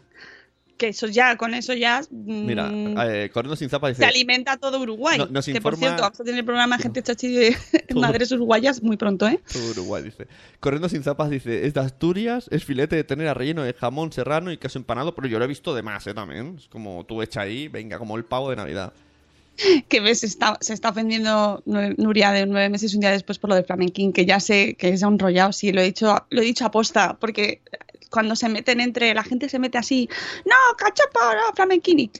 que 0.80 0.88
eso 0.88 1.06
ya, 1.06 1.36
con 1.36 1.52
eso 1.54 1.74
ya 1.74 2.00
mm, 2.10 2.46
Mira, 2.46 2.70
eh, 2.72 3.30
Corriendo 3.30 3.54
sin 3.54 3.68
zapas 3.68 3.96
se 3.96 4.02
dice... 4.02 4.06
alimenta 4.06 4.56
todo 4.56 4.80
Uruguay. 4.80 5.18
No- 5.18 5.26
nos 5.26 5.44
que 5.46 5.60
por 5.60 5.74
informa- 5.74 5.78
cierto, 5.78 6.02
vamos 6.02 6.20
a 6.20 6.24
tener 6.24 6.38
el 6.40 6.44
programa 6.44 6.78
Gente 6.78 7.02
Chachi 7.02 7.28
de. 7.28 7.56
Madres 7.94 8.32
Uruguayas 8.32 8.82
muy 8.82 8.96
pronto, 8.96 9.28
¿eh? 9.28 9.38
Todo 9.52 9.70
Uruguay 9.72 10.02
dice. 10.02 10.26
Corriendo 10.58 10.88
sin 10.88 11.02
zapas 11.02 11.28
dice, 11.30 11.66
es 11.66 11.74
de 11.74 11.80
Asturias, 11.80 12.48
es 12.50 12.64
filete 12.64 12.96
de 12.96 13.04
ternera 13.04 13.34
relleno 13.34 13.62
de 13.62 13.74
jamón 13.74 14.10
serrano 14.12 14.50
y 14.50 14.56
queso 14.56 14.78
empanado, 14.78 15.14
pero 15.14 15.28
yo 15.28 15.38
lo 15.38 15.44
he 15.44 15.48
visto 15.48 15.74
de 15.74 15.82
más, 15.82 16.06
¿eh? 16.06 16.14
También. 16.14 16.56
Es 16.58 16.66
como 16.68 17.04
tú 17.04 17.22
echa 17.22 17.42
ahí, 17.42 17.68
venga, 17.68 17.98
como 17.98 18.16
el 18.16 18.24
pavo 18.24 18.50
de 18.50 18.56
Navidad. 18.56 18.92
que 19.88 20.00
ves, 20.00 20.24
está, 20.24 20.56
se 20.62 20.72
está 20.72 20.88
ofendiendo 20.88 21.62
Nuria 21.66 22.32
de 22.32 22.46
nueve 22.46 22.70
meses 22.70 22.94
un 22.94 23.00
día 23.00 23.10
después 23.10 23.38
por 23.38 23.50
lo 23.50 23.56
de 23.56 23.62
Flamenquín, 23.64 24.12
que 24.12 24.24
ya 24.24 24.40
sé 24.40 24.74
que 24.78 24.88
es 24.88 25.02
enrollado, 25.02 25.52
sí, 25.52 25.70
lo 25.72 25.82
he 25.82 25.84
dicho, 25.84 26.16
lo 26.30 26.40
he 26.40 26.44
dicho 26.44 26.64
aposta, 26.64 27.18
porque 27.20 27.60
cuando 28.10 28.36
se 28.36 28.48
meten 28.48 28.80
entre, 28.80 29.14
la 29.14 29.22
gente 29.22 29.48
se 29.48 29.58
mete 29.58 29.78
así, 29.78 30.08
no, 30.44 30.54
cachopo, 30.76 31.20
no, 31.20 31.54
Flamenquín, 31.54 32.00
y 32.00 32.10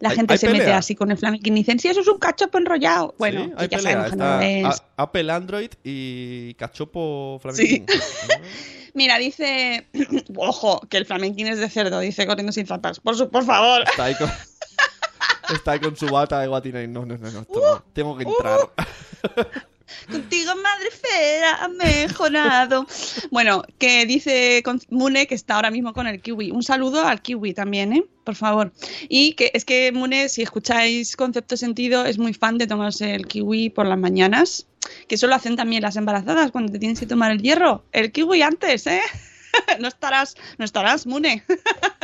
la 0.00 0.10
Hay- 0.10 0.16
gente 0.16 0.34
hay 0.34 0.38
se 0.38 0.48
mete 0.50 0.72
así 0.72 0.94
con 0.94 1.10
el 1.10 1.16
Flamenquín 1.18 1.56
y 1.56 1.60
dicen, 1.60 1.78
sí, 1.78 1.88
eso 1.88 2.00
es 2.00 2.08
un 2.08 2.18
cachopo 2.18 2.58
enrollado. 2.58 3.14
Bueno, 3.18 3.44
Sí, 3.46 3.52
hay 3.56 3.68
ya 3.68 3.76
pelea. 3.78 3.92
sabemos 3.92 4.16
no 4.16 4.40
Está 4.40 4.68
es. 4.70 4.80
a- 4.98 5.02
Apple 5.02 5.32
Android 5.32 5.70
y 5.84 6.54
cachopo 6.54 7.38
flamenquín. 7.40 7.86
Mira, 8.94 9.18
dice, 9.18 9.86
ojo, 10.36 10.80
que 10.88 10.96
el 10.96 11.04
Flamenquín 11.06 11.46
es 11.48 11.58
de 11.58 11.68
cerdo, 11.68 12.00
dice 12.00 12.26
corriendo 12.26 12.50
sin 12.52 12.66
zapas, 12.66 12.98
por, 13.00 13.14
su, 13.16 13.28
por 13.30 13.44
favor. 13.44 13.82
Está 13.88 14.04
ahí 14.04 14.14
con... 14.14 14.30
Está 15.54 15.72
ahí 15.72 15.80
con 15.80 15.94
su 15.96 16.06
bata 16.06 16.40
de 16.40 16.48
guatina 16.48 16.82
y 16.82 16.88
no, 16.88 17.04
no, 17.06 17.16
no, 17.18 17.28
Uh, 17.28 17.60
no. 17.60 17.84
tengo 17.92 18.16
que 18.16 18.24
entrar. 18.24 18.58
Contigo, 20.10 20.52
madre 20.56 20.90
fera, 20.90 21.64
ha 21.64 21.68
mejorado. 21.68 22.86
bueno, 23.30 23.62
que 23.78 24.06
dice 24.06 24.62
Mune 24.90 25.26
que 25.26 25.34
está 25.34 25.56
ahora 25.56 25.70
mismo 25.70 25.92
con 25.92 26.06
el 26.06 26.20
kiwi. 26.20 26.50
Un 26.50 26.62
saludo 26.62 27.06
al 27.06 27.22
kiwi 27.22 27.54
también, 27.54 27.92
¿eh? 27.92 28.04
Por 28.24 28.34
favor. 28.34 28.72
Y 29.08 29.34
que 29.34 29.50
es 29.54 29.64
que 29.64 29.92
Mune, 29.92 30.28
si 30.28 30.42
escucháis 30.42 31.16
Concepto 31.16 31.56
Sentido, 31.56 32.04
es 32.04 32.18
muy 32.18 32.34
fan 32.34 32.58
de 32.58 32.66
tomarse 32.66 33.14
el 33.14 33.26
kiwi 33.26 33.70
por 33.70 33.86
las 33.86 33.98
mañanas. 33.98 34.66
Que 35.08 35.16
eso 35.16 35.26
lo 35.26 35.34
hacen 35.34 35.56
también 35.56 35.82
las 35.82 35.96
embarazadas 35.96 36.50
cuando 36.50 36.72
te 36.72 36.78
tienes 36.78 37.00
que 37.00 37.06
tomar 37.06 37.30
el 37.30 37.42
hierro. 37.42 37.84
El 37.92 38.12
kiwi 38.12 38.42
antes, 38.42 38.86
¿eh? 38.86 39.02
no 39.80 39.88
estarás, 39.88 40.36
no 40.58 40.64
estarás, 40.64 41.06
Mune. 41.06 41.44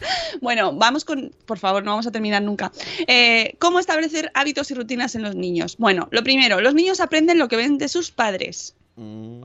Bueno, 0.40 0.72
vamos 0.74 1.04
con, 1.04 1.32
por 1.46 1.58
favor, 1.58 1.82
no 1.84 1.92
vamos 1.92 2.06
a 2.06 2.12
terminar 2.12 2.42
nunca. 2.42 2.72
Eh, 3.06 3.54
¿Cómo 3.58 3.78
establecer 3.78 4.30
hábitos 4.34 4.70
y 4.70 4.74
rutinas 4.74 5.14
en 5.14 5.22
los 5.22 5.34
niños? 5.34 5.76
Bueno, 5.78 6.08
lo 6.10 6.22
primero, 6.22 6.60
los 6.60 6.74
niños 6.74 7.00
aprenden 7.00 7.38
lo 7.38 7.48
que 7.48 7.56
ven 7.56 7.78
de 7.78 7.88
sus 7.88 8.10
padres. 8.10 8.74
Mm, 8.96 9.44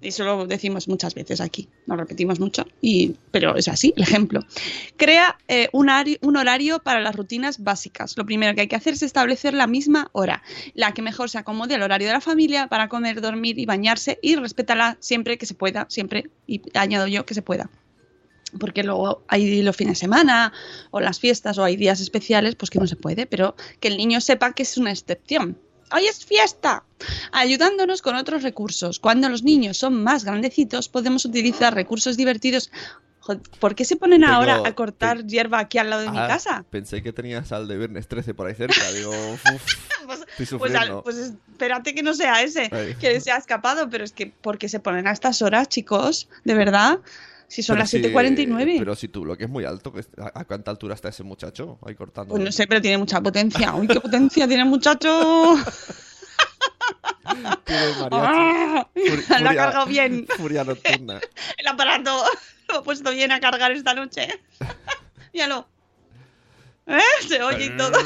Y 0.00 0.08
eso 0.08 0.24
lo 0.24 0.46
decimos 0.46 0.86
muchas 0.88 1.14
veces 1.14 1.40
aquí, 1.40 1.68
lo 1.86 1.96
repetimos 1.96 2.38
mucho, 2.38 2.66
y, 2.80 3.16
pero 3.32 3.56
es 3.56 3.68
así, 3.68 3.92
el 3.96 4.02
ejemplo. 4.04 4.40
Crea 4.96 5.38
eh, 5.48 5.68
un, 5.72 5.90
un 6.20 6.36
horario 6.36 6.78
para 6.80 7.00
las 7.00 7.16
rutinas 7.16 7.62
básicas. 7.62 8.16
Lo 8.16 8.24
primero 8.24 8.54
que 8.54 8.62
hay 8.62 8.68
que 8.68 8.76
hacer 8.76 8.94
es 8.94 9.02
establecer 9.02 9.54
la 9.54 9.66
misma 9.66 10.08
hora, 10.12 10.42
la 10.74 10.92
que 10.92 11.02
mejor 11.02 11.30
se 11.30 11.38
acomode 11.38 11.74
al 11.74 11.82
horario 11.82 12.08
de 12.08 12.14
la 12.14 12.20
familia 12.20 12.68
para 12.68 12.88
comer, 12.88 13.20
dormir 13.20 13.58
y 13.58 13.66
bañarse 13.66 14.18
y 14.22 14.36
respétala 14.36 14.96
siempre 15.00 15.36
que 15.38 15.46
se 15.46 15.54
pueda, 15.54 15.86
siempre, 15.88 16.30
y 16.46 16.62
añado 16.74 17.06
yo 17.08 17.26
que 17.26 17.34
se 17.34 17.42
pueda 17.42 17.70
porque 18.58 18.82
luego 18.82 19.22
hay 19.28 19.62
los 19.62 19.76
fines 19.76 19.98
de 19.98 20.00
semana 20.00 20.52
o 20.90 21.00
las 21.00 21.18
fiestas 21.20 21.58
o 21.58 21.64
hay 21.64 21.76
días 21.76 22.00
especiales, 22.00 22.54
pues 22.54 22.70
que 22.70 22.78
no 22.78 22.86
se 22.86 22.96
puede, 22.96 23.26
pero 23.26 23.54
que 23.80 23.88
el 23.88 23.96
niño 23.96 24.20
sepa 24.20 24.52
que 24.52 24.62
es 24.64 24.76
una 24.76 24.90
excepción. 24.90 25.58
Hoy 25.94 26.06
es 26.06 26.24
fiesta, 26.24 26.84
ayudándonos 27.32 28.00
con 28.02 28.16
otros 28.16 28.42
recursos. 28.42 28.98
Cuando 28.98 29.28
los 29.28 29.42
niños 29.42 29.76
son 29.76 30.02
más 30.02 30.24
grandecitos, 30.24 30.88
podemos 30.88 31.24
utilizar 31.24 31.74
recursos 31.74 32.16
divertidos. 32.16 32.70
¿Por 33.60 33.74
qué 33.76 33.84
se 33.84 33.96
ponen 33.96 34.22
Tengo- 34.22 34.32
ahora 34.34 34.62
a 34.66 34.74
cortar 34.74 35.18
te- 35.18 35.28
hierba 35.28 35.60
aquí 35.60 35.78
al 35.78 35.90
lado 35.90 36.02
de 36.02 36.10
mi 36.10 36.18
ah, 36.18 36.26
casa? 36.26 36.64
Pensé 36.70 37.02
que 37.02 37.12
tenías 37.12 37.52
al 37.52 37.68
de 37.68 37.78
Viernes 37.78 38.08
13 38.08 38.34
por 38.34 38.48
ahí 38.48 38.54
cerca. 38.54 38.90
Digo, 38.92 39.10
uf, 39.10 39.42
Pues, 40.06 40.20
estoy 40.40 40.58
pues, 40.58 40.74
al- 40.74 41.02
pues 41.02 41.16
espérate 41.18 41.94
que 41.94 42.02
no 42.02 42.14
sea 42.14 42.42
ese, 42.42 42.68
Ay. 42.72 42.96
que 42.98 43.20
se 43.20 43.30
ha 43.30 43.36
escapado, 43.36 43.88
pero 43.88 44.02
es 44.02 44.12
que 44.12 44.26
¿por 44.26 44.58
qué 44.58 44.68
se 44.68 44.80
ponen 44.80 45.06
a 45.06 45.12
estas 45.12 45.40
horas, 45.42 45.68
chicos? 45.68 46.28
De 46.44 46.54
verdad, 46.54 46.98
si 47.52 47.62
son 47.62 47.74
Pero 47.74 47.82
las 47.82 47.90
si- 47.90 47.98
7.49. 47.98 48.76
Pero 48.78 48.94
si 48.96 49.08
tú 49.08 49.24
lo 49.24 49.36
que 49.36 49.44
es 49.44 49.50
muy 49.50 49.64
alto, 49.64 49.92
¿a, 50.34 50.44
cuánta 50.44 50.70
altura 50.70 50.94
está 50.94 51.08
ese 51.10 51.22
muchacho? 51.22 51.78
Ahí 51.86 51.94
cortando. 51.94 52.30
Pues 52.30 52.42
no 52.42 52.50
sé, 52.50 52.66
pero 52.66 52.80
tiene 52.80 52.98
mucha 52.98 53.20
potencia. 53.20 53.74
Uy, 53.74 53.86
qué 53.88 54.00
potencia 54.00 54.46
tiene 54.48 54.62
el 54.62 54.68
muchacho. 54.68 55.56
¡Ah! 57.24 58.86
Furi- 58.94 59.28
Lo 59.28 59.34
ha 59.34 59.38
furia- 59.38 59.54
cargado 59.56 59.86
bien. 59.86 60.26
Furia 60.36 60.64
nocturna. 60.64 61.20
El 61.58 61.66
aparato 61.66 62.24
lo 62.68 62.78
ha 62.78 62.82
puesto 62.82 63.10
bien 63.10 63.32
a 63.32 63.40
cargar 63.40 63.72
esta 63.72 63.94
noche. 63.94 64.28
Míralo. 65.32 65.66
¿Eh? 66.86 67.00
Se 67.28 67.42
oye 67.42 67.66
y 67.66 67.76
todo. 67.76 67.92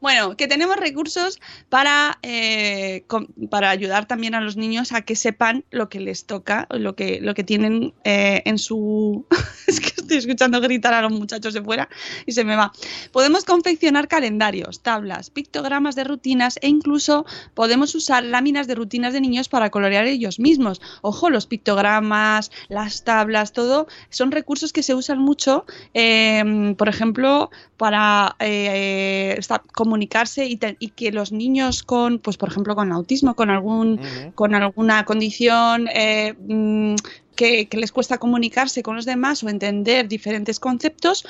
Bueno, 0.00 0.36
que 0.36 0.46
tenemos 0.46 0.76
recursos 0.76 1.40
para, 1.68 2.18
eh, 2.22 3.04
para 3.50 3.70
ayudar 3.70 4.06
también 4.06 4.36
a 4.36 4.40
los 4.40 4.56
niños 4.56 4.92
a 4.92 5.02
que 5.02 5.16
sepan 5.16 5.64
lo 5.70 5.88
que 5.88 5.98
les 5.98 6.24
toca, 6.24 6.68
lo 6.70 6.94
que, 6.94 7.20
lo 7.20 7.34
que 7.34 7.42
tienen 7.42 7.94
eh, 8.04 8.42
en 8.44 8.58
su... 8.58 9.26
es 9.66 9.80
que 9.80 9.88
estoy 9.88 10.18
escuchando 10.18 10.60
gritar 10.60 10.94
a 10.94 11.02
los 11.02 11.10
muchachos 11.10 11.52
de 11.52 11.62
fuera 11.62 11.88
y 12.26 12.32
se 12.32 12.44
me 12.44 12.54
va. 12.54 12.72
Podemos 13.10 13.44
confeccionar 13.44 14.06
calendarios, 14.06 14.82
tablas, 14.82 15.30
pictogramas 15.30 15.96
de 15.96 16.04
rutinas 16.04 16.58
e 16.62 16.68
incluso 16.68 17.26
podemos 17.54 17.92
usar 17.96 18.22
láminas 18.22 18.68
de 18.68 18.76
rutinas 18.76 19.12
de 19.12 19.20
niños 19.20 19.48
para 19.48 19.70
colorear 19.70 20.06
ellos 20.06 20.38
mismos. 20.38 20.80
Ojo, 21.02 21.28
los 21.28 21.46
pictogramas, 21.46 22.52
las 22.68 23.02
tablas, 23.02 23.52
todo 23.52 23.88
son 24.10 24.30
recursos 24.30 24.72
que 24.72 24.84
se 24.84 24.94
usan 24.94 25.18
mucho, 25.18 25.66
eh, 25.92 26.74
por 26.78 26.88
ejemplo, 26.88 27.47
para 27.76 28.36
eh, 28.40 29.38
comunicarse 29.74 30.46
y, 30.46 30.56
te- 30.56 30.76
y 30.78 30.88
que 30.88 31.12
los 31.12 31.32
niños 31.32 31.82
con, 31.82 32.18
pues 32.18 32.36
por 32.36 32.48
ejemplo, 32.50 32.74
con 32.74 32.92
autismo, 32.92 33.34
con 33.34 33.50
algún 33.50 34.00
con 34.34 34.54
alguna 34.54 35.04
condición 35.04 35.88
eh, 35.92 36.34
mm, 36.38 36.94
que, 37.36 37.66
que 37.68 37.76
les 37.76 37.92
cuesta 37.92 38.18
comunicarse 38.18 38.82
con 38.82 38.96
los 38.96 39.04
demás 39.04 39.42
o 39.44 39.48
entender 39.48 40.08
diferentes 40.08 40.58
conceptos, 40.58 41.24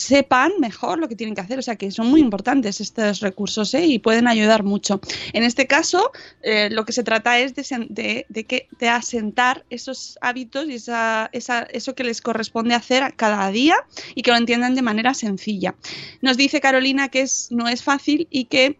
sepan 0.00 0.52
mejor 0.58 0.98
lo 0.98 1.08
que 1.08 1.14
tienen 1.16 1.34
que 1.34 1.40
hacer. 1.42 1.58
O 1.58 1.62
sea 1.62 1.76
que 1.76 1.90
son 1.90 2.08
muy 2.08 2.20
importantes 2.20 2.80
estos 2.80 3.20
recursos 3.20 3.74
¿eh? 3.74 3.84
y 3.86 3.98
pueden 3.98 4.26
ayudar 4.28 4.62
mucho. 4.62 5.00
En 5.32 5.42
este 5.42 5.66
caso, 5.66 6.10
eh, 6.42 6.68
lo 6.70 6.84
que 6.84 6.92
se 6.92 7.02
trata 7.04 7.38
es 7.38 7.54
de, 7.54 8.26
de- 8.28 8.44
que, 8.44 8.68
asentar 8.88 9.64
esos 9.70 10.18
hábitos 10.20 10.66
y 10.68 10.74
esa, 10.74 11.28
esa- 11.32 11.62
eso 11.70 11.94
que 11.94 12.04
les 12.04 12.20
corresponde 12.20 12.74
hacer 12.74 13.14
cada 13.16 13.50
día 13.50 13.76
y 14.14 14.22
que 14.22 14.30
lo 14.30 14.36
entiendan 14.38 14.74
de 14.74 14.82
manera 14.82 15.14
sencilla. 15.14 15.74
Nos 16.22 16.36
dice 16.36 16.60
Carolina 16.60 17.08
que 17.08 17.20
es, 17.22 17.48
no 17.50 17.68
es 17.68 17.82
fácil 17.82 18.26
y 18.30 18.46
que 18.46 18.78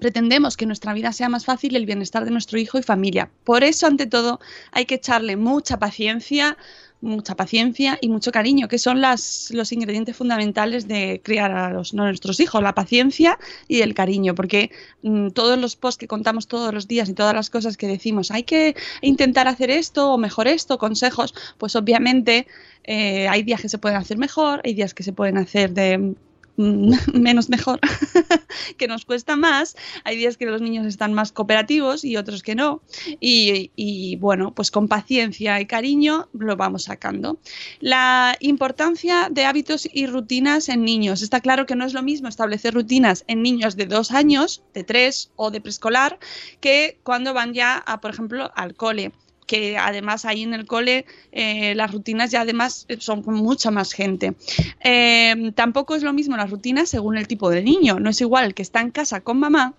Pretendemos 0.00 0.56
que 0.56 0.66
nuestra 0.66 0.92
vida 0.92 1.12
sea 1.12 1.28
más 1.28 1.44
fácil 1.44 1.72
y 1.72 1.76
el 1.76 1.86
bienestar 1.86 2.24
de 2.24 2.30
nuestro 2.32 2.58
hijo 2.58 2.76
y 2.76 2.82
familia. 2.82 3.30
Por 3.44 3.62
eso, 3.62 3.86
ante 3.86 4.06
todo, 4.06 4.40
hay 4.72 4.84
que 4.84 4.96
echarle 4.96 5.36
mucha 5.36 5.78
paciencia, 5.78 6.58
mucha 7.00 7.36
paciencia 7.36 7.98
y 8.00 8.08
mucho 8.08 8.32
cariño, 8.32 8.68
que 8.68 8.78
son 8.78 9.00
las, 9.00 9.50
los 9.52 9.72
ingredientes 9.72 10.16
fundamentales 10.16 10.88
de 10.88 11.20
criar 11.22 11.52
a 11.52 11.70
los, 11.70 11.94
nuestros 11.94 12.40
hijos, 12.40 12.62
la 12.62 12.74
paciencia 12.74 13.38
y 13.68 13.82
el 13.82 13.94
cariño, 13.94 14.34
porque 14.34 14.70
mm, 15.02 15.28
todos 15.30 15.58
los 15.58 15.76
posts 15.76 15.98
que 15.98 16.08
contamos 16.08 16.48
todos 16.48 16.72
los 16.72 16.88
días 16.88 17.08
y 17.08 17.14
todas 17.14 17.34
las 17.34 17.50
cosas 17.50 17.76
que 17.76 17.86
decimos, 17.86 18.30
hay 18.30 18.42
que 18.42 18.76
intentar 19.02 19.48
hacer 19.48 19.70
esto 19.70 20.12
o 20.12 20.18
mejor 20.18 20.48
esto, 20.48 20.78
consejos, 20.78 21.34
pues 21.58 21.76
obviamente 21.76 22.46
eh, 22.84 23.28
hay 23.28 23.42
días 23.42 23.60
que 23.60 23.68
se 23.68 23.78
pueden 23.78 23.98
hacer 23.98 24.18
mejor, 24.18 24.60
hay 24.64 24.74
días 24.74 24.94
que 24.94 25.02
se 25.02 25.12
pueden 25.12 25.38
hacer 25.38 25.72
de 25.72 26.14
menos 27.12 27.48
mejor, 27.48 27.80
que 28.76 28.88
nos 28.88 29.04
cuesta 29.04 29.36
más. 29.36 29.76
Hay 30.04 30.16
días 30.16 30.36
que 30.36 30.46
los 30.46 30.60
niños 30.60 30.86
están 30.86 31.12
más 31.12 31.32
cooperativos 31.32 32.04
y 32.04 32.16
otros 32.16 32.42
que 32.42 32.54
no. 32.54 32.82
Y, 33.20 34.16
bueno, 34.16 34.54
pues 34.54 34.70
con 34.70 34.88
paciencia 34.88 35.60
y 35.60 35.66
cariño 35.66 36.28
lo 36.32 36.56
vamos 36.56 36.84
sacando. 36.84 37.38
La 37.80 38.36
importancia 38.40 39.28
de 39.30 39.44
hábitos 39.44 39.88
y 39.92 40.06
rutinas 40.06 40.68
en 40.68 40.84
niños. 40.84 41.22
Está 41.22 41.40
claro 41.40 41.66
que 41.66 41.76
no 41.76 41.84
es 41.84 41.92
lo 41.92 42.02
mismo 42.02 42.28
establecer 42.28 42.74
rutinas 42.74 43.24
en 43.26 43.42
niños 43.42 43.76
de 43.76 43.86
dos 43.86 44.10
años, 44.10 44.62
de 44.74 44.84
tres 44.84 45.30
o 45.36 45.50
de 45.50 45.60
preescolar, 45.60 46.18
que 46.60 46.98
cuando 47.02 47.34
van 47.34 47.52
ya, 47.52 47.76
a, 47.78 48.00
por 48.00 48.10
ejemplo, 48.10 48.50
al 48.54 48.74
cole 48.74 49.12
que 49.46 49.78
además 49.78 50.24
ahí 50.24 50.42
en 50.42 50.54
el 50.54 50.66
cole 50.66 51.06
eh, 51.32 51.74
las 51.74 51.92
rutinas 51.92 52.30
ya 52.30 52.42
además 52.42 52.86
son 52.98 53.22
con 53.22 53.34
mucha 53.34 53.70
más 53.70 53.92
gente. 53.92 54.34
Eh, 54.82 55.52
tampoco 55.54 55.94
es 55.94 56.02
lo 56.02 56.12
mismo 56.12 56.36
las 56.36 56.50
rutinas 56.50 56.88
según 56.88 57.16
el 57.16 57.28
tipo 57.28 57.50
de 57.50 57.62
niño. 57.62 57.98
No 58.00 58.10
es 58.10 58.20
igual 58.20 58.54
que 58.54 58.62
está 58.62 58.80
en 58.80 58.90
casa 58.90 59.20
con 59.20 59.38
mamá 59.38 59.74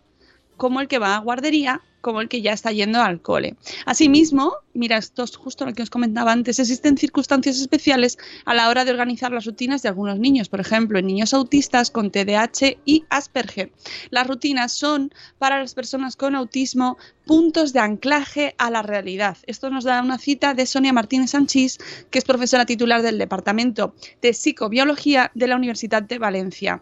como 0.58 0.82
el 0.82 0.88
que 0.88 0.99
va 0.99 1.16
a 1.16 1.20
guardería 1.20 1.82
como 2.08 2.22
el 2.22 2.30
que 2.30 2.41
ya 2.41 2.53
está 2.53 2.72
yendo 2.72 3.01
al 3.01 3.22
cole. 3.22 3.58
Asimismo, 3.86 4.53
mira, 4.74 4.95
esto 4.95 5.24
es 5.24 5.36
justo 5.36 5.66
lo 5.66 5.74
que 5.74 5.84
os 5.84 5.89
comentaba 5.89 6.32
antes, 6.32 6.58
existen 6.58 6.97
circunstancias 6.97 7.60
especiales 7.60 8.18
a 8.45 8.53
la 8.53 8.70
hora 8.70 8.86
de 8.86 8.91
organizar 8.91 9.34
las 9.34 9.45
rutinas 9.45 9.82
de 9.82 9.89
algunos 9.89 10.18
niños, 10.18 10.47
por 10.47 10.62
ejemplo, 10.62 10.99
en 10.99 11.08
niños 11.08 11.34
autistas 11.34 11.91
con 11.91 12.10
TDAH 12.10 12.78
y 12.86 13.03
Asperger. 13.10 13.74
Las 14.10 14.26
rutinas 14.26 14.72
son 14.72 15.12
para 15.38 15.60
las 15.60 15.74
personas 15.74 16.16
con 16.16 16.36
autismo 16.36 16.97
puntos 17.26 17.74
de 17.74 17.82
anclaje 17.82 18.55
a 18.58 18.70
la 18.70 18.84
realidad. 18.84 19.38
Esto 19.45 19.70
nos 19.70 19.84
da 19.84 20.01
una 20.01 20.18
cita 20.18 20.53
de 20.53 20.66
Sonia 20.66 20.93
Martínez 20.93 21.32
Sanchís, 21.32 21.78
que 22.10 22.20
es 22.20 22.26
profesora 22.26 22.66
titular 22.66 23.01
del 23.01 23.18
Departamento 23.18 23.93
de 24.22 24.34
Psicobiología 24.34 25.32
de 25.36 25.47
la 25.47 25.58
Universidad 25.58 26.03
de 26.03 26.20
Valencia 26.20 26.82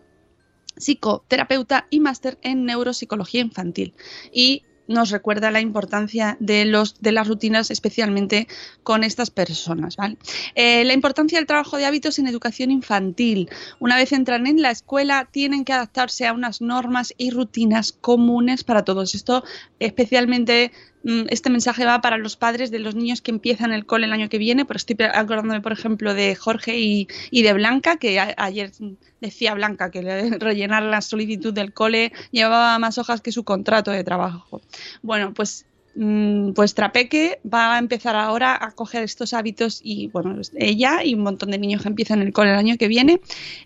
psicoterapeuta 0.78 1.88
y 1.90 2.00
máster 2.00 2.38
en 2.42 2.66
neuropsicología 2.66 3.42
infantil. 3.42 3.94
Y 4.32 4.64
nos 4.88 5.10
recuerda 5.10 5.52
la 5.52 5.62
importancia 5.62 6.38
de, 6.40 6.66
los, 6.66 7.02
de 7.02 7.12
las 7.12 7.28
rutinas, 7.28 7.72
especialmente 7.72 8.48
con 8.84 9.04
estas 9.04 9.32
personas. 9.32 9.98
Eh, 10.54 10.84
la 10.84 10.94
importancia 10.94 11.40
del 11.40 11.48
trabajo 11.48 11.78
de 11.78 11.86
hábitos 11.86 12.20
en 12.20 12.28
educación 12.28 12.72
infantil. 12.72 13.50
Una 13.80 13.96
vez 13.96 14.12
entran 14.12 14.48
en 14.48 14.62
la 14.62 14.72
escuela, 14.72 15.28
tienen 15.32 15.66
que 15.66 15.74
adaptarse 15.74 16.28
a 16.28 16.34
unas 16.34 16.62
normas 16.62 17.14
y 17.18 17.32
rutinas 17.32 17.92
comunes 17.94 18.64
para 18.64 18.84
todos. 18.84 19.16
Esto 19.16 19.44
especialmente 19.80 20.72
este 21.30 21.50
mensaje 21.50 21.86
va 21.86 22.02
para 22.02 22.18
los 22.18 22.36
padres 22.36 22.72
de 22.72 22.80
los 22.80 22.96
niños 22.96 23.22
que 23.22 23.32
empiezan 23.32 23.72
el 23.72 23.86
cole 23.86 24.08
el 24.08 24.14
año 24.14 24.30
que 24.30 24.38
viene, 24.38 24.66
pero 24.66 24.78
estoy 24.78 24.98
acordándome, 25.14 25.62
por 25.62 25.72
ejemplo, 25.72 26.14
de 26.14 26.36
Jorge 26.36 26.78
y, 26.80 27.08
de 27.32 27.54
Blanca, 27.54 27.98
que 27.98 28.20
ayer 28.20 28.72
decía 29.22 29.54
Blanca 29.54 29.92
que 29.92 30.02
rellenar 30.40 30.84
la 30.84 31.02
solicitud 31.02 31.54
del 31.54 31.74
cole 31.74 32.12
llevaba 32.32 32.80
más 32.80 32.98
hojas 32.98 33.22
que 33.22 33.32
su 33.32 33.44
contrato 33.44 33.92
de 33.92 34.04
trabajo. 34.04 34.62
Bueno, 35.04 35.34
pues 35.34 35.66
Mm, 35.98 36.52
pues 36.52 36.74
Trapeque 36.74 37.40
va 37.52 37.76
a 37.76 37.80
empezar 37.80 38.18
ahora 38.18 38.58
a 38.62 38.72
coger 38.72 39.04
estos 39.04 39.34
hábitos 39.34 39.80
y 39.82 40.08
bueno, 40.08 40.36
ella 40.56 41.06
y 41.06 41.14
un 41.14 41.22
montón 41.22 41.52
de 41.52 41.58
niños 41.58 41.84
que 41.84 41.88
empiezan 41.88 42.22
el 42.22 42.34
cole 42.34 42.52
el 42.52 42.58
año 42.58 42.76
que 42.78 42.90
viene 42.90 43.22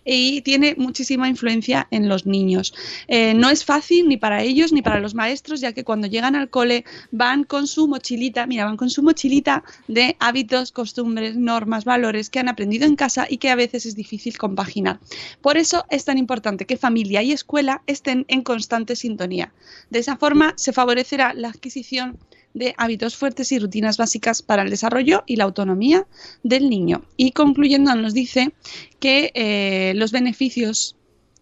y 0.05 0.41
tiene 0.41 0.75
muchísima 0.77 1.27
influencia 1.27 1.87
en 1.89 2.07
los 2.07 2.27
niños. 2.27 2.75
Eh, 3.07 3.33
no 3.33 3.49
es 3.49 3.65
fácil 3.65 4.07
ni 4.07 4.17
para 4.17 4.43
ellos 4.43 4.71
ni 4.71 4.83
para 4.83 4.99
los 4.99 5.15
maestros, 5.15 5.59
ya 5.59 5.73
que 5.73 5.83
cuando 5.83 6.05
llegan 6.05 6.35
al 6.35 6.51
cole 6.51 6.85
van 7.11 7.45
con 7.45 7.65
su 7.65 7.87
mochilita, 7.87 8.45
mira, 8.45 8.65
van 8.65 8.77
con 8.77 8.91
su 8.91 9.01
mochilita 9.01 9.63
de 9.87 10.15
hábitos, 10.19 10.71
costumbres, 10.71 11.35
normas, 11.35 11.83
valores 11.83 12.29
que 12.29 12.39
han 12.39 12.49
aprendido 12.49 12.85
en 12.85 12.95
casa 12.95 13.25
y 13.27 13.37
que 13.37 13.49
a 13.49 13.55
veces 13.55 13.87
es 13.87 13.95
difícil 13.95 14.37
compaginar. 14.37 14.99
Por 15.41 15.57
eso 15.57 15.83
es 15.89 16.05
tan 16.05 16.19
importante 16.19 16.65
que 16.65 16.77
familia 16.77 17.23
y 17.23 17.31
escuela 17.31 17.81
estén 17.87 18.25
en 18.27 18.43
constante 18.43 18.95
sintonía. 18.95 19.51
De 19.89 19.97
esa 19.97 20.15
forma 20.15 20.53
se 20.57 20.73
favorecerá 20.73 21.33
la 21.33 21.49
adquisición 21.49 22.18
de 22.53 22.73
hábitos 22.77 23.15
fuertes 23.15 23.51
y 23.51 23.59
rutinas 23.59 23.97
básicas 23.97 24.41
para 24.41 24.63
el 24.63 24.69
desarrollo 24.69 25.23
y 25.25 25.35
la 25.35 25.43
autonomía 25.45 26.07
del 26.43 26.69
niño. 26.69 27.03
Y 27.17 27.31
concluyendo, 27.31 27.93
nos 27.95 28.13
dice 28.13 28.53
que 28.99 29.31
eh, 29.33 29.93
los 29.95 30.11
beneficios 30.11 30.95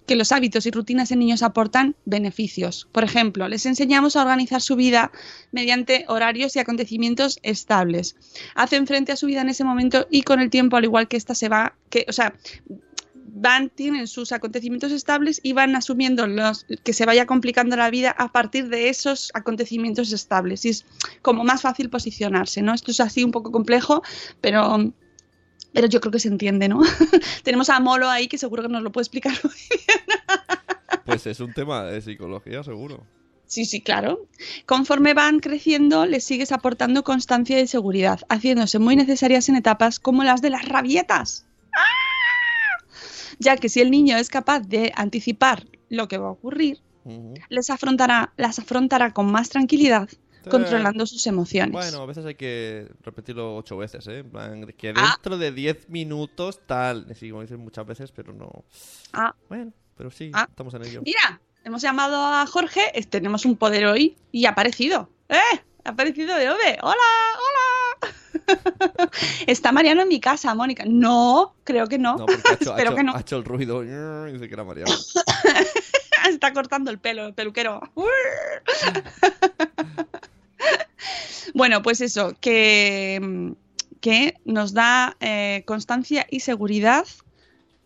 que 0.08 0.16
los 0.16 0.32
hábitos 0.32 0.66
y 0.66 0.72
rutinas 0.72 1.12
en 1.12 1.20
niños 1.20 1.44
aportan 1.44 1.96
beneficios. 2.06 2.88
Por 2.94 3.04
ejemplo, 3.04 3.48
les 3.50 3.66
enseñamos 3.66 4.16
a 4.16 4.22
organizar 4.22 4.62
su 4.62 4.76
vida 4.78 5.12
mediante 5.52 6.06
horarios 6.08 6.56
y 6.56 6.60
acontecimientos 6.60 7.40
estables. 7.44 8.16
Hacen 8.56 8.88
frente 8.88 9.12
a 9.12 9.18
su 9.18 9.28
vida 9.28 9.42
en 9.42 9.50
ese 9.50 9.66
momento 9.66 10.08
y 10.10 10.22
con 10.22 10.40
el 10.40 10.50
tiempo, 10.50 10.78
al 10.78 10.86
igual 10.86 11.10
que 11.10 11.18
ésta 11.18 11.36
se 11.36 11.50
va, 11.50 11.76
que, 11.90 12.06
o 12.08 12.14
sea, 12.14 12.34
van, 13.40 13.70
tienen 13.70 14.08
sus 14.08 14.32
acontecimientos 14.32 14.92
estables 14.92 15.40
y 15.44 15.54
van 15.54 15.76
asumiendo 15.76 16.28
los 16.28 16.66
que 16.84 16.94
se 16.94 17.06
vaya 17.06 17.26
complicando 17.26 17.76
la 17.76 17.90
vida 17.90 18.12
a 18.12 18.32
partir 18.32 18.70
de 18.70 18.90
esos 18.90 19.32
acontecimientos 19.34 20.12
estables. 20.12 20.66
Y 20.66 20.70
es 20.70 20.86
como 21.22 21.44
más 21.44 21.62
fácil 21.62 21.90
posicionarse, 21.90 22.62
¿no? 22.62 22.74
Esto 22.74 22.92
es 22.92 23.00
así 23.00 23.24
un 23.24 23.32
poco 23.32 23.52
complejo, 23.52 24.04
pero 24.42 24.94
pero 25.74 25.88
yo 25.88 26.00
creo 26.00 26.12
que 26.12 26.20
se 26.20 26.30
entiende, 26.30 26.68
¿no? 26.68 26.82
Tenemos 27.44 27.70
a 27.70 27.80
Molo 27.80 28.10
ahí 28.10 28.28
que 28.28 28.38
seguro 28.38 28.64
que 28.64 28.70
nos 28.70 28.82
lo 28.82 28.92
puede 28.92 29.04
explicar 29.04 29.34
muy 29.44 29.54
bien. 29.70 31.02
pues 31.06 31.28
es 31.28 31.40
un 31.40 31.54
tema 31.54 31.84
de 31.84 32.02
psicología, 32.02 32.64
seguro. 32.64 33.06
Sí, 33.46 33.66
sí, 33.66 33.82
claro. 33.82 34.28
Conforme 34.66 35.14
van 35.14 35.40
creciendo, 35.40 36.06
les 36.06 36.24
sigues 36.24 36.52
aportando 36.52 37.04
constancia 37.04 37.60
y 37.62 37.68
seguridad, 37.68 38.22
haciéndose 38.28 38.78
muy 38.78 38.96
necesarias 38.96 39.48
en 39.48 39.56
etapas 39.56 40.00
como 40.00 40.24
las 40.24 40.42
de 40.42 40.50
las 40.50 40.68
rabietas. 40.68 41.47
Ya 43.40 43.58
que 43.58 43.70
si 43.70 43.82
el 43.82 43.92
niño 43.92 44.18
es 44.18 44.30
capaz 44.30 44.62
de 44.62 44.92
anticipar 44.96 45.66
lo 45.90 46.08
que 46.08 46.18
va 46.18 46.28
a 46.28 46.32
ocurrir, 46.32 46.82
les 47.50 47.70
afrontará, 47.70 48.34
las 48.38 48.60
afrontará 48.60 49.14
con 49.14 49.32
más 49.32 49.50
tranquilidad, 49.50 50.10
controlando 50.50 51.06
sus 51.06 51.26
emociones. 51.28 51.72
Bueno, 51.72 52.02
a 52.02 52.06
veces 52.06 52.26
hay 52.26 52.36
que 52.36 52.88
repetirlo 53.02 53.56
ocho 53.56 53.78
veces, 53.78 54.08
¿eh? 54.08 54.26
que 54.78 54.94
ah. 54.96 55.14
dentro 55.16 55.38
de 55.38 55.52
diez 55.52 55.90
minutos 55.90 56.62
tal. 56.66 57.14
Sí, 57.16 57.30
como 57.30 57.42
dices 57.42 57.58
muchas 57.58 57.86
veces, 57.86 58.12
pero 58.12 58.34
no. 58.34 58.66
Ah. 59.14 59.36
Bueno, 59.50 59.72
pero 59.96 60.12
sí, 60.12 60.32
ah. 60.34 60.48
estamos 60.50 60.74
en 60.74 60.86
ello. 60.86 61.02
Mira, 61.04 61.42
hemos 61.64 61.82
llamado 61.82 62.26
a 62.26 62.46
Jorge, 62.46 62.82
tenemos 63.10 63.46
un 63.46 63.56
poder 63.56 63.86
hoy 63.86 64.18
y 64.32 64.46
ha 64.46 64.52
aparecido. 64.52 65.10
¡Eh! 65.30 65.62
Ha 65.84 65.90
aparecido 65.92 66.36
de 66.36 66.50
Ove. 66.50 66.78
¡Hola! 66.82 66.96
¡Hola! 67.36 67.77
Está 69.48 69.72
Mariano 69.72 70.02
en 70.02 70.08
mi 70.08 70.20
casa, 70.20 70.54
Mónica. 70.54 70.84
No, 70.88 71.56
creo 71.64 71.88
que 71.88 71.98
no. 71.98 72.26
Espero 72.60 72.96
que 72.96 73.04
no. 73.04 73.16
Ha 73.16 73.22
hecho 73.22 73.38
el 73.38 73.46
ruido 73.46 73.82
dice 74.32 74.48
que 74.48 74.54
era 74.54 74.64
Mariano. 74.64 74.94
Está 76.30 76.54
cortando 76.54 76.92
el 76.92 77.00
pelo, 77.00 77.28
el 77.28 77.34
peluquero. 77.34 77.82
bueno, 81.54 81.82
pues 81.82 82.02
eso, 82.02 82.36
que, 82.42 83.54
que 84.02 84.36
nos 84.46 84.74
da 84.74 85.16
eh, 85.20 85.64
constancia 85.66 86.28
y 86.30 86.42
seguridad 86.42 87.06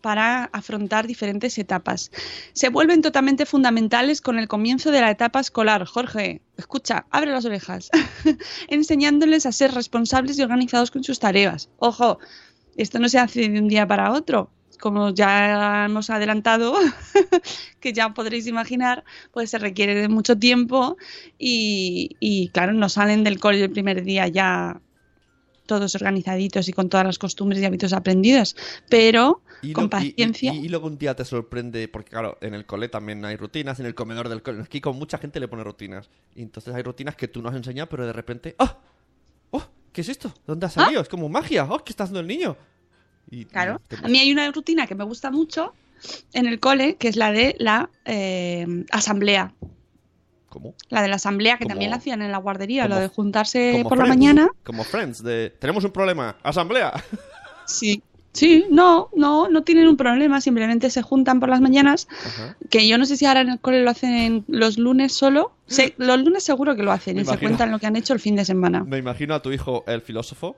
para 0.02 0.44
afrontar 0.52 1.06
diferentes 1.06 1.56
etapas. 1.56 2.10
Se 2.52 2.68
vuelven 2.68 3.00
totalmente 3.00 3.46
fundamentales 3.46 4.20
con 4.20 4.38
el 4.38 4.48
comienzo 4.48 4.90
de 4.90 5.00
la 5.00 5.10
etapa 5.10 5.40
escolar. 5.40 5.86
Jorge, 5.86 6.42
escucha, 6.58 7.06
abre 7.10 7.30
las 7.30 7.46
orejas, 7.46 7.90
enseñándoles 8.68 9.46
a 9.46 9.52
ser 9.52 9.72
responsables 9.72 10.38
y 10.38 10.42
organizados 10.42 10.90
con 10.90 11.02
sus 11.04 11.18
tareas. 11.18 11.70
Ojo, 11.78 12.18
esto 12.76 12.98
no 12.98 13.08
se 13.08 13.18
hace 13.18 13.48
de 13.48 13.58
un 13.58 13.68
día 13.68 13.86
para 13.86 14.12
otro. 14.12 14.50
Como 14.80 15.10
ya 15.10 15.84
hemos 15.84 16.10
adelantado, 16.10 16.74
que 17.80 17.92
ya 17.92 18.12
podréis 18.14 18.48
imaginar, 18.48 19.04
pues 19.30 19.50
se 19.50 19.58
requiere 19.58 19.94
de 19.94 20.08
mucho 20.08 20.36
tiempo 20.36 20.96
y, 21.38 22.50
claro, 22.52 22.72
no 22.72 22.88
salen 22.88 23.22
del 23.22 23.38
cole 23.38 23.62
el 23.62 23.70
primer 23.70 24.02
día 24.02 24.26
ya 24.26 24.80
todos 25.66 25.94
organizaditos 25.94 26.68
y 26.68 26.72
con 26.72 26.88
todas 26.88 27.06
las 27.06 27.18
costumbres 27.18 27.60
y 27.62 27.64
hábitos 27.64 27.92
aprendidos, 27.92 28.56
pero 28.88 29.42
con 29.72 29.88
paciencia. 29.88 30.52
Y, 30.52 30.68
luego 30.68 30.88
un 30.88 30.98
día 30.98 31.14
te 31.14 31.24
sorprende, 31.24 31.86
porque 31.88 32.10
claro, 32.10 32.38
en 32.40 32.54
el 32.54 32.66
cole 32.66 32.88
también 32.88 33.24
hay 33.24 33.36
rutinas, 33.36 33.78
en 33.78 33.86
el 33.86 33.94
comedor 33.94 34.28
del 34.28 34.42
cole, 34.42 34.62
aquí 34.62 34.80
con 34.80 34.98
mucha 34.98 35.18
gente 35.18 35.38
le 35.38 35.48
pone 35.48 35.62
rutinas. 35.62 36.10
Y 36.34 36.42
entonces 36.42 36.74
hay 36.74 36.82
rutinas 36.82 37.14
que 37.14 37.28
tú 37.28 37.42
no 37.42 37.48
has 37.48 37.54
enseñado, 37.54 37.88
pero 37.88 38.06
de 38.06 38.12
repente, 38.12 38.56
¡oh! 38.58 38.76
¡Oh! 39.50 39.62
¿Qué 39.92 40.00
es 40.00 40.08
esto? 40.08 40.34
¿Dónde 40.46 40.66
ha 40.66 40.70
salido? 40.70 41.00
¿Ah? 41.00 41.02
Es 41.02 41.08
como 41.08 41.28
magia. 41.28 41.64
¡Oh! 41.64 41.78
¿Qué 41.78 41.92
está 41.92 42.04
haciendo 42.04 42.20
el 42.20 42.26
niño? 42.26 42.56
Y, 43.30 43.44
claro. 43.44 43.80
A 44.02 44.08
mí 44.08 44.18
hay 44.18 44.32
una 44.32 44.50
rutina 44.50 44.86
que 44.86 44.94
me 44.94 45.04
gusta 45.04 45.30
mucho 45.30 45.74
en 46.32 46.46
el 46.46 46.58
cole, 46.58 46.96
que 46.96 47.08
es 47.08 47.16
la 47.16 47.30
de 47.30 47.54
la 47.58 47.90
eh, 48.04 48.66
asamblea. 48.90 49.54
¿Cómo? 50.52 50.74
La 50.90 51.00
de 51.00 51.08
la 51.08 51.16
asamblea, 51.16 51.56
que 51.56 51.64
Como- 51.64 51.70
también 51.70 51.90
la 51.90 51.96
hacían 51.96 52.20
en 52.22 52.30
la 52.30 52.36
guardería, 52.38 52.82
como- 52.82 52.94
lo 52.96 53.00
de 53.00 53.08
juntarse 53.08 53.80
por 53.84 53.96
la 53.96 54.04
Friends, 54.04 54.18
mañana. 54.18 54.48
Como 54.64 54.84
Friends, 54.84 55.22
de 55.22 55.50
tenemos 55.58 55.82
un 55.84 55.90
problema, 55.92 56.36
asamblea. 56.42 56.92
Sí. 57.66 58.02
Sí, 58.34 58.64
no, 58.70 59.10
no, 59.14 59.48
no 59.50 59.62
tienen 59.62 59.86
un 59.88 59.96
problema, 59.98 60.40
simplemente 60.40 60.88
se 60.88 61.02
juntan 61.02 61.38
por 61.38 61.50
las 61.50 61.60
mañanas, 61.60 62.08
Ajá. 62.26 62.56
que 62.70 62.88
yo 62.88 62.96
no 62.96 63.04
sé 63.04 63.18
si 63.18 63.26
ahora 63.26 63.42
en 63.42 63.50
el 63.50 63.60
cole 63.60 63.82
lo 63.82 63.90
hacen 63.90 64.44
los 64.48 64.78
lunes 64.78 65.12
solo. 65.14 65.52
Se- 65.66 65.94
los 65.98 66.18
lunes 66.18 66.42
seguro 66.42 66.74
que 66.74 66.82
lo 66.82 66.92
hacen 66.92 67.16
Me 67.16 67.22
y 67.22 67.24
se 67.26 67.30
imagino. 67.32 67.48
cuentan 67.50 67.70
lo 67.70 67.78
que 67.78 67.86
han 67.86 67.96
hecho 67.96 68.14
el 68.14 68.20
fin 68.20 68.34
de 68.36 68.44
semana. 68.46 68.84
Me 68.84 68.96
imagino 68.98 69.34
a 69.34 69.42
tu 69.42 69.52
hijo, 69.52 69.84
el 69.86 70.00
filósofo, 70.00 70.56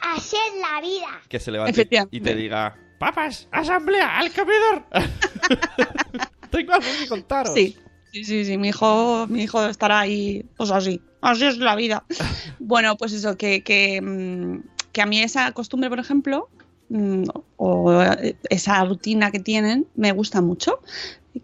Así 0.00 0.34
es 0.36 0.60
la 0.60 0.80
vida. 0.80 1.20
que 1.28 1.38
se 1.38 1.52
levante 1.52 1.88
y 2.10 2.20
te 2.20 2.34
diga, 2.34 2.76
papas, 2.98 3.48
asamblea, 3.52 4.18
al 4.18 4.32
comedor. 4.32 4.84
Tengo 6.50 6.72
algo 6.74 6.86
que 7.00 7.08
contaros. 7.08 7.54
Sí, 7.54 7.76
sí, 8.12 8.24
sí, 8.24 8.44
sí, 8.44 8.58
mi 8.58 8.68
hijo, 8.68 9.26
mi 9.28 9.42
hijo 9.44 9.64
estará 9.66 10.00
ahí, 10.00 10.44
pues 10.56 10.70
así, 10.70 11.00
así 11.20 11.44
es 11.44 11.58
la 11.58 11.74
vida. 11.76 12.04
Bueno, 12.58 12.96
pues 12.96 13.12
eso, 13.12 13.36
que, 13.36 13.62
que, 13.64 14.00
mm, 14.00 14.60
que 14.92 15.02
a 15.02 15.06
mí 15.06 15.20
esa 15.20 15.50
costumbre, 15.52 15.88
por 15.90 15.98
ejemplo, 15.98 16.48
mm, 16.90 17.24
o 17.56 18.02
eh, 18.02 18.36
esa 18.50 18.84
rutina 18.84 19.30
que 19.32 19.40
tienen, 19.40 19.88
me 19.96 20.12
gusta 20.12 20.40
mucho. 20.40 20.80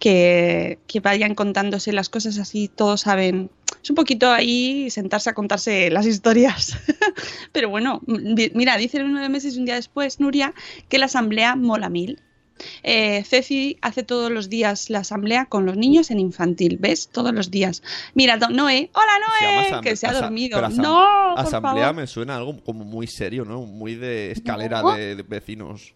Que, 0.00 0.78
que 0.86 1.00
vayan 1.00 1.34
contándose 1.34 1.92
las 1.92 2.10
cosas 2.10 2.38
así, 2.38 2.68
todos 2.68 3.00
saben. 3.02 3.50
Es 3.82 3.88
un 3.88 3.96
poquito 3.96 4.30
ahí 4.30 4.90
sentarse 4.90 5.30
a 5.30 5.34
contarse 5.34 5.90
las 5.90 6.04
historias. 6.06 6.76
Pero 7.52 7.70
bueno, 7.70 8.02
mi- 8.06 8.50
mira, 8.54 8.76
dice 8.76 9.02
nueve 9.02 9.30
meses 9.30 9.56
y 9.56 9.58
un 9.58 9.64
día 9.64 9.76
después, 9.76 10.20
Nuria, 10.20 10.52
que 10.90 10.98
la 10.98 11.06
asamblea 11.06 11.56
mola 11.56 11.88
mil. 11.88 12.20
Eh, 12.82 13.22
Ceci 13.24 13.78
hace 13.82 14.02
todos 14.02 14.30
los 14.30 14.48
días 14.48 14.90
la 14.90 15.00
asamblea 15.00 15.46
con 15.46 15.66
los 15.66 15.76
niños 15.76 16.10
en 16.10 16.20
infantil, 16.20 16.76
¿ves? 16.80 17.08
Todos 17.08 17.32
los 17.32 17.50
días. 17.50 17.82
Mira, 18.14 18.36
do- 18.36 18.48
Noé, 18.50 18.90
hola 18.94 19.12
Noé, 19.74 19.80
que 19.82 19.96
se 19.96 20.06
ha 20.06 20.12
dormido. 20.12 20.58
asam- 20.60 20.74
no, 20.76 21.32
por 21.36 21.40
Asamblea 21.46 21.84
favor. 21.86 21.94
me 22.00 22.06
suena 22.06 22.36
algo 22.36 22.62
como 22.64 22.84
muy 22.84 23.06
serio, 23.06 23.44
¿no? 23.44 23.60
Muy 23.62 23.94
de 23.94 24.32
escalera 24.32 24.82
No. 24.82 24.94
de, 24.94 25.16
de 25.16 25.22
vecinos. 25.22 25.94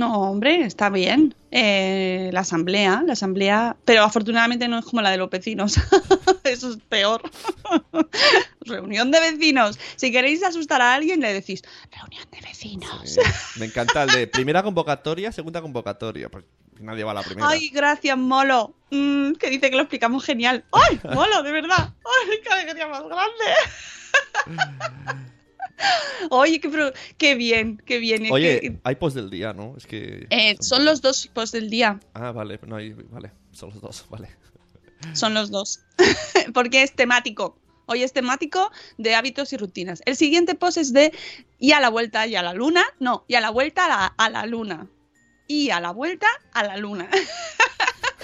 No, 0.00 0.22
hombre, 0.22 0.62
está 0.62 0.88
bien. 0.88 1.34
Eh, 1.50 2.30
la 2.32 2.40
asamblea, 2.40 3.02
la 3.04 3.12
asamblea, 3.12 3.76
pero 3.84 4.02
afortunadamente 4.02 4.66
no 4.66 4.78
es 4.78 4.86
como 4.86 5.02
la 5.02 5.10
de 5.10 5.18
los 5.18 5.28
vecinos. 5.28 5.74
Eso 6.44 6.70
es 6.70 6.78
peor. 6.88 7.20
Reunión 8.62 9.10
de 9.10 9.20
vecinos. 9.20 9.78
Si 9.96 10.10
queréis 10.10 10.42
asustar 10.42 10.80
a 10.80 10.94
alguien, 10.94 11.20
le 11.20 11.34
decís, 11.34 11.62
reunión 11.92 12.26
de 12.30 12.40
vecinos. 12.40 13.02
Sí. 13.04 13.20
Me 13.56 13.66
encanta 13.66 14.04
el 14.04 14.08
de 14.08 14.26
primera 14.26 14.62
convocatoria, 14.62 15.32
segunda 15.32 15.60
convocatoria. 15.60 16.30
Pues 16.30 16.46
nadie 16.78 17.04
va 17.04 17.10
a 17.10 17.16
la 17.16 17.22
primera. 17.22 17.50
Ay, 17.50 17.68
gracias, 17.68 18.16
Molo. 18.16 18.74
Mm, 18.90 19.32
que 19.32 19.50
dice 19.50 19.68
que 19.68 19.76
lo 19.76 19.82
explicamos 19.82 20.24
genial. 20.24 20.64
¡Ay, 20.72 20.98
Molo, 21.14 21.42
de 21.42 21.52
verdad! 21.52 21.92
¡Ay, 22.30 22.38
qué 22.42 22.48
alegría 22.48 22.88
más 22.88 23.02
grande! 23.02 23.44
Oye, 26.30 26.60
qué, 26.60 26.68
pro- 26.68 26.92
qué 27.18 27.34
bien, 27.34 27.80
qué 27.86 27.98
bien. 27.98 28.26
Oye, 28.30 28.78
hay 28.84 28.94
post 28.96 29.16
del 29.16 29.30
día, 29.30 29.52
¿no? 29.52 29.74
Es 29.76 29.86
que... 29.86 30.26
eh, 30.30 30.56
son 30.60 30.84
los 30.84 31.00
dos 31.00 31.26
posts 31.28 31.52
del 31.52 31.70
día. 31.70 31.98
Ah, 32.14 32.32
vale, 32.32 32.58
no 32.66 32.76
hay... 32.76 32.92
Vale, 32.92 33.32
son 33.52 33.70
los 33.70 33.80
dos, 33.80 34.06
vale. 34.10 34.28
Son 35.14 35.32
los 35.34 35.50
dos. 35.50 35.80
Porque 36.54 36.82
es 36.82 36.92
temático. 36.94 37.56
Hoy 37.86 38.02
es 38.04 38.12
temático 38.12 38.70
de 38.98 39.14
hábitos 39.14 39.52
y 39.52 39.56
rutinas. 39.56 40.02
El 40.04 40.14
siguiente 40.14 40.54
post 40.54 40.76
es 40.76 40.92
de 40.92 41.12
y 41.58 41.72
a 41.72 41.80
la 41.80 41.88
vuelta 41.88 42.26
y 42.26 42.36
a 42.36 42.42
la 42.42 42.54
luna. 42.54 42.84
No, 43.00 43.24
y 43.26 43.34
a 43.34 43.40
la 43.40 43.50
vuelta 43.50 43.86
a 43.86 43.88
la, 43.88 44.06
a 44.16 44.30
la 44.30 44.46
luna. 44.46 44.86
Y 45.48 45.70
a 45.70 45.80
la 45.80 45.90
vuelta 45.90 46.28
a 46.52 46.62
la 46.62 46.76
luna. 46.76 47.08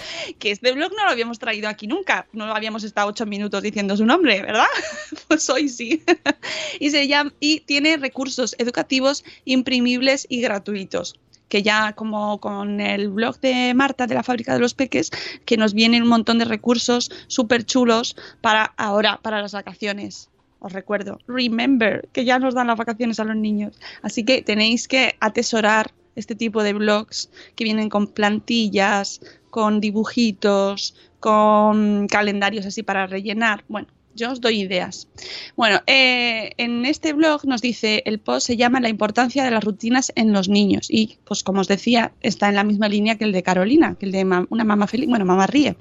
que 0.38 0.50
este 0.50 0.72
blog 0.72 0.92
no 0.96 1.04
lo 1.04 1.10
habíamos 1.10 1.38
traído 1.38 1.68
aquí 1.68 1.86
nunca. 1.86 2.26
No 2.32 2.44
habíamos 2.44 2.84
estado 2.84 3.08
ocho 3.08 3.26
minutos 3.26 3.62
diciendo 3.62 3.96
su 3.96 4.06
nombre, 4.06 4.42
¿verdad? 4.42 4.66
pues 5.28 5.48
hoy 5.50 5.68
sí. 5.68 6.02
y, 6.80 6.90
se 6.90 7.06
llama, 7.08 7.32
y 7.40 7.60
tiene 7.60 7.96
recursos 7.96 8.54
educativos 8.58 9.24
imprimibles 9.44 10.26
y 10.28 10.40
gratuitos 10.40 11.18
que 11.48 11.62
ya 11.62 11.92
como 11.92 12.40
con 12.40 12.80
el 12.80 13.08
blog 13.08 13.38
de 13.38 13.72
Marta 13.74 14.08
de 14.08 14.16
la 14.16 14.24
fábrica 14.24 14.54
de 14.54 14.58
los 14.58 14.74
peques, 14.74 15.12
que 15.44 15.56
nos 15.56 15.74
vienen 15.74 16.02
un 16.02 16.08
montón 16.08 16.38
de 16.38 16.44
recursos 16.44 17.10
súper 17.28 17.64
chulos 17.64 18.16
para 18.40 18.64
ahora, 18.76 19.20
para 19.22 19.40
las 19.40 19.52
vacaciones. 19.52 20.28
Os 20.58 20.72
recuerdo, 20.72 21.20
remember, 21.28 22.08
que 22.12 22.24
ya 22.24 22.38
nos 22.38 22.54
dan 22.54 22.66
las 22.66 22.76
vacaciones 22.76 23.20
a 23.20 23.24
los 23.24 23.36
niños. 23.36 23.78
Así 24.02 24.24
que 24.24 24.42
tenéis 24.42 24.88
que 24.88 25.14
atesorar 25.20 25.92
este 26.16 26.34
tipo 26.34 26.62
de 26.62 26.72
blogs 26.72 27.30
que 27.54 27.64
vienen 27.64 27.90
con 27.90 28.08
plantillas, 28.08 29.20
con 29.56 29.80
dibujitos, 29.80 30.94
con 31.18 32.08
calendarios 32.08 32.66
así 32.66 32.82
para 32.82 33.06
rellenar. 33.06 33.64
Bueno, 33.68 33.88
yo 34.14 34.30
os 34.30 34.42
doy 34.42 34.60
ideas. 34.60 35.08
Bueno, 35.56 35.80
eh, 35.86 36.52
en 36.58 36.84
este 36.84 37.14
blog 37.14 37.46
nos 37.46 37.62
dice, 37.62 38.02
el 38.04 38.18
post 38.18 38.48
se 38.48 38.58
llama 38.58 38.80
La 38.80 38.90
importancia 38.90 39.42
de 39.44 39.50
las 39.50 39.64
rutinas 39.64 40.12
en 40.14 40.34
los 40.34 40.50
niños 40.50 40.88
y, 40.90 41.16
pues 41.24 41.42
como 41.42 41.62
os 41.62 41.68
decía, 41.68 42.12
está 42.20 42.50
en 42.50 42.56
la 42.56 42.64
misma 42.64 42.90
línea 42.90 43.16
que 43.16 43.24
el 43.24 43.32
de 43.32 43.42
Carolina, 43.42 43.94
que 43.98 44.04
el 44.04 44.12
de 44.12 44.24
una 44.50 44.64
mamá 44.64 44.86
feliz, 44.88 45.08
bueno, 45.08 45.24
mamá 45.24 45.46
ríe, 45.46 45.74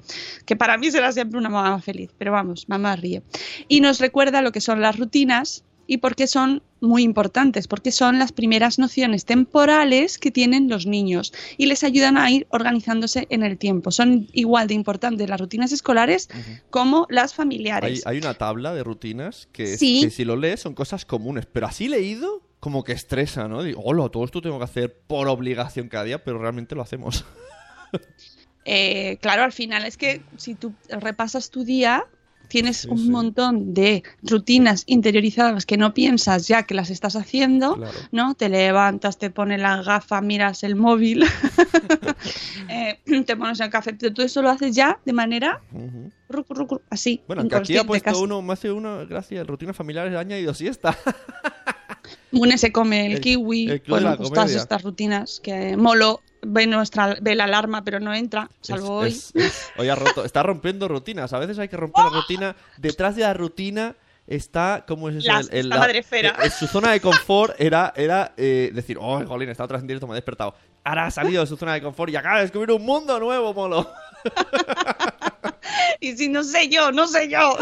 que 0.46 0.56
para 0.56 0.78
mí 0.78 0.90
será 0.90 1.12
siempre 1.12 1.38
una 1.38 1.50
mamá 1.50 1.78
feliz, 1.82 2.08
pero 2.16 2.32
vamos, 2.32 2.70
mamá 2.70 2.96
ríe. 2.96 3.22
Y 3.68 3.82
nos 3.82 4.00
recuerda 4.00 4.40
lo 4.40 4.52
que 4.52 4.62
son 4.62 4.80
las 4.80 4.96
rutinas 4.98 5.64
y 5.86 5.98
por 5.98 6.14
qué 6.16 6.26
son 6.26 6.62
muy 6.80 7.02
importantes, 7.02 7.68
porque 7.68 7.90
son 7.90 8.18
las 8.18 8.32
primeras 8.32 8.78
nociones 8.78 9.24
temporales 9.24 10.18
que 10.18 10.30
tienen 10.30 10.68
los 10.68 10.86
niños 10.86 11.32
y 11.56 11.66
les 11.66 11.84
ayudan 11.84 12.18
a 12.18 12.30
ir 12.30 12.46
organizándose 12.50 13.26
en 13.30 13.42
el 13.42 13.56
tiempo. 13.56 13.90
Son 13.90 14.28
igual 14.32 14.68
de 14.68 14.74
importantes 14.74 15.28
las 15.28 15.40
rutinas 15.40 15.72
escolares 15.72 16.28
como 16.70 17.06
las 17.08 17.34
familiares. 17.34 18.06
hay 18.06 18.18
una 18.18 18.34
tabla 18.34 18.74
de 18.74 18.84
rutinas 18.84 19.48
que, 19.52 19.78
Sí. 19.78 20.00
que 20.02 20.10
si 20.10 20.24
lo 20.24 20.36
lees 20.36 20.60
son 20.60 20.74
cosas 20.74 21.04
comunes, 21.04 21.46
pero 21.46 21.66
así 21.66 21.88
leído 21.88 22.42
como 22.60 22.84
que 22.84 22.92
estresa, 22.92 23.48
¿no? 23.48 23.62
Digo, 23.62 23.80
hola, 23.84 24.08
todo 24.08 24.24
esto 24.24 24.40
tengo 24.42 24.58
que 24.58 24.64
hacer 24.64 24.98
por 25.06 25.28
obligación 25.28 25.88
cada 25.88 26.04
día, 26.04 26.24
pero 26.24 26.38
realmente 26.38 26.74
lo 26.74 26.82
hacemos. 26.82 27.24
Eh, 28.64 29.18
claro, 29.20 29.44
al 29.44 29.52
final 29.52 29.84
es 29.84 29.96
que 29.96 30.22
si 30.36 30.56
tú 30.56 30.72
repasas 30.88 31.50
tu 31.50 31.62
día, 31.64 32.04
tienes 32.48 32.78
Sí, 32.82 32.88
un 32.88 32.98
sí. 32.98 33.10
montón 33.10 33.74
de 33.74 34.02
rutinas 34.22 34.84
interiorizadas 34.86 35.66
que 35.66 35.76
no 35.76 35.94
piensas 35.94 36.46
ya 36.48 36.64
que 36.64 36.74
las 36.74 36.90
estás 36.90 37.16
haciendo, 37.16 37.74
Claro. 37.74 37.92
¿no? 38.12 38.34
Te 38.34 38.48
levantas, 38.48 39.18
te 39.18 39.30
pones 39.30 39.60
la 39.60 39.82
gafa, 39.82 40.20
miras 40.20 40.62
el 40.62 40.76
móvil, 40.76 41.24
eh, 42.68 43.00
te 43.24 43.36
pones 43.36 43.60
el 43.60 43.70
café, 43.70 43.94
pero 43.94 44.12
todo 44.12 44.26
eso 44.26 44.42
lo 44.42 44.50
haces 44.50 44.74
ya 44.74 44.98
de 45.04 45.12
manera 45.12 45.60
Ujú. 45.72 46.10
ruc, 46.28 46.46
ruc, 46.50 46.70
ruc, 46.72 46.82
así. 46.90 47.22
Bueno, 47.26 47.42
aunque 47.42 47.56
aquí 47.56 47.76
ha 47.76 47.84
puesto 47.84 48.10
casi. 48.10 48.22
uno, 48.22 48.42
me 48.42 48.52
hace 48.52 48.70
uno, 48.72 49.06
gracias, 49.06 49.46
rutinas 49.46 49.76
familiares, 49.76 50.14
ha 50.14 50.20
añadido 50.20 50.54
siesta. 50.54 50.96
Mune 52.30 52.58
se 52.58 52.72
come 52.72 53.06
el, 53.06 53.12
El- 53.12 53.20
kiwi, 53.20 53.70
el 53.70 53.82
bueno, 53.86 54.10
la 54.10 54.16
pues 54.16 54.30
todas 54.30 54.50
estas 54.52 54.82
rutinas 54.82 55.40
que 55.42 55.76
Molo 55.76 56.20
ve 56.42 56.66
nuestra 56.66 57.16
ve 57.20 57.34
la 57.34 57.44
alarma 57.44 57.82
pero 57.84 57.98
no 58.00 58.14
entra, 58.14 58.50
salvo 58.60 58.98
hoy. 58.98 59.08
Es- 59.10 59.32
es- 59.34 59.70
hoy 59.76 59.88
ha 59.88 59.94
roto, 59.94 60.24
está 60.24 60.42
rompiendo 60.42 60.86
rutinas. 60.88 61.32
A 61.32 61.38
veces 61.38 61.58
hay 61.58 61.68
que 61.68 61.76
romper 61.76 62.04
la 62.04 62.10
rutina. 62.10 62.56
Detrás 62.76 63.16
de 63.16 63.22
la 63.22 63.34
rutina 63.34 63.96
está, 64.26 64.84
¿cómo 64.86 65.08
es 65.08 65.16
eso? 65.16 65.28
La- 65.32 65.40
El- 65.40 65.48
el- 65.52 65.68
la 65.68 65.78
madrefera. 65.78 66.36
eh, 66.42 66.50
su 66.50 66.66
zona 66.66 66.92
de 66.92 67.00
confort 67.00 67.54
era, 67.60 67.92
era 67.96 68.32
eh, 68.36 68.70
decir, 68.74 68.98
oh, 69.00 69.24
jolín, 69.26 69.48
está 69.48 69.64
otra 69.64 69.76
vez 69.76 69.82
en 69.82 69.88
directo, 69.88 70.06
me 70.06 70.12
he 70.12 70.16
despertado. 70.16 70.54
Ahora 70.84 71.06
ha 71.06 71.10
salido 71.10 71.40
de 71.42 71.46
su 71.48 71.56
zona 71.56 71.74
de 71.74 71.82
confort 71.82 72.12
y 72.12 72.16
acaba 72.16 72.36
de 72.36 72.42
descubrir 72.42 72.70
un 72.70 72.84
mundo 72.84 73.18
nuevo, 73.18 73.52
molo. 73.54 73.90
Y 76.00 76.16
si 76.16 76.28
no 76.28 76.42
sé 76.44 76.68
yo, 76.68 76.92
no 76.92 77.06
sé 77.08 77.28
yo. 77.28 77.56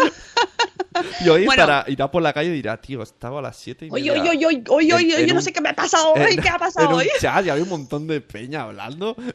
Y 1.25 1.29
hoy 1.29 1.45
Bueno. 1.47 1.63
estará, 1.63 1.85
irá 1.89 2.11
por 2.11 2.23
la 2.23 2.33
calle 2.33 2.51
y 2.51 2.53
dirá, 2.55 2.81
tío, 2.81 3.03
estaba 3.03 3.39
a 3.41 3.43
las 3.43 3.57
7 3.57 3.87
y 3.87 3.89
Oye, 3.91 4.11
media. 4.11 4.23
oye, 4.31 4.47
oye, 4.47 4.63
oye, 4.69 4.95
oye, 4.95 5.21
en 5.21 5.27
yo 5.27 5.35
no 5.35 5.41
un- 5.41 5.45
sé 5.45 5.53
qué 5.53 5.61
me 5.61 5.71
ha 5.71 5.75
pasado 5.75 6.13
hoy, 6.13 6.35
en- 6.35 6.41
¿qué 6.43 6.49
ha 6.49 6.59
pasado 6.59 6.87
en 6.87 6.93
un 6.93 6.99
hoy? 7.01 7.09
chat 7.21 7.45
y 7.47 7.51
había 7.51 7.63
un 7.65 7.69
montón 7.69 8.07
de 8.07 8.21
peña 8.21 8.63
hablando. 8.63 9.17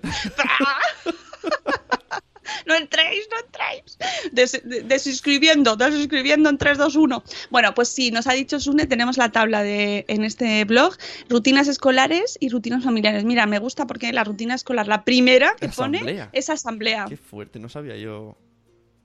No 2.65 2.75
entréis, 2.75 3.27
no 3.31 3.37
entréis. 3.45 3.97
Des- 4.31 4.61
de- 4.63 4.81
desuscribiendo, 4.81 5.75
desuscribiendo 5.75 6.49
en 6.49 6.57
3, 6.57 6.77
2, 6.77 6.95
1. 6.95 7.23
Bueno, 7.51 7.73
pues 7.75 7.89
sí, 7.89 8.11
nos 8.11 8.25
ha 8.27 8.33
dicho 8.33 8.59
Sune, 8.59 8.85
tenemos 8.87 9.17
la 9.17 9.31
tabla 9.31 9.61
de 9.63 10.03
en 10.07 10.23
este 10.23 10.65
blog, 10.65 10.95
rutinas 11.29 11.67
escolares 11.67 12.37
y 12.39 12.49
rutinas 12.49 12.83
familiares. 12.83 13.23
Mira, 13.23 13.45
me 13.45 13.59
gusta 13.59 13.85
porque 13.87 14.11
la 14.13 14.23
rutina 14.23 14.55
escolar, 14.55 14.87
la 14.87 15.03
primera 15.03 15.55
que 15.59 15.67
Asamblea. 15.67 16.01
pone 16.01 16.29
es 16.33 16.49
asamblea. 16.49 17.05
Qué 17.07 17.17
fuerte, 17.17 17.59
no 17.59 17.69
sabía 17.69 17.95
yo. 17.97 18.35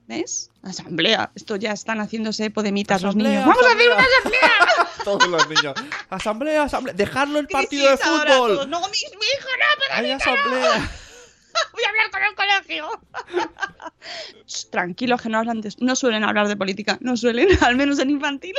¿Ves? 0.07 0.51
Asamblea. 0.61 1.31
Esto 1.35 1.55
ya 1.55 1.71
están 1.71 1.99
haciéndose 1.99 2.51
podemitas 2.51 3.01
los 3.01 3.15
niños. 3.15 3.45
¡Vamos 3.45 3.65
a 3.65 3.71
hacer 3.71 3.91
una 3.91 4.03
asamblea! 4.03 4.89
Todos 5.03 5.27
los 5.27 5.49
niños. 5.49 5.73
Asamblea, 6.09 6.63
asamblea. 6.63 6.93
Dejarlo 6.93 7.39
el 7.39 7.47
partido 7.47 7.89
de 7.89 7.97
fútbol. 7.97 8.69
No, 8.69 8.81
mi, 8.81 8.85
mi 8.87 9.25
hijo 9.25 9.49
no, 9.59 9.65
pero 9.79 9.93
Hay 9.93 10.11
asamblea. 10.11 10.91
voy 11.73 11.83
a 11.83 11.89
hablar 11.89 12.11
con 12.11 12.23
el 12.23 12.35
colegio. 12.35 13.01
Tranquilos 14.71 15.21
que 15.21 15.29
no 15.29 15.39
hablan 15.39 15.61
de, 15.61 15.73
no 15.79 15.95
suelen 15.95 16.23
hablar 16.23 16.47
de 16.47 16.55
política, 16.55 16.97
no 17.01 17.17
suelen, 17.17 17.49
al 17.63 17.75
menos 17.75 17.99
en 17.99 18.11
infantil. 18.11 18.55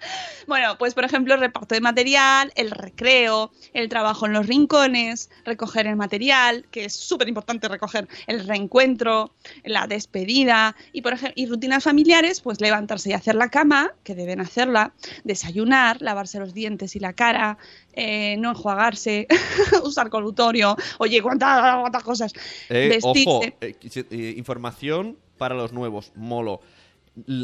Bueno, 0.46 0.78
pues 0.78 0.94
por 0.94 1.04
ejemplo, 1.04 1.34
el 1.34 1.40
reparto 1.40 1.74
de 1.74 1.82
material, 1.82 2.52
el 2.56 2.70
recreo, 2.70 3.50
el 3.74 3.88
trabajo 3.88 4.24
en 4.24 4.32
los 4.32 4.46
rincones, 4.46 5.30
recoger 5.44 5.86
el 5.86 5.96
material, 5.96 6.64
que 6.70 6.86
es 6.86 6.94
súper 6.94 7.28
importante 7.28 7.68
recoger 7.68 8.08
el 8.26 8.46
reencuentro, 8.46 9.32
la 9.64 9.86
despedida 9.86 10.74
y 10.92 11.02
por 11.02 11.12
ejemplo, 11.12 11.34
y 11.36 11.46
rutinas 11.46 11.84
familiares, 11.84 12.40
pues 12.40 12.60
levantarse 12.60 13.10
y 13.10 13.12
hacer 13.12 13.34
la 13.34 13.50
cama, 13.50 13.92
que 14.04 14.14
deben 14.14 14.40
hacerla, 14.40 14.94
desayunar, 15.24 16.00
lavarse 16.00 16.38
los 16.38 16.54
dientes 16.54 16.96
y 16.96 17.00
la 17.00 17.12
cara, 17.12 17.58
eh, 17.92 18.36
no 18.38 18.50
enjuagarse, 18.50 19.26
usar 19.84 20.08
colutorio, 20.08 20.76
oye, 20.98 21.20
cuántas, 21.20 21.80
cuántas 21.80 22.02
cosas, 22.02 22.32
Eh, 22.70 22.88
vestirse. 22.88 23.28
ojo, 23.28 23.40
eh, 23.60 24.34
información 24.36 25.18
para 25.36 25.54
los 25.54 25.72
nuevos, 25.72 26.12
molo. 26.14 26.60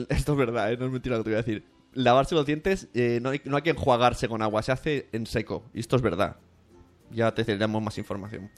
Esto 0.08 0.32
es 0.32 0.38
verdad, 0.38 0.78
no 0.78 0.86
es 0.86 0.92
mentira 0.92 1.16
lo 1.16 1.24
que 1.24 1.30
te 1.30 1.30
voy 1.30 1.38
a 1.40 1.42
decir. 1.42 1.73
Lavarse 1.94 2.34
los 2.34 2.46
dientes, 2.46 2.88
eh, 2.94 3.18
no, 3.22 3.30
hay, 3.30 3.40
no 3.44 3.56
hay 3.56 3.62
que 3.62 3.70
enjuagarse 3.70 4.28
con 4.28 4.42
agua, 4.42 4.62
se 4.62 4.72
hace 4.72 5.08
en 5.12 5.26
seco. 5.26 5.64
Y 5.72 5.80
esto 5.80 5.96
es 5.96 6.02
verdad. 6.02 6.36
Ya 7.10 7.32
te 7.32 7.44
daremos 7.44 7.82
más 7.82 7.98
información. 7.98 8.50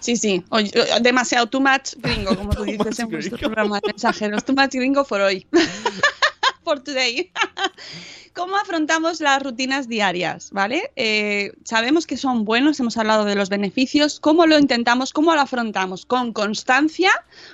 Sí, 0.00 0.16
sí, 0.16 0.44
oye, 0.50 0.70
demasiado 1.00 1.46
too 1.46 1.60
much 1.60 1.94
gringo, 1.96 2.36
como 2.36 2.50
tú 2.54 2.64
dices 2.64 2.98
en 2.98 3.10
vuestro 3.10 3.36
programa 3.38 3.80
de 3.80 3.88
mensajeros. 3.88 4.44
Too 4.44 4.54
much 4.54 4.72
gringo 4.72 5.04
for 5.04 5.20
hoy. 5.20 5.46
for 6.64 6.80
today. 6.80 7.30
¿Cómo 8.34 8.56
afrontamos 8.56 9.20
las 9.20 9.42
rutinas 9.42 9.86
diarias? 9.86 10.50
¿Vale? 10.50 10.90
Eh, 10.96 11.52
sabemos 11.62 12.06
que 12.06 12.16
son 12.16 12.44
buenos, 12.44 12.80
hemos 12.80 12.96
hablado 12.96 13.24
de 13.24 13.36
los 13.36 13.48
beneficios. 13.48 14.18
¿Cómo 14.18 14.46
lo 14.46 14.58
intentamos? 14.58 15.12
¿Cómo 15.12 15.34
lo 15.34 15.40
afrontamos? 15.40 16.04
Con 16.04 16.32
constancia, 16.32 17.12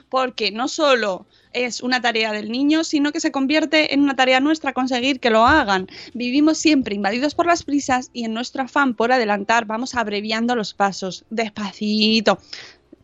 porque 0.09 0.51
no 0.53 0.69
solo 0.69 1.27
es 1.53 1.83
una 1.83 2.01
tarea 2.01 2.33
del 2.33 2.51
niño, 2.51 2.85
sino 2.85 3.13
que 3.13 3.21
se 3.21 3.33
convierte 3.33 3.95
en 3.95 4.01
una 4.01 4.17
tarea 4.17 4.41
nuestra 4.41 4.73
conseguir 4.73 5.21
que 5.21 5.31
lo 5.31 5.47
hagan. 5.47 5.89
Vivimos 6.15 6.59
siempre 6.59 6.95
invadidos 6.95 7.35
por 7.35 7.47
las 7.47 7.63
prisas 7.63 8.11
y 8.13 8.25
en 8.25 8.35
nuestro 8.35 8.63
afán 8.63 8.95
por 8.95 9.13
adelantar 9.13 9.67
vamos 9.67 9.95
abreviando 9.95 10.55
los 10.55 10.75
pasos, 10.75 11.25
despacito. 11.31 12.39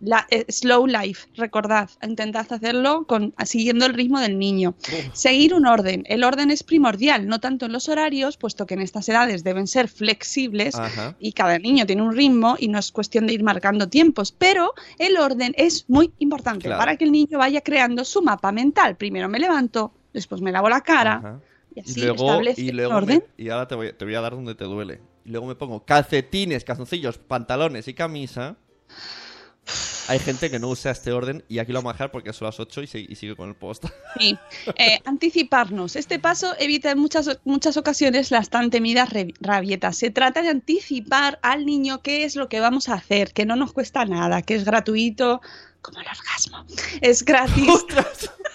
La, 0.01 0.27
eh, 0.31 0.45
slow 0.51 0.87
life, 0.87 1.27
recordad, 1.37 1.89
intentad 2.03 2.47
hacerlo 2.53 3.07
con, 3.07 3.35
siguiendo 3.47 3.87
el 3.87 3.95
ritmo 3.95 4.21
del 4.21 4.39
niño. 4.39 4.75
Seguir 5.15 5.55
un 5.55 5.67
orden. 5.67 6.05
El 6.07 6.23
orden 6.23 6.51
es 6.51 6.63
primordial, 6.63 7.27
no 7.27 7.41
tanto 7.41 7.65
en 7.65 7.73
los 7.73 7.89
horarios, 7.89 8.37
puesto 8.37 8.67
que 8.67 8.75
en 8.75 8.83
estas 8.83 9.09
edades 9.09 9.43
deben 9.43 9.67
ser 9.67 9.89
flexibles 9.89 10.75
Ajá. 10.75 11.17
y 11.19 11.33
cada 11.33 11.59
niño 11.59 11.87
tiene 11.87 12.03
un 12.03 12.15
ritmo 12.15 12.57
y 12.59 12.69
no 12.69 12.79
es 12.79 12.93
cuestión 12.93 13.27
de 13.27 13.33
ir 13.33 13.43
marcando 13.43 13.89
tiempos, 13.89 14.33
pero 14.33 14.75
el 14.99 15.17
orden 15.17 15.55
es 15.57 15.87
muy 15.89 16.13
importante 16.19 16.65
Claro. 16.67 16.79
para 16.79 16.97
que 16.97 17.05
el 17.05 17.13
niño 17.13 17.39
vaya 17.39 17.63
creando 17.63 18.05
su 18.05 18.21
mapa 18.21 18.53
mental. 18.53 18.97
Primero 18.97 19.31
me 19.31 19.39
levanto, 19.39 19.95
después 20.13 20.43
me 20.43 20.53
lavo 20.53 20.69
la 20.69 20.83
cara 20.83 21.15
Ajá. 21.15 21.41
y 21.75 21.79
Y 21.79 21.83
así 21.83 22.01
luego, 22.03 22.27
establece 22.27 22.61
y 22.61 22.71
luego 22.73 22.91
me- 22.93 22.97
orden. 22.99 23.25
y 23.39 23.49
ahora 23.49 23.67
te 23.67 23.75
voy, 23.75 23.93
te 23.95 24.05
voy 24.05 24.15
a 24.15 24.21
dar 24.21 24.33
donde 24.35 24.55
te 24.55 24.65
duele. 24.65 25.01
Y 25.25 25.31
luego 25.31 25.47
me 25.47 25.55
pongo 25.55 25.85
calcetines, 25.87 26.65
calzoncillos, 26.65 27.17
pantalones 27.17 27.89
y 27.89 27.95
camisa. 27.95 28.57
Hay 30.09 30.19
gente 30.21 30.51
que 30.51 30.59
no 30.59 30.69
usa 30.69 30.93
este 30.93 31.13
orden 31.13 31.45
y 31.49 31.59
aquí 31.59 31.73
lo 31.73 31.79
vamos 31.81 31.91
a 31.91 31.95
dejar 31.95 32.11
porque 32.13 32.33
son 32.33 32.47
las 32.47 32.61
8 32.61 32.83
y, 32.83 32.87
se- 32.87 33.01
y 33.01 33.15
sigue 33.17 33.35
con 33.37 33.49
el 33.49 33.55
post. 33.57 33.85
Sí, 34.19 34.37
eh, 34.79 34.99
anticiparnos. 35.05 35.95
Este 35.97 36.19
paso 36.19 36.55
evita 36.59 36.91
en 36.91 36.99
muchas, 36.99 37.39
muchas 37.45 37.77
ocasiones 37.77 38.31
las 38.31 38.49
tan 38.49 38.71
temidas 38.71 39.11
rabietas. 39.41 39.97
Se 39.99 40.11
trata 40.11 40.41
de 40.43 40.49
anticipar 40.49 41.39
al 41.43 41.67
niño 41.67 42.01
qué 42.03 42.25
es 42.25 42.35
lo 42.37 42.49
que 42.49 42.61
vamos 42.61 42.89
a 42.89 42.95
hacer, 42.95 43.33
que 43.33 43.45
no 43.45 43.57
nos 43.57 43.73
cuesta 43.73 44.05
nada, 44.07 44.43
que 44.43 44.55
es 44.55 44.65
gratuito, 44.65 45.41
como 45.83 46.01
el 46.01 46.07
orgasmo. 46.07 46.65
Es 47.01 47.25
gratis. 47.25 47.67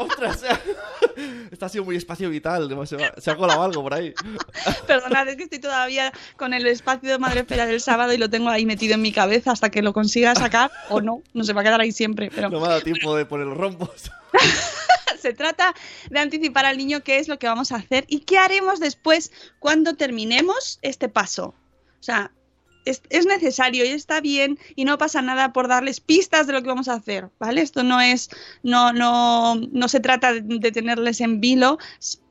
¡Ostras! 0.00 0.42
Está 1.50 1.66
ha 1.66 1.68
sido 1.68 1.84
muy 1.84 1.96
espacio 1.96 2.30
vital. 2.30 2.68
Se 2.86 3.04
ha, 3.04 3.20
se 3.20 3.30
ha 3.30 3.36
colado 3.36 3.62
algo 3.62 3.82
por 3.82 3.94
ahí. 3.94 4.14
Perdonad, 4.86 5.28
es 5.28 5.36
que 5.36 5.44
estoy 5.44 5.58
todavía 5.58 6.12
con 6.36 6.54
el 6.54 6.66
espacio 6.66 7.10
de 7.10 7.18
Madre 7.18 7.40
Espera 7.40 7.66
del 7.66 7.80
sábado 7.80 8.12
y 8.12 8.16
lo 8.16 8.30
tengo 8.30 8.48
ahí 8.48 8.64
metido 8.64 8.94
en 8.94 9.02
mi 9.02 9.12
cabeza 9.12 9.52
hasta 9.52 9.70
que 9.70 9.82
lo 9.82 9.92
consiga 9.92 10.34
sacar 10.34 10.70
o 10.88 11.00
no. 11.00 11.22
No 11.34 11.44
se 11.44 11.52
va 11.52 11.60
a 11.60 11.64
quedar 11.64 11.80
ahí 11.80 11.92
siempre, 11.92 12.30
pero... 12.34 12.48
No 12.48 12.60
me 12.60 12.66
ha 12.66 12.70
dado 12.70 12.80
tiempo 12.80 13.14
de 13.14 13.26
poner 13.26 13.46
los 13.46 13.58
rombos. 13.58 14.10
Se 15.20 15.34
trata 15.34 15.74
de 16.08 16.18
anticipar 16.18 16.64
al 16.64 16.78
niño 16.78 17.02
qué 17.02 17.18
es 17.18 17.28
lo 17.28 17.38
que 17.38 17.46
vamos 17.46 17.72
a 17.72 17.76
hacer 17.76 18.06
y 18.08 18.20
qué 18.20 18.38
haremos 18.38 18.80
después 18.80 19.30
cuando 19.58 19.94
terminemos 19.94 20.78
este 20.80 21.10
paso. 21.10 21.54
O 22.00 22.02
sea, 22.02 22.32
es, 22.84 23.02
es 23.10 23.26
necesario 23.26 23.84
y 23.84 23.88
está 23.88 24.20
bien 24.20 24.58
y 24.74 24.84
no 24.84 24.98
pasa 24.98 25.22
nada 25.22 25.52
por 25.52 25.68
darles 25.68 26.00
pistas 26.00 26.46
de 26.46 26.52
lo 26.52 26.62
que 26.62 26.68
vamos 26.68 26.88
a 26.88 26.94
hacer, 26.94 27.28
¿vale? 27.38 27.60
Esto 27.60 27.82
no 27.82 28.00
es, 28.00 28.30
no, 28.62 28.92
no, 28.92 29.56
no 29.56 29.88
se 29.88 30.00
trata 30.00 30.32
de, 30.32 30.72
tenerles 30.72 31.20
en 31.20 31.40
vilo 31.40 31.78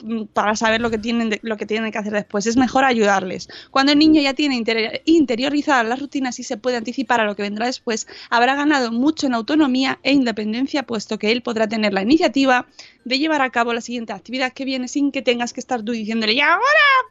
mm, 0.03 0.25
para 0.33 0.55
saber 0.55 0.81
lo 0.81 0.89
que 0.89 0.97
tienen, 0.97 1.39
lo 1.41 1.57
que 1.57 1.65
tienen 1.65 1.91
que 1.91 1.97
hacer 1.97 2.13
después. 2.13 2.45
Es 2.45 2.57
mejor 2.57 2.83
ayudarles. 2.85 3.47
Cuando 3.71 3.91
el 3.91 3.99
niño 3.99 4.21
ya 4.21 4.33
tiene 4.33 4.55
interi- 4.55 5.01
interiorizadas 5.05 5.85
las 5.85 5.99
rutinas 5.99 6.39
y 6.39 6.43
se 6.43 6.57
puede 6.57 6.77
anticipar 6.77 7.19
a 7.19 7.25
lo 7.25 7.35
que 7.35 7.43
vendrá 7.43 7.67
después, 7.67 8.07
habrá 8.29 8.55
ganado 8.55 8.91
mucho 8.91 9.27
en 9.27 9.33
autonomía 9.33 9.99
e 10.03 10.13
independencia, 10.13 10.83
puesto 10.83 11.17
que 11.19 11.31
él 11.31 11.41
podrá 11.41 11.67
tener 11.67 11.93
la 11.93 12.01
iniciativa 12.01 12.67
de 13.05 13.19
llevar 13.19 13.41
a 13.41 13.49
cabo 13.49 13.73
la 13.73 13.81
siguiente 13.81 14.13
actividad 14.13 14.53
que 14.53 14.65
viene 14.65 14.87
sin 14.87 15.11
que 15.11 15.21
tengas 15.21 15.53
que 15.53 15.59
estar 15.59 15.83
tú 15.83 15.91
diciéndole, 15.91 16.33
y 16.33 16.41
ahora 16.41 16.59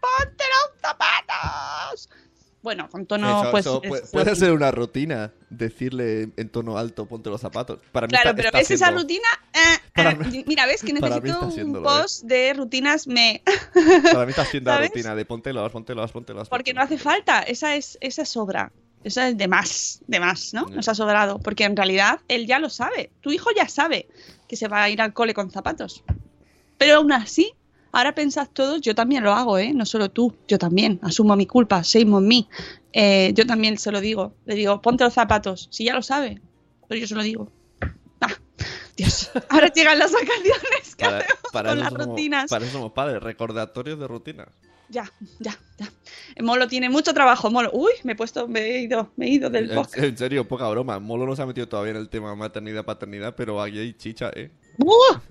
ponte 0.01 0.45
los 0.45 0.81
zapatos. 0.81 2.09
Bueno, 2.61 2.89
con 2.91 3.07
tono, 3.07 3.43
Eso- 3.43 3.51
pues. 3.53 3.67
eso 3.67 3.81
es- 3.83 3.89
puede, 3.89 4.03
es 4.05 4.11
puede 4.11 4.35
ser 4.37 4.53
una 4.53 4.71
rutina. 4.71 5.33
Decirle 5.49 6.31
en 6.37 6.49
tono 6.51 6.77
alto, 6.77 7.07
ponte 7.07 7.31
los 7.31 7.41
zapatos. 7.41 7.79
Para 7.93 8.07
mí 8.07 8.11
Claro, 8.11 8.31
está- 8.31 8.37
pero 8.37 8.49
está 8.49 8.59
ves 8.59 8.71
esa 8.73 8.91
rutina. 8.91 9.29
Eh, 9.55 9.59
Para 9.95 10.11
eh, 10.13 10.45
mira, 10.47 10.67
ves 10.67 10.83
que 10.83 10.93
necesito 10.93 11.41
un 11.47 11.77
¿eh? 11.77 11.81
post 11.83 12.25
de 12.25 12.53
rutinas 12.55 13.07
me. 13.07 13.43
Para 14.13 14.27
mí 14.27 14.31
está 14.31 14.45
siendo 14.45 14.71
la 14.71 14.81
rutina 14.81 15.15
de 15.15 15.25
póntelos, 15.25 15.71
póntelos, 15.73 16.13
póntelos. 16.13 16.49
Porque 16.49 16.75
no 16.75 16.83
hace 16.83 16.99
falta, 16.99 17.43
esa 17.43 17.75
es 17.77 17.97
esa 18.01 18.25
sobra. 18.25 18.73
Esa 19.05 19.29
es 19.29 19.39
de 19.39 19.47
más, 19.47 20.01
de 20.09 20.19
más, 20.19 20.53
¿no? 20.53 20.67
Nos 20.67 20.89
ha 20.89 20.95
sobrado. 20.95 21.39
Porque 21.39 21.63
en 21.65 21.77
realidad 21.77 22.21
él 22.27 22.47
ya 22.49 22.59
lo 22.59 22.69
sabe. 22.69 23.13
Tu 23.21 23.31
hijo 23.31 23.51
ya 23.57 23.69
sabe 23.69 24.09
que 24.49 24.57
se 24.57 24.67
va 24.67 24.83
a 24.83 24.91
ir 24.91 25.01
al 25.01 25.13
cole 25.13 25.35
con 25.35 25.53
zapatos. 25.53 26.03
Pero 26.79 26.97
aún 26.97 27.13
así, 27.13 27.53
ahora 27.93 28.15
pensad 28.15 28.49
todos, 28.53 28.81
yo 28.81 28.95
también 28.95 29.25
lo 29.25 29.33
hago, 29.33 29.59
¿eh? 29.59 29.73
No 29.75 29.87
solo 29.87 30.11
tú, 30.11 30.35
yo 30.47 30.59
también. 30.59 30.99
Asumo 31.03 31.37
mi 31.37 31.47
culpa, 31.47 31.83
shame 31.83 32.13
on 32.15 32.27
me. 32.27 32.49
Eh, 32.93 33.33
yo 33.35 33.47
también 33.47 33.79
se 33.79 33.91
lo 33.93 34.01
digo. 34.01 34.35
Le 34.47 34.55
digo, 34.55 34.81
ponte 34.81 35.05
los 35.05 35.15
zapatos. 35.15 35.69
Si 35.71 35.85
ya 35.85 35.95
lo 35.95 36.03
sabe, 36.03 36.41
pero 36.89 37.01
yo 37.01 37.07
se 37.07 37.15
lo 37.15 37.23
digo. 37.23 37.51
Ah, 38.21 38.33
Dios. 38.97 39.31
Ahora 39.49 39.69
llegan 39.73 39.99
las 39.99 40.13
vacaciones. 40.13 40.97
¿Qué 40.97 41.05
Para, 41.05 41.19
hacemos 41.19 41.53
para 41.53 41.69
con 41.71 41.79
las 41.81 41.89
somos, 41.91 42.07
rutinas? 42.07 42.51
para 42.51 42.65
eso 42.65 42.73
somos 42.73 42.93
padres, 42.93 43.23
recordatorios 43.23 43.99
de 43.99 44.09
rutinas. 44.09 44.49
Ya, 44.91 45.13
ya, 45.39 45.55
ya. 45.77 45.93
Molo 46.43 46.67
tiene 46.67 46.89
mucho 46.89 47.13
trabajo, 47.13 47.51
Molo. 47.51 47.71
Uy, 47.75 47.93
me 48.05 48.13
he 48.13 48.17
puesto, 48.17 48.49
me 48.49 48.61
he 48.61 48.81
ido, 48.81 49.11
me 49.17 49.27
he 49.27 49.29
ido 49.31 49.51
del 49.51 49.69
En, 49.69 49.77
podcast. 49.77 49.99
en 49.99 50.17
serio, 50.17 50.49
poca 50.49 50.67
broma. 50.71 50.99
Molo 50.99 51.27
no 51.27 51.37
se 51.37 51.43
ha 51.43 51.47
metido 51.47 51.69
todavía 51.69 51.91
en 51.91 51.99
el 51.99 52.09
tema 52.09 52.35
maternidad-paternidad, 52.35 53.35
pero 53.37 53.61
aquí 53.61 53.79
hay 53.79 53.93
chicha, 53.93 54.31
¿eh? 54.35 54.51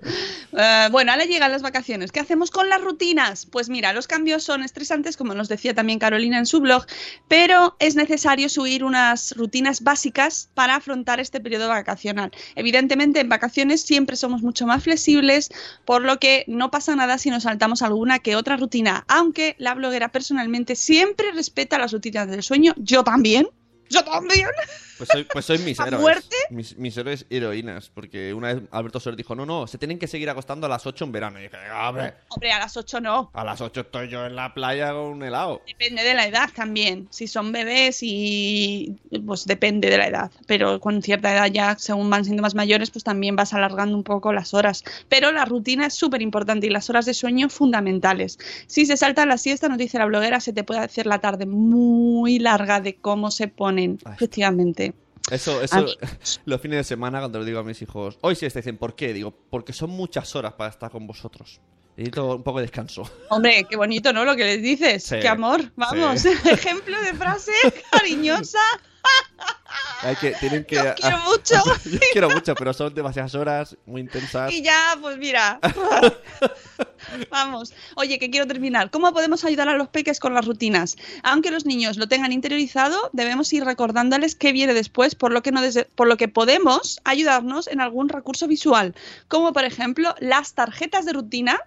Eh, 0.59 0.87
bueno, 0.91 1.11
ahora 1.11 1.25
llegan 1.25 1.51
las 1.51 1.61
vacaciones. 1.61 2.11
¿Qué 2.11 2.19
hacemos 2.19 2.49
con 2.49 2.67
las 2.69 2.81
rutinas? 2.81 3.45
Pues 3.45 3.69
mira, 3.69 3.93
los 3.93 4.07
cambios 4.07 4.43
son 4.43 4.63
estresantes, 4.63 5.15
como 5.15 5.35
nos 5.35 5.49
decía 5.49 5.75
también 5.75 5.99
Carolina 5.99 6.39
en 6.39 6.47
su 6.47 6.61
blog, 6.61 6.85
pero 7.27 7.75
es 7.79 7.95
necesario 7.95 8.49
subir 8.49 8.83
unas 8.83 9.35
rutinas 9.35 9.81
básicas 9.81 10.49
para 10.55 10.75
afrontar 10.75 11.19
este 11.19 11.39
periodo 11.41 11.67
vacacional. 11.67 12.31
Evidentemente, 12.55 13.19
en 13.19 13.29
vacaciones 13.29 13.81
siempre 13.81 14.15
somos 14.15 14.41
mucho 14.41 14.65
más 14.65 14.83
flexibles, 14.83 15.49
por 15.85 16.01
lo 16.01 16.17
que 16.17 16.45
no 16.47 16.71
pasa 16.71 16.95
nada 16.95 17.19
si 17.19 17.29
nos 17.29 17.43
saltamos 17.43 17.83
alguna 17.83 18.19
que 18.19 18.35
otra 18.35 18.57
rutina, 18.57 19.03
aunque 19.07 19.55
la 19.59 19.75
bloguera 19.75 20.11
personalmente 20.11 20.75
siempre 20.75 21.33
respeta 21.33 21.77
las 21.77 21.91
rutinas 21.91 22.27
del 22.29 22.41
sueño, 22.41 22.73
yo 22.77 23.03
también. 23.03 23.47
Yo 23.89 24.03
también. 24.03 24.47
Pues 24.97 25.09
soy, 25.11 25.23
pues 25.25 25.45
soy 25.45 25.57
mis 25.59 25.79
¿A 25.79 25.87
héroes. 25.87 26.01
muerte? 26.01 26.35
Mis, 26.49 26.77
mis 26.77 26.97
héroes 26.97 27.25
heroínas. 27.29 27.91
Porque 27.93 28.33
una 28.33 28.53
vez 28.53 28.63
Alberto 28.71 28.99
Soler 28.99 29.15
dijo, 29.17 29.35
no, 29.35 29.45
no, 29.45 29.67
se 29.67 29.77
tienen 29.77 29.99
que 29.99 30.07
seguir 30.07 30.29
acostando 30.29 30.65
a 30.65 30.69
las 30.69 30.85
8 30.85 31.05
en 31.05 31.11
verano. 31.11 31.39
Y 31.39 31.43
dije, 31.43 31.57
hombre, 31.71 32.13
Hombre, 32.29 32.51
a 32.51 32.59
las 32.59 32.75
8 32.77 33.01
no. 33.01 33.29
a 33.33 33.43
las 33.43 33.61
8 33.61 33.81
estoy 33.81 34.09
yo 34.09 34.25
en 34.25 34.35
la 34.35 34.53
playa 34.53 34.91
con 34.91 35.01
un 35.05 35.23
helado. 35.23 35.61
Depende 35.67 36.03
de 36.03 36.13
la 36.13 36.25
edad 36.27 36.49
también. 36.55 37.07
Si 37.11 37.27
son 37.27 37.51
bebés 37.51 37.99
y 38.01 38.95
pues 39.25 39.45
depende 39.45 39.89
de 39.89 39.97
la 39.97 40.07
edad. 40.07 40.31
Pero 40.47 40.79
con 40.79 41.01
cierta 41.01 41.33
edad 41.33 41.47
ya, 41.51 41.75
según 41.77 42.09
van 42.09 42.25
siendo 42.25 42.41
más 42.41 42.55
mayores, 42.55 42.89
pues 42.91 43.03
también 43.03 43.35
vas 43.35 43.53
alargando 43.53 43.95
un 43.95 44.03
poco 44.03 44.33
las 44.33 44.53
horas. 44.53 44.83
Pero 45.09 45.31
la 45.31 45.45
rutina 45.45 45.85
es 45.87 45.93
súper 45.93 46.21
importante 46.21 46.67
y 46.67 46.69
las 46.69 46.89
horas 46.89 47.05
de 47.05 47.13
sueño 47.13 47.49
fundamentales. 47.49 48.39
Si 48.67 48.85
se 48.85 48.97
salta 48.97 49.25
la 49.25 49.37
siesta, 49.37 49.69
nos 49.69 49.77
dice 49.77 49.97
la 49.97 50.05
bloguera, 50.05 50.39
se 50.39 50.53
te 50.53 50.63
puede 50.63 50.79
hacer 50.81 51.05
la 51.05 51.19
tarde 51.19 51.45
muy 51.45 52.39
larga 52.39 52.79
de 52.81 52.95
cómo 52.95 53.31
se 53.31 53.47
ponen. 53.47 53.99
Ay. 54.05 54.13
Efectivamente. 54.15 54.86
Eso, 55.31 55.61
eso, 55.61 55.83
mí- 55.83 55.93
los 56.45 56.61
fines 56.61 56.77
de 56.77 56.83
semana 56.83 57.19
cuando 57.19 57.39
le 57.39 57.45
digo 57.45 57.59
a 57.59 57.63
mis 57.63 57.81
hijos, 57.81 58.17
hoy 58.21 58.35
sí, 58.35 58.47
dicen, 58.47 58.77
¿por 58.77 58.95
qué? 58.95 59.13
Digo, 59.13 59.33
porque 59.49 59.73
son 59.73 59.89
muchas 59.89 60.35
horas 60.35 60.53
para 60.53 60.69
estar 60.69 60.89
con 60.91 61.05
vosotros. 61.07 61.59
Necesito 61.97 62.35
un 62.35 62.43
poco 62.43 62.59
de 62.59 62.65
descanso. 62.65 63.09
Hombre, 63.29 63.65
qué 63.69 63.75
bonito, 63.75 64.13
¿no? 64.13 64.23
Lo 64.23 64.35
que 64.35 64.43
les 64.43 64.61
dices. 64.61 65.03
Sí, 65.03 65.19
qué 65.19 65.27
amor. 65.27 65.71
Vamos. 65.75 66.21
sí. 66.21 66.29
Ejemplo 66.45 66.99
de 67.01 67.13
frase 67.13 67.51
cariñosa. 67.91 68.59
Hay 70.01 70.15
que, 70.17 70.31
tienen 70.33 70.63
que... 70.63 70.75
Quiero 70.95 71.17
mucho. 71.19 71.55
Yo 71.85 71.99
quiero 72.11 72.29
mucho, 72.29 72.53
pero 72.55 72.73
son 72.73 72.93
demasiadas 72.93 73.33
horas, 73.35 73.77
muy 73.85 74.01
intensas. 74.01 74.51
Y 74.51 74.61
ya, 74.61 74.95
pues 75.01 75.17
mira. 75.17 75.59
Vamos. 77.31 77.73
Oye, 77.95 78.19
que 78.19 78.29
quiero 78.29 78.47
terminar. 78.47 78.89
¿Cómo 78.91 79.11
podemos 79.13 79.43
ayudar 79.43 79.69
a 79.69 79.77
los 79.77 79.89
peques 79.89 80.19
con 80.19 80.33
las 80.33 80.45
rutinas? 80.45 80.95
Aunque 81.23 81.51
los 81.51 81.65
niños 81.65 81.97
lo 81.97 82.07
tengan 82.07 82.31
interiorizado, 82.31 83.09
debemos 83.13 83.51
ir 83.53 83.63
recordándoles 83.63 84.35
qué 84.35 84.51
viene 84.51 84.73
después, 84.73 85.15
por 85.15 85.31
lo 85.31 85.41
que, 85.41 86.27
podemos 86.27 86.99
ayudarnos 87.03 87.67
en 87.67 87.81
algún 87.81 88.09
recurso 88.09 88.47
visual, 88.47 88.95
como 89.27 89.53
por 89.53 89.63
ejemplo 89.63 90.13
las 90.19 90.53
tarjetas 90.53 91.05
de 91.05 91.13
rutina. 91.13 91.59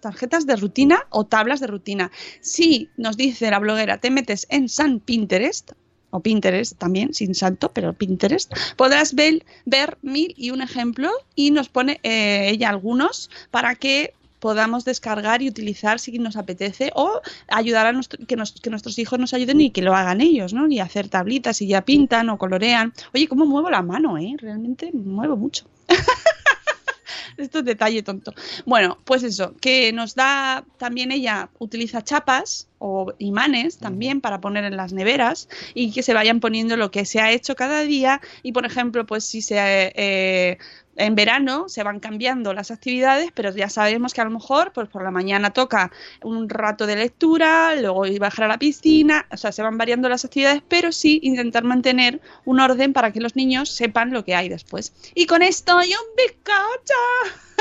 Tarjetas 0.00 0.44
de 0.44 0.56
rutina 0.56 1.06
o 1.08 1.24
tablas 1.24 1.60
de 1.60 1.66
rutina. 1.66 2.10
Si 2.40 2.90
nos 2.96 3.16
dice 3.16 3.50
la 3.50 3.58
bloguera, 3.58 3.98
te 3.98 4.10
metes 4.10 4.46
en 4.50 4.68
San 4.68 5.00
Pinterest, 5.00 5.72
o 6.10 6.20
Pinterest 6.20 6.76
también, 6.76 7.14
sin 7.14 7.34
salto, 7.34 7.72
pero 7.72 7.94
Pinterest, 7.94 8.52
podrás 8.76 9.14
ver, 9.14 9.46
ver 9.64 9.96
mil 10.02 10.34
y 10.36 10.50
un 10.50 10.60
ejemplo 10.60 11.10
y 11.34 11.52
nos 11.52 11.70
pone 11.70 12.00
eh, 12.02 12.50
ella 12.50 12.68
algunos 12.68 13.30
para 13.50 13.76
que 13.76 14.12
podamos 14.42 14.84
descargar 14.84 15.40
y 15.40 15.48
utilizar 15.48 16.00
si 16.00 16.18
nos 16.18 16.36
apetece 16.36 16.90
o 16.96 17.20
ayudar 17.46 17.86
a 17.86 17.92
nuestro- 17.92 18.26
que, 18.26 18.34
nos- 18.36 18.60
que 18.60 18.70
nuestros 18.70 18.98
hijos 18.98 19.18
nos 19.20 19.32
ayuden 19.34 19.60
y 19.60 19.70
que 19.70 19.82
lo 19.82 19.94
hagan 19.94 20.20
ellos, 20.20 20.52
¿no? 20.52 20.66
Y 20.68 20.80
hacer 20.80 21.08
tablitas 21.08 21.62
y 21.62 21.68
ya 21.68 21.82
pintan 21.82 22.28
o 22.28 22.38
colorean. 22.38 22.92
Oye, 23.14 23.28
cómo 23.28 23.46
muevo 23.46 23.70
la 23.70 23.82
mano, 23.82 24.18
¿eh? 24.18 24.34
Realmente 24.38 24.90
muevo 24.92 25.36
mucho. 25.36 25.64
Esto 27.36 27.60
es 27.60 27.64
detalle 27.64 28.02
tonto. 28.02 28.34
Bueno, 28.66 28.98
pues 29.04 29.22
eso, 29.22 29.54
que 29.60 29.90
nos 29.92 30.14
da 30.14 30.64
también 30.76 31.12
ella 31.12 31.48
utiliza 31.58 32.02
chapas 32.02 32.68
o 32.78 33.14
imanes 33.18 33.78
también 33.78 34.20
para 34.20 34.40
poner 34.40 34.64
en 34.64 34.76
las 34.76 34.92
neveras 34.92 35.48
y 35.72 35.92
que 35.92 36.02
se 36.02 36.12
vayan 36.14 36.40
poniendo 36.40 36.76
lo 36.76 36.90
que 36.90 37.04
se 37.06 37.20
ha 37.20 37.30
hecho 37.32 37.54
cada 37.54 37.82
día 37.82 38.20
y 38.42 38.52
por 38.52 38.66
ejemplo, 38.66 39.06
pues 39.06 39.24
si 39.24 39.40
se 39.40 39.56
eh, 39.94 40.58
en 40.96 41.14
verano 41.14 41.68
se 41.68 41.82
van 41.82 42.00
cambiando 42.00 42.52
las 42.52 42.70
actividades, 42.70 43.30
pero 43.32 43.50
ya 43.50 43.68
sabemos 43.68 44.12
que 44.12 44.20
a 44.20 44.24
lo 44.24 44.30
mejor 44.30 44.72
pues 44.72 44.88
por 44.88 45.02
la 45.02 45.10
mañana 45.10 45.50
toca 45.50 45.90
un 46.22 46.48
rato 46.48 46.86
de 46.86 46.96
lectura, 46.96 47.74
luego 47.74 48.06
ir 48.06 48.22
a 48.22 48.26
bajar 48.26 48.44
a 48.44 48.48
la 48.48 48.58
piscina, 48.58 49.26
o 49.30 49.36
sea, 49.36 49.52
se 49.52 49.62
van 49.62 49.78
variando 49.78 50.08
las 50.08 50.24
actividades, 50.24 50.62
pero 50.68 50.92
sí 50.92 51.20
intentar 51.22 51.64
mantener 51.64 52.20
un 52.44 52.60
orden 52.60 52.92
para 52.92 53.12
que 53.12 53.20
los 53.20 53.36
niños 53.36 53.70
sepan 53.70 54.12
lo 54.12 54.24
que 54.24 54.34
hay 54.34 54.48
después. 54.48 54.92
Y 55.14 55.26
con 55.26 55.42
esto 55.42 55.82
y 55.82 55.92
un 55.92 56.16
bizcocho. 56.16 56.94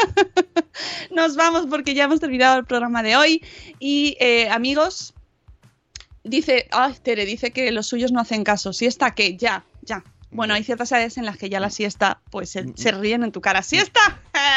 Nos 1.11 1.35
vamos 1.35 1.67
porque 1.69 1.93
ya 1.93 2.05
hemos 2.05 2.19
terminado 2.19 2.57
el 2.59 2.65
programa 2.65 3.03
de 3.03 3.15
hoy 3.15 3.43
y 3.79 4.17
eh, 4.19 4.49
amigos, 4.49 5.13
dice, 6.23 6.67
ay, 6.71 6.95
Tere, 7.01 7.25
dice 7.25 7.51
que 7.51 7.71
los 7.71 7.87
suyos 7.87 8.11
no 8.11 8.19
hacen 8.19 8.43
caso. 8.43 8.73
Siesta, 8.73 9.11
que 9.11 9.37
ya, 9.37 9.63
ya. 9.81 10.03
Bueno, 10.31 10.53
hay 10.53 10.63
ciertas 10.63 10.91
áreas 10.91 11.17
en 11.17 11.25
las 11.25 11.37
que 11.37 11.49
ya 11.49 11.59
la 11.59 11.69
siesta, 11.69 12.21
pues 12.29 12.49
se, 12.49 12.65
se 12.75 12.91
ríen 12.91 13.23
en 13.23 13.31
tu 13.31 13.41
cara. 13.41 13.61
¡Siesta! 13.63 13.99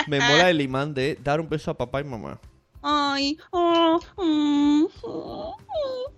Me 0.06 0.20
mola 0.20 0.50
el 0.50 0.60
imán 0.60 0.94
de 0.94 1.18
dar 1.22 1.40
un 1.40 1.48
beso 1.48 1.70
a 1.70 1.76
papá 1.76 2.00
y 2.00 2.04
mamá. 2.04 2.38
Ay, 2.86 3.38
oh, 3.50 3.98
mm, 4.18 4.84
oh, 5.02 5.56
oh. 5.56 5.56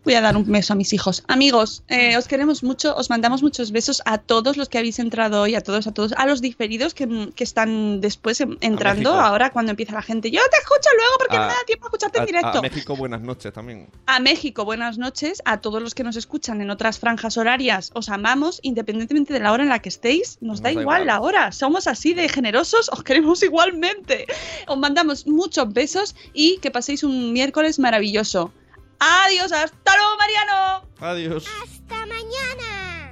Voy 0.05 0.14
a 0.14 0.21
dar 0.21 0.37
un 0.37 0.45
beso 0.51 0.73
a 0.73 0.77
mis 0.77 0.93
hijos. 0.93 1.23
Amigos, 1.29 1.83
eh, 1.89 2.17
os 2.17 2.27
queremos 2.29 2.62
mucho, 2.62 2.95
os 2.97 3.09
mandamos 3.11 3.43
muchos 3.43 3.71
besos 3.73 4.03
a 4.05 4.19
todos 4.19 4.57
los 4.57 4.69
que 4.69 4.79
habéis 4.79 4.99
entrado 5.01 5.43
hoy, 5.43 5.55
a 5.57 5.61
todos, 5.61 5.87
a 5.87 5.93
todos, 5.95 6.12
a 6.12 6.27
los 6.27 6.41
diferidos 6.41 6.93
que, 6.95 7.31
que 7.35 7.43
están 7.45 8.01
después 8.01 8.41
en- 8.41 8.59
entrando 8.61 9.12
ahora 9.14 9.51
cuando 9.51 9.71
empieza 9.71 9.95
la 9.95 10.03
gente. 10.03 10.31
Yo 10.31 10.41
te 10.51 10.57
escucho 10.59 10.89
luego 10.97 11.12
porque 11.19 11.37
no 11.37 11.43
me 11.47 11.53
da 11.53 11.64
tiempo 11.67 11.87
a 11.87 11.89
escucharte 11.89 12.19
A, 12.19 12.23
en 12.23 12.27
directo. 12.27 12.59
a 12.59 12.62
México, 12.62 12.97
buenas 12.97 13.21
noches 13.21 13.53
también. 13.53 13.89
A 14.07 14.21
México, 14.21 14.64
buenas 14.64 14.99
noches. 14.99 15.43
A 15.45 15.61
todos 15.61 15.83
los 15.83 15.95
que 15.95 16.05
nos 16.05 16.17
escuchan 16.17 16.61
en 16.61 16.71
otras 16.71 16.99
franjas 17.01 17.37
horarias, 17.37 17.91
os 17.95 18.09
amamos 18.09 18.61
independientemente 18.62 19.33
de 19.33 19.41
la 19.41 19.53
hora 19.53 19.62
en 19.64 19.69
la 19.71 19.81
que 19.81 19.89
estéis. 19.89 20.39
Nos, 20.41 20.57
Nos 20.57 20.61
da, 20.62 20.64
da 20.69 20.73
igual, 20.73 21.03
igual. 21.03 21.07
la 21.07 21.21
hora. 21.21 21.53
Somos 21.53 21.87
así 21.89 22.14
de 22.14 22.29
generosos, 22.29 22.89
os 22.93 23.03
queremos 23.03 23.43
igualmente. 23.43 24.27
Os 24.69 24.79
mandamos 24.79 25.27
muchos 25.27 25.73
besos 25.73 26.14
y 26.33 26.56
que 26.61 26.71
paséis 26.71 27.03
un 27.03 27.33
miércoles 27.33 27.79
maravilloso. 27.79 28.53
Adiós, 28.99 29.53
hasta 29.53 29.97
luego, 29.97 30.17
Mariano. 30.17 30.89
Adiós. 31.01 31.47
Hasta 31.63 32.07
mañana. 32.07 33.11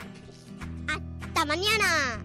Hasta 0.89 1.45
mañana. 1.45 2.25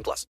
18 0.01 0.03
plus. 0.03 0.27